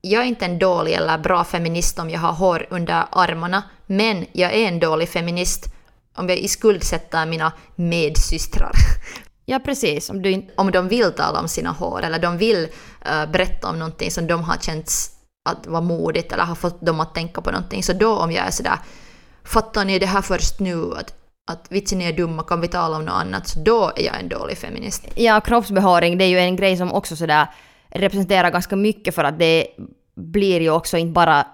jag 0.00 0.22
är 0.22 0.26
inte 0.26 0.44
en 0.44 0.58
dålig 0.58 0.92
eller 0.92 1.18
bra 1.18 1.44
feminist 1.44 1.98
om 1.98 2.10
jag 2.10 2.20
har 2.20 2.32
hår 2.32 2.66
under 2.70 3.04
armarna, 3.10 3.62
men 3.86 4.26
jag 4.32 4.52
är 4.52 4.68
en 4.68 4.80
dålig 4.80 5.08
feminist 5.08 5.64
om 6.14 6.28
jag 6.28 6.38
iskuldsätter 6.38 7.26
mina 7.26 7.52
medsystrar. 7.74 8.72
Ja, 9.44 9.58
precis. 9.58 10.10
Om, 10.10 10.22
du 10.22 10.30
in... 10.30 10.50
om 10.56 10.70
de 10.70 10.88
vill 10.88 11.12
tala 11.12 11.40
om 11.40 11.48
sina 11.48 11.70
hår 11.70 12.02
eller 12.02 12.18
de 12.18 12.38
vill 12.38 12.68
uh, 13.06 13.32
berätta 13.32 13.68
om 13.68 13.78
någonting 13.78 14.10
som 14.10 14.26
de 14.26 14.42
har 14.42 14.56
känt 14.56 14.90
att 15.50 15.66
vara 15.66 15.80
modigt 15.80 16.32
eller 16.32 16.44
har 16.44 16.54
fått 16.54 16.86
dem 16.86 17.00
att 17.00 17.14
tänka 17.14 17.40
på 17.40 17.50
någonting. 17.50 17.82
Så 17.82 17.92
då 17.92 18.16
om 18.16 18.32
jag 18.32 18.46
är 18.46 18.50
sådär, 18.50 18.78
fattar 19.44 19.84
ni 19.84 19.98
det 19.98 20.06
här 20.06 20.22
först 20.22 20.60
nu? 20.60 20.92
Att, 20.94 21.14
att 21.50 21.66
vitsen 21.68 22.00
är 22.00 22.12
dumma, 22.12 22.42
kan 22.42 22.60
vi 22.60 22.68
tala 22.68 22.96
om 22.96 23.04
något 23.04 23.14
annat? 23.14 23.48
Så 23.48 23.58
då 23.58 23.92
är 23.96 24.02
jag 24.02 24.20
en 24.20 24.28
dålig 24.28 24.58
feminist. 24.58 25.06
Ja, 25.14 25.40
kroppsbehåring, 25.40 26.18
det 26.18 26.24
är 26.24 26.28
ju 26.28 26.38
en 26.38 26.56
grej 26.56 26.76
som 26.76 26.92
också 26.92 27.16
sådär 27.16 27.46
representerar 27.90 28.50
ganska 28.50 28.76
mycket 28.76 29.14
för 29.14 29.24
att 29.24 29.38
det 29.38 29.66
blir 30.14 30.60
ju 30.60 30.70
också 30.70 30.96
inte 30.96 31.12
bara, 31.12 31.46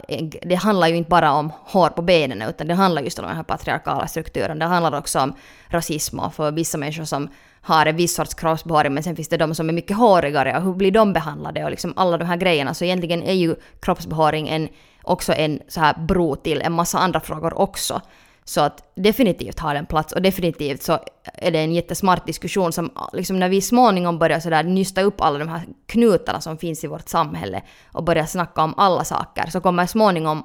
det 0.43 0.55
handlar 0.55 0.89
ju 0.89 0.97
inte 0.97 1.11
bara 1.11 1.33
om 1.33 1.53
hår 1.65 1.89
på 1.89 2.03
benen 2.03 2.43
utan 2.43 2.67
det 2.67 2.75
handlar 2.75 3.03
just 3.03 3.19
om 3.19 3.25
den 3.25 3.37
här 3.37 3.43
patriarkala 3.43 4.07
strukturen. 4.07 4.59
Det 4.59 4.65
handlar 4.65 4.99
också 4.99 5.21
om 5.21 5.35
rasism 5.69 6.19
och 6.19 6.35
för 6.35 6.51
vissa 6.51 6.79
människor 6.79 7.05
som 7.05 7.29
har 7.69 7.87
en 7.87 7.97
viss 7.97 8.15
sorts 8.15 8.35
kroppsbehåring 8.35 8.95
men 8.95 9.03
sen 9.03 9.17
finns 9.17 9.29
det 9.29 9.37
de 9.37 9.55
som 9.55 9.69
är 9.69 9.73
mycket 9.73 9.97
hårigare 9.97 10.57
och 10.57 10.63
hur 10.63 10.75
blir 10.75 10.91
de 10.91 11.13
behandlade 11.13 11.65
och 11.65 11.71
liksom 11.71 11.93
alla 11.97 12.17
de 12.17 12.25
här 12.25 12.37
grejerna. 12.37 12.75
Så 12.75 12.85
egentligen 12.85 13.23
är 13.23 13.33
ju 13.33 13.57
kroppsbehåring 13.81 14.49
en, 14.49 14.69
också 15.03 15.33
en 15.33 15.61
så 15.69 15.81
här 15.81 15.95
bro 16.09 16.37
till 16.37 16.63
en 16.63 16.73
massa 16.73 16.99
andra 16.99 17.21
frågor 17.21 17.59
också. 17.59 18.01
Så 18.45 18.61
att 18.61 18.93
definitivt 18.95 19.59
har 19.59 19.75
den 19.75 19.87
plats 19.87 20.13
och 20.13 20.23
definitivt 20.23 20.83
så 20.83 20.99
är 21.25 21.51
det 21.51 21.59
en 21.59 21.75
jättesmart 21.75 22.27
diskussion 22.27 22.73
som 22.73 22.91
ah, 22.95 23.09
liksom 23.13 23.39
när 23.39 23.49
vi 23.49 23.61
småningom 23.61 24.19
börjar 24.19 24.41
sådär 24.41 24.63
nysta 24.63 25.03
upp 25.03 25.21
alla 25.21 25.39
de 25.39 25.49
här 25.49 25.63
knutarna 25.87 26.41
som 26.41 26.59
finns 26.59 26.85
i 26.85 26.87
vårt 26.87 27.09
samhälle 27.09 27.63
och 27.93 28.05
börjar 28.05 28.27
snacka 28.27 28.63
om 28.63 28.75
alla 28.77 29.05
saker 29.05 29.51
så 29.51 29.61
kommer 29.61 29.87
småningom 29.87 30.43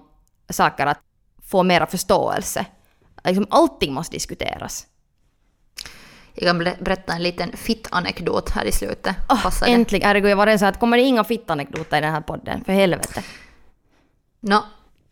saker 0.49 0.85
att 0.85 0.99
få 1.45 1.63
mera 1.63 1.85
förståelse. 1.85 2.65
Liksom 3.23 3.47
allting 3.49 3.93
måste 3.93 4.15
diskuteras. 4.15 4.87
Jag 6.33 6.47
kan 6.47 6.57
berätta 6.59 7.13
en 7.13 7.23
liten 7.23 7.57
fitt-anekdot 7.57 8.49
här 8.49 8.65
i 8.65 8.71
slutet. 8.71 9.15
Oh, 9.29 9.51
äntligen! 9.65 10.07
Herregud, 10.07 10.31
jag 10.31 10.37
var 10.37 10.45
redan 10.45 10.59
så 10.59 10.65
att 10.65 10.79
kommer 10.79 10.97
det 10.97 11.03
inga 11.03 11.23
fitt-anekdoter 11.23 11.97
i 11.97 12.01
den 12.01 12.13
här 12.13 12.21
podden? 12.21 12.63
För 12.63 12.73
helvete. 12.73 13.23
Nå, 14.39 14.63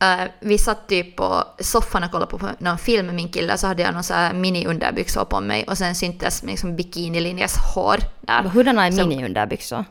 Uh, 0.04 0.28
vi 0.40 0.58
satt 0.58 0.88
typ 0.88 1.16
på 1.16 1.44
soffan 1.60 2.04
och 2.04 2.12
kollade 2.12 2.32
på 2.32 2.50
någon 2.60 2.78
film 2.78 3.06
med 3.06 3.16
min 3.16 3.30
kille 3.30 3.58
så 3.58 3.68
hade 3.68 3.82
jag 3.82 3.94
någon 3.94 4.04
så 4.04 4.14
här 4.14 4.34
mini-underbyxor 4.34 5.26
på 5.26 5.40
mig 5.40 5.66
och 5.68 5.78
sen 5.78 5.96
syntes 5.96 6.44
liksom 6.44 6.76
bikinilinjes 6.76 7.58
hår 7.76 7.98
där. 8.22 8.44
Hurdana 8.44 8.88
är 8.88 8.92
mini-underbyxor? 8.92 9.86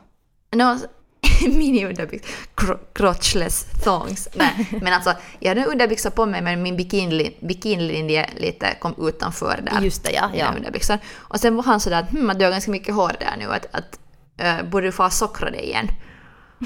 No, 0.52 0.78
mini-underbyxor, 1.46 2.28
Cro- 2.54 2.78
crotchless 2.92 3.66
thongs. 3.84 4.28
Nej, 4.34 4.68
men 4.82 4.92
alltså 4.92 5.14
jag 5.38 5.48
hade 5.48 5.64
underbyxor 5.64 6.10
på 6.10 6.26
mig 6.26 6.42
men 6.42 6.62
min 6.62 6.76
bikini, 6.76 7.36
bikinilinje 7.40 8.30
lite 8.36 8.74
kom 8.80 8.94
utanför 9.08 9.60
där. 9.62 9.80
Just 9.82 10.04
det, 10.04 10.12
ja. 10.12 10.30
ja. 10.34 10.52
underbyxor. 10.56 10.98
Och 11.16 11.40
sen 11.40 11.56
var 11.56 11.62
han 11.62 11.80
sådär 11.80 12.00
att 12.00 12.10
hm, 12.10 12.32
du 12.38 12.44
har 12.44 12.52
ganska 12.52 12.70
mycket 12.70 12.94
hår 12.94 13.12
där 13.20 13.34
nu, 13.38 13.52
att, 13.52 13.66
att 13.70 13.98
uh, 14.42 14.70
borde 14.70 14.86
du 14.86 14.92
få 14.92 15.10
sockra 15.10 15.50
dig 15.50 15.64
igen? 15.64 15.88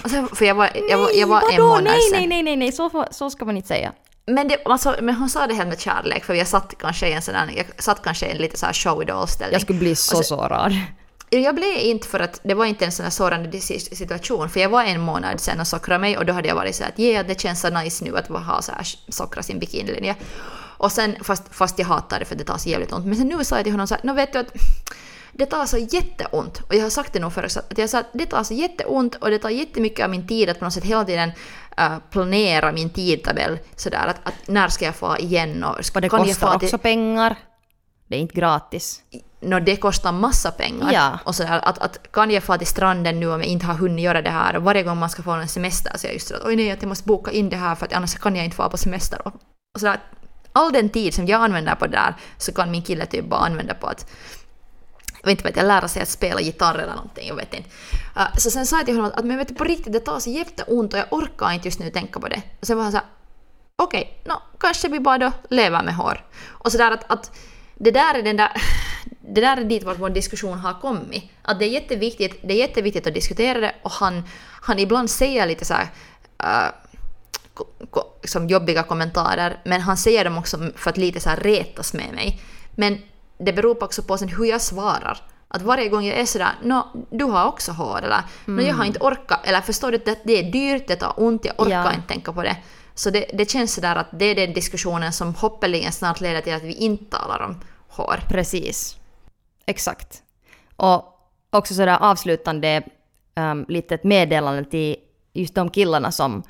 Och 0.04 0.10
sen, 0.10 0.28
för 0.28 0.44
jag 0.44 0.54
var, 0.54 0.70
jag 0.90 0.98
var, 0.98 1.10
jag 1.14 1.26
var 1.26 1.40
en 1.40 1.56
vadå? 1.56 1.68
månad 1.68 1.84
nej, 1.84 2.00
sen. 2.10 2.18
nej, 2.18 2.26
nej, 2.26 2.42
nej, 2.42 2.56
nej, 2.56 2.72
så, 2.72 3.06
så 3.10 3.30
ska 3.30 3.44
man 3.44 3.56
inte 3.56 3.68
säga. 3.68 3.92
Men, 4.26 4.48
det, 4.48 4.56
alltså, 4.64 4.96
men 5.00 5.14
hon 5.14 5.30
sa 5.30 5.46
det 5.46 5.54
helt 5.54 5.68
med 5.68 5.80
kärlek, 5.80 6.24
för 6.24 6.34
jag 6.34 6.48
satt 6.48 6.74
kanske 6.78 7.08
i 7.08 7.12
en 7.12 7.22
sån 7.22 7.34
jag 7.34 7.66
satt 7.82 8.02
kanske 8.02 8.26
i 8.26 8.30
en 8.30 8.36
lite 8.36 8.58
så 8.58 8.66
här 8.66 8.72
show 8.72 9.26
ställning 9.26 9.52
Jag 9.52 9.62
skulle 9.62 9.78
bli 9.78 9.96
så 9.96 10.22
sårad. 10.22 10.76
Jag 11.30 11.54
blev 11.54 11.76
inte 11.76 12.08
för 12.08 12.20
att 12.20 12.40
det 12.44 12.54
var 12.54 12.64
inte 12.64 12.84
en 12.84 12.92
sån 12.92 13.04
här 13.04 13.10
sårande 13.10 13.60
situation, 13.60 14.48
för 14.48 14.60
jag 14.60 14.68
var 14.68 14.84
en 14.84 15.00
månad 15.00 15.40
sen 15.40 15.60
och 15.60 15.66
sockrade 15.66 16.00
mig 16.00 16.18
och 16.18 16.26
då 16.26 16.32
hade 16.32 16.48
jag 16.48 16.54
varit 16.54 16.76
så 16.76 16.84
att 16.84 17.00
yeah, 17.00 17.26
det 17.26 17.40
känns 17.40 17.60
så 17.60 17.70
nice 17.70 18.04
nu 18.04 18.16
att 18.16 18.28
ha 18.28 18.62
så 18.62 18.72
här 18.72 18.86
sockra 19.08 19.42
sin 19.42 19.58
bikinilinje. 19.58 20.16
Och 20.78 20.92
sen, 20.92 21.16
fast, 21.24 21.54
fast 21.54 21.78
jag 21.78 21.86
hatar 21.86 22.18
det 22.18 22.24
för 22.24 22.36
det 22.36 22.44
tar 22.44 22.58
så 22.58 22.68
jävligt 22.68 22.92
ont, 22.92 23.06
men 23.06 23.16
sen 23.16 23.28
nu 23.28 23.44
sa 23.44 23.56
jag 23.56 23.64
till 23.64 23.72
honom 23.72 23.86
så 23.86 23.96
här, 24.02 24.14
vet 24.14 24.32
du 24.32 24.38
att 24.38 24.52
det 25.32 25.46
tar 25.46 25.66
så 25.66 25.78
jätteont. 25.78 26.60
Och 26.68 26.74
jag 26.74 26.82
har 26.82 26.90
sagt 26.90 27.12
det 27.12 27.20
nog 27.20 27.32
förut, 27.32 27.56
att 27.56 27.78
jag 27.78 27.90
sa 27.90 27.98
att 27.98 28.12
det 28.12 28.26
tar 28.26 28.42
så 28.42 28.54
jätteont 28.54 29.14
och 29.14 29.30
det 29.30 29.38
tar 29.38 29.50
jättemycket 29.50 30.04
av 30.04 30.10
min 30.10 30.26
tid 30.26 30.48
att 30.48 30.58
på 30.58 30.64
något 30.64 30.74
sätt 30.74 30.84
hela 30.84 31.04
tiden 31.04 31.32
äh, 31.76 31.98
planera 32.10 32.72
min 32.72 32.90
tidtabell 32.90 33.58
sådär 33.76 34.06
att, 34.06 34.28
att 34.28 34.48
när 34.48 34.68
ska 34.68 34.84
jag 34.84 34.94
få 34.94 35.18
igen 35.18 35.64
och, 35.64 35.76
Och 35.94 36.00
det 36.00 36.08
kostar 36.08 36.54
också 36.54 36.78
pengar. 36.78 37.36
Det 38.06 38.16
är 38.16 38.20
inte 38.20 38.34
gratis. 38.34 39.02
No, 39.44 39.60
det 39.60 39.76
kostar 39.76 40.12
massa 40.12 40.50
pengar. 40.50 40.92
Ja. 40.92 41.18
Och 41.24 41.34
sådär, 41.34 41.60
att, 41.64 41.78
att 41.78 42.12
kan 42.12 42.30
jag 42.30 42.42
få 42.42 42.56
till 42.56 42.66
stranden 42.66 43.20
nu 43.20 43.32
om 43.32 43.40
jag 43.40 43.48
inte 43.48 43.66
har 43.66 43.74
hunnit 43.74 44.04
göra 44.04 44.22
det 44.22 44.30
här? 44.30 44.56
Och 44.56 44.62
varje 44.62 44.82
gång 44.82 44.98
man 44.98 45.10
ska 45.10 45.22
få 45.22 45.30
en 45.30 45.48
semester 45.48 45.92
så 45.96 46.06
är 46.06 46.08
jag 46.08 46.14
just 46.14 46.28
så 46.28 46.34
att 46.34 46.44
oj 46.44 46.56
nej, 46.56 46.70
att 46.70 46.82
jag 46.82 46.88
måste 46.88 47.08
boka 47.08 47.30
in 47.30 47.50
det 47.50 47.56
här 47.56 47.74
för 47.74 47.86
att 47.86 47.92
annars 47.92 48.14
kan 48.14 48.36
jag 48.36 48.44
inte 48.44 48.56
få 48.56 48.70
på 48.70 48.76
semester. 48.76 49.18
Och, 49.24 49.34
och 49.74 49.80
sådär, 49.80 50.00
all 50.52 50.72
den 50.72 50.88
tid 50.88 51.14
som 51.14 51.26
jag 51.26 51.40
använder 51.40 51.74
på 51.74 51.86
det 51.86 51.96
där 51.96 52.14
så 52.38 52.52
kan 52.52 52.70
min 52.70 52.82
kille 52.82 53.06
typ 53.06 53.24
bara 53.24 53.40
använda 53.40 53.74
på 53.74 53.86
att 53.86 54.06
jag 55.22 55.26
vet 55.26 55.38
inte 55.38 55.48
vet 55.48 55.56
jag, 55.56 55.66
lära 55.66 55.88
sig 55.88 56.02
att 56.02 56.08
spela 56.08 56.40
gitarr 56.40 56.74
eller 56.74 56.94
någonting, 56.94 57.28
jag 57.28 57.36
vet 57.36 57.54
inte. 57.54 57.68
Uh, 58.16 58.36
så 58.38 58.50
sen 58.50 58.66
sa 58.66 58.76
jag 58.76 58.86
till 58.86 58.94
honom 58.94 59.10
att, 59.10 59.18
att 59.18 59.24
men 59.24 59.38
vet 59.38 59.48
du, 59.48 59.54
på 59.54 59.64
riktigt 59.64 59.92
det 59.92 60.00
tar 60.00 60.20
så 60.20 60.30
jätteont 60.30 60.92
och 60.92 60.98
jag 60.98 61.06
orkar 61.10 61.52
inte 61.52 61.68
just 61.68 61.80
nu 61.80 61.90
tänka 61.90 62.20
på 62.20 62.28
det. 62.28 62.42
Och 62.60 62.66
sen 62.66 62.76
var 62.76 62.82
han 62.82 62.92
så 62.92 62.98
här, 62.98 63.06
okej, 63.76 64.22
nå, 64.24 64.42
kanske 64.60 64.88
vi 64.88 65.00
bara 65.00 65.18
då 65.18 65.32
lever 65.48 65.82
med 65.82 65.94
hår. 65.94 66.24
Och 66.46 66.72
sådär 66.72 66.90
att, 66.90 67.12
att 67.12 67.30
det 67.74 67.90
där 67.90 68.14
är 68.14 68.22
den 68.22 68.36
där, 68.36 68.52
det 69.20 69.40
där 69.40 69.56
är 69.56 69.64
dit 69.64 69.82
vart 69.84 69.98
vår 69.98 70.10
diskussion 70.10 70.58
har 70.58 70.80
kommit. 70.80 71.24
Att 71.42 71.58
det 71.58 71.64
är 71.64 71.68
jätteviktigt, 71.68 72.40
det 72.42 72.54
är 72.54 72.58
jätteviktigt 72.58 73.06
att 73.06 73.14
diskutera 73.14 73.60
det 73.60 73.74
och 73.82 73.90
han, 73.90 74.22
han 74.62 74.78
ibland 74.78 75.10
säger 75.10 75.46
lite 75.46 75.64
så 75.64 75.74
här, 75.74 75.88
ko, 77.90 78.00
liksom 78.22 78.48
jobbiga 78.48 78.82
kommentarer, 78.82 79.60
men 79.64 79.80
han 79.80 79.96
säger 79.96 80.24
dem 80.24 80.38
också 80.38 80.58
för 80.76 80.90
att 80.90 80.96
lite 80.96 81.20
så 81.20 81.28
här 81.28 81.36
retas 81.36 81.94
med 81.94 82.14
mig. 82.14 82.40
Men 82.74 82.98
det 83.38 83.52
beror 83.52 83.82
också 83.84 84.02
på 84.02 84.18
sen 84.18 84.28
hur 84.28 84.44
jag 84.44 84.60
svarar. 84.60 85.18
Att 85.48 85.62
varje 85.62 85.88
gång 85.88 86.04
jag 86.04 86.18
är 86.18 86.26
sådär, 86.26 86.52
nå, 86.62 86.88
du 87.10 87.24
har 87.24 87.46
också 87.46 87.72
hår, 87.72 87.98
eller 88.02 88.22
nå, 88.44 88.62
jag 88.62 88.74
har 88.74 88.84
inte 88.84 88.98
orkat, 88.98 89.40
eller 89.44 89.60
förstår 89.60 89.90
du 89.90 89.96
att 89.96 90.18
det 90.24 90.38
är 90.38 90.52
dyrt, 90.52 90.88
det 90.88 90.96
tar 90.96 91.12
ont, 91.16 91.44
jag 91.44 91.54
orkar 91.60 91.84
Ja. 91.84 91.92
inte 91.94 92.08
tänka 92.08 92.32
på 92.32 92.42
det. 92.42 92.56
Så 92.94 93.10
det, 93.10 93.26
det 93.32 93.50
känns 93.50 93.74
sådär 93.74 93.96
att 93.96 94.06
det 94.12 94.24
är 94.24 94.34
den 94.34 94.52
diskussionen 94.52 95.12
som 95.12 95.34
hoppeligen 95.34 95.92
snart 95.92 96.20
leder 96.20 96.40
till 96.40 96.54
att 96.54 96.62
vi 96.62 96.72
inte 96.72 97.18
talar 97.18 97.42
om 97.42 97.60
hår. 97.88 98.20
Precis. 98.28 98.96
Exakt. 99.66 100.22
Och 100.76 101.18
också 101.50 101.74
sådär 101.74 101.98
avslutande 102.00 102.82
um, 103.36 103.66
litet 103.68 104.04
meddelande 104.04 104.64
till 104.64 104.96
just 105.32 105.54
de 105.54 105.70
killarna 105.70 106.12
som, 106.12 106.42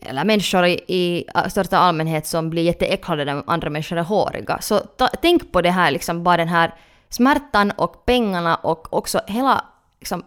eller 0.00 0.24
människor 0.24 0.66
i, 0.66 0.80
i 0.88 1.24
största 1.50 1.78
allmänhet 1.78 2.26
som 2.26 2.50
blir 2.50 2.62
jätteäcklade 2.62 3.24
när 3.24 3.42
andra 3.46 3.70
människor 3.70 3.98
är 3.98 4.02
håriga. 4.02 4.60
Så 4.60 4.78
ta, 4.78 5.08
tänk 5.22 5.52
på 5.52 5.62
det 5.62 5.70
här, 5.70 5.90
liksom 5.90 6.22
bara 6.22 6.36
den 6.36 6.48
här 6.48 6.74
smärtan 7.08 7.70
och 7.70 8.06
pengarna 8.06 8.56
och 8.56 8.92
också 8.92 9.20
hela 9.26 9.64
liksom, 9.98 10.20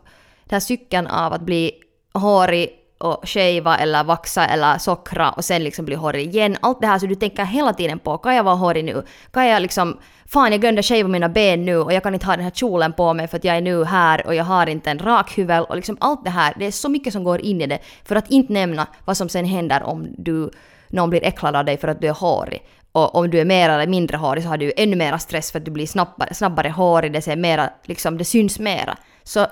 den 0.44 0.56
här 0.56 0.60
cykeln 0.60 1.08
av 1.08 1.34
att 1.34 1.42
bli 1.42 1.72
hårig 2.14 2.81
och 3.02 3.30
shava 3.30 3.78
eller 3.78 4.04
vaxa 4.04 4.46
eller 4.46 4.78
sockra 4.78 5.32
och 5.32 5.46
sen 5.46 5.64
liksom 5.64 5.86
bli 5.86 5.96
hårig 5.96 6.28
igen. 6.28 6.58
Allt 6.62 6.82
det 6.82 6.88
här 6.88 7.00
så 7.00 7.06
du 7.06 7.16
tänker 7.16 7.46
hela 7.46 7.74
tiden 7.74 8.00
på, 8.00 8.18
kan 8.18 8.36
jag 8.36 8.44
vara 8.44 8.56
hårig 8.56 8.86
nu? 8.86 9.04
Kan 9.32 9.48
jag 9.48 9.62
liksom, 9.62 9.98
fan 10.26 10.52
jag 10.52 10.62
glömde 10.62 10.84
shava 10.84 11.08
mina 11.08 11.30
ben 11.30 11.66
nu 11.66 11.78
och 11.78 11.94
jag 11.94 12.04
kan 12.04 12.14
inte 12.14 12.26
ha 12.26 12.36
den 12.36 12.44
här 12.44 12.52
kjolen 12.52 12.94
på 12.94 13.14
mig 13.14 13.28
för 13.28 13.38
att 13.38 13.44
jag 13.44 13.58
är 13.58 13.62
nu 13.62 13.84
här 13.84 14.28
och 14.28 14.36
jag 14.36 14.44
har 14.44 14.68
inte 14.68 14.92
en 14.92 15.00
rak 15.00 15.38
huvud 15.38 15.60
och 15.60 15.76
liksom 15.76 15.98
allt 16.00 16.24
det 16.24 16.30
här, 16.30 16.54
det 16.60 16.66
är 16.66 16.72
så 16.72 16.90
mycket 16.90 17.14
som 17.14 17.24
går 17.24 17.42
in 17.42 17.62
i 17.62 17.68
det. 17.68 17.80
För 18.06 18.16
att 18.16 18.32
inte 18.32 18.54
nämna 18.54 18.88
vad 19.06 19.18
som 19.18 19.30
sen 19.30 19.46
händer 19.46 19.84
om 19.84 20.08
du, 20.18 20.52
någon 20.88 21.10
blir 21.10 21.24
äcklad 21.24 21.56
av 21.56 21.66
dig 21.66 21.78
för 21.78 21.88
att 21.88 22.02
du 22.02 22.08
är 22.08 22.14
hårig. 22.14 22.62
Och 22.92 23.16
om 23.16 23.30
du 23.30 23.40
är 23.40 23.46
mer 23.46 23.70
eller 23.70 23.88
mindre 23.88 24.18
hårig 24.18 24.44
så 24.44 24.50
har 24.50 24.58
du 24.58 24.66
ju 24.66 24.72
ännu 24.78 24.96
mera 24.96 25.20
stress 25.20 25.52
för 25.52 25.60
att 25.60 25.66
du 25.66 25.72
blir 25.72 25.88
snabbare, 25.88 26.34
snabbare 26.34 26.70
hårig, 26.70 27.14
det 27.14 27.22
ser 27.22 27.36
mera, 27.36 27.70
liksom 27.84 28.18
det 28.18 28.26
syns 28.26 28.60
mera. 28.60 28.98
Så 29.24 29.48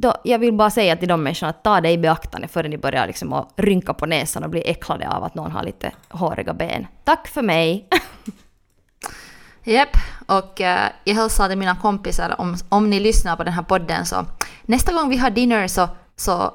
då, 0.00 0.14
jag 0.24 0.38
vill 0.38 0.52
bara 0.52 0.70
säga 0.70 0.96
till 0.96 1.08
de 1.08 1.22
människorna 1.22 1.50
att 1.50 1.64
ta 1.64 1.80
det 1.80 1.90
i 1.90 1.98
beaktande 1.98 2.48
före 2.48 2.68
ni 2.68 2.78
börjar 2.78 3.06
liksom 3.06 3.32
att 3.32 3.52
rynka 3.56 3.94
på 3.94 4.06
näsan 4.06 4.44
och 4.44 4.50
bli 4.50 4.62
äcklade 4.62 5.08
av 5.08 5.24
att 5.24 5.34
någon 5.34 5.50
har 5.50 5.62
lite 5.62 5.92
håriga 6.08 6.54
ben. 6.54 6.86
Tack 7.04 7.28
för 7.28 7.42
mig! 7.42 7.88
Japp, 9.64 9.96
och 10.26 10.60
eh, 10.60 10.88
jag 11.04 11.30
till 11.30 11.58
mina 11.58 11.76
kompisar 11.76 12.40
om, 12.40 12.56
om 12.68 12.90
ni 12.90 13.00
lyssnar 13.00 13.36
på 13.36 13.44
den 13.44 13.52
här 13.52 13.62
podden 13.62 14.06
så 14.06 14.26
nästa 14.62 14.92
gång 14.92 15.08
vi 15.08 15.16
har 15.16 15.30
dinner 15.30 15.68
så, 15.68 15.88
så, 16.16 16.54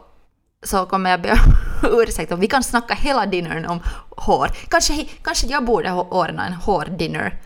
så 0.64 0.86
kommer 0.86 1.10
jag 1.10 1.22
be 1.22 1.32
om 1.32 1.38
ursäkt 2.02 2.32
och 2.32 2.44
vi 2.44 2.48
kan 2.48 2.64
snacka 2.64 2.94
hela 2.94 3.26
dinnern 3.26 3.66
om 3.66 3.80
hår. 4.18 4.48
Kanske, 4.70 5.06
kanske 5.24 5.48
jag 5.48 5.66
borde 5.66 5.92
ordna 5.92 6.48
en 6.48 6.54
hårdinner. 6.54 7.42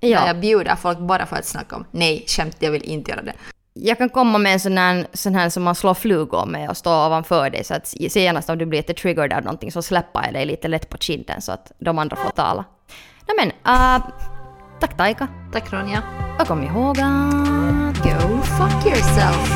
Ja. 0.00 0.20
Där 0.20 0.26
jag 0.26 0.40
bjuder 0.40 0.76
folk 0.76 0.98
bara 0.98 1.26
för 1.26 1.36
att 1.36 1.46
snacka 1.46 1.76
om. 1.76 1.84
Nej, 1.90 2.24
skämt, 2.26 2.56
jag 2.58 2.70
vill 2.70 2.82
inte 2.82 3.10
göra 3.10 3.22
det 3.22 3.34
jag 3.74 3.98
kan 3.98 4.08
komma 4.08 4.38
med 4.38 4.52
en 4.52 4.60
sån 4.60 4.78
här, 4.78 5.06
sån 5.12 5.34
här 5.34 5.48
som 5.48 5.62
man 5.62 5.74
slår 5.74 5.94
flugor 5.94 6.46
med 6.46 6.70
och 6.70 6.76
står 6.76 7.06
ovanför 7.06 7.50
dig 7.50 7.64
så 7.64 7.74
att 7.74 7.86
senast 7.86 8.50
om 8.50 8.58
du 8.58 8.66
blir 8.66 8.78
lite 8.78 8.94
triggered 8.94 9.32
av 9.32 9.42
någonting 9.42 9.72
så 9.72 9.82
släpper 9.82 10.24
jag 10.24 10.34
dig 10.34 10.46
lite 10.46 10.68
lätt 10.68 10.88
på 10.88 10.98
kinden 10.98 11.42
så 11.42 11.52
att 11.52 11.72
de 11.78 11.98
andra 11.98 12.16
får 12.16 12.30
tala. 12.30 12.64
Nej 13.26 13.36
men, 13.36 13.74
uh, 13.74 14.06
tack 14.80 14.96
Taika. 14.96 15.28
Tack 15.52 15.72
Ronja. 15.72 16.02
Och 16.40 16.46
kom 16.46 16.62
ihåg 16.62 17.00
att... 17.00 17.98
Go 18.02 18.42
fuck 18.42 18.86
yourself. 18.86 19.52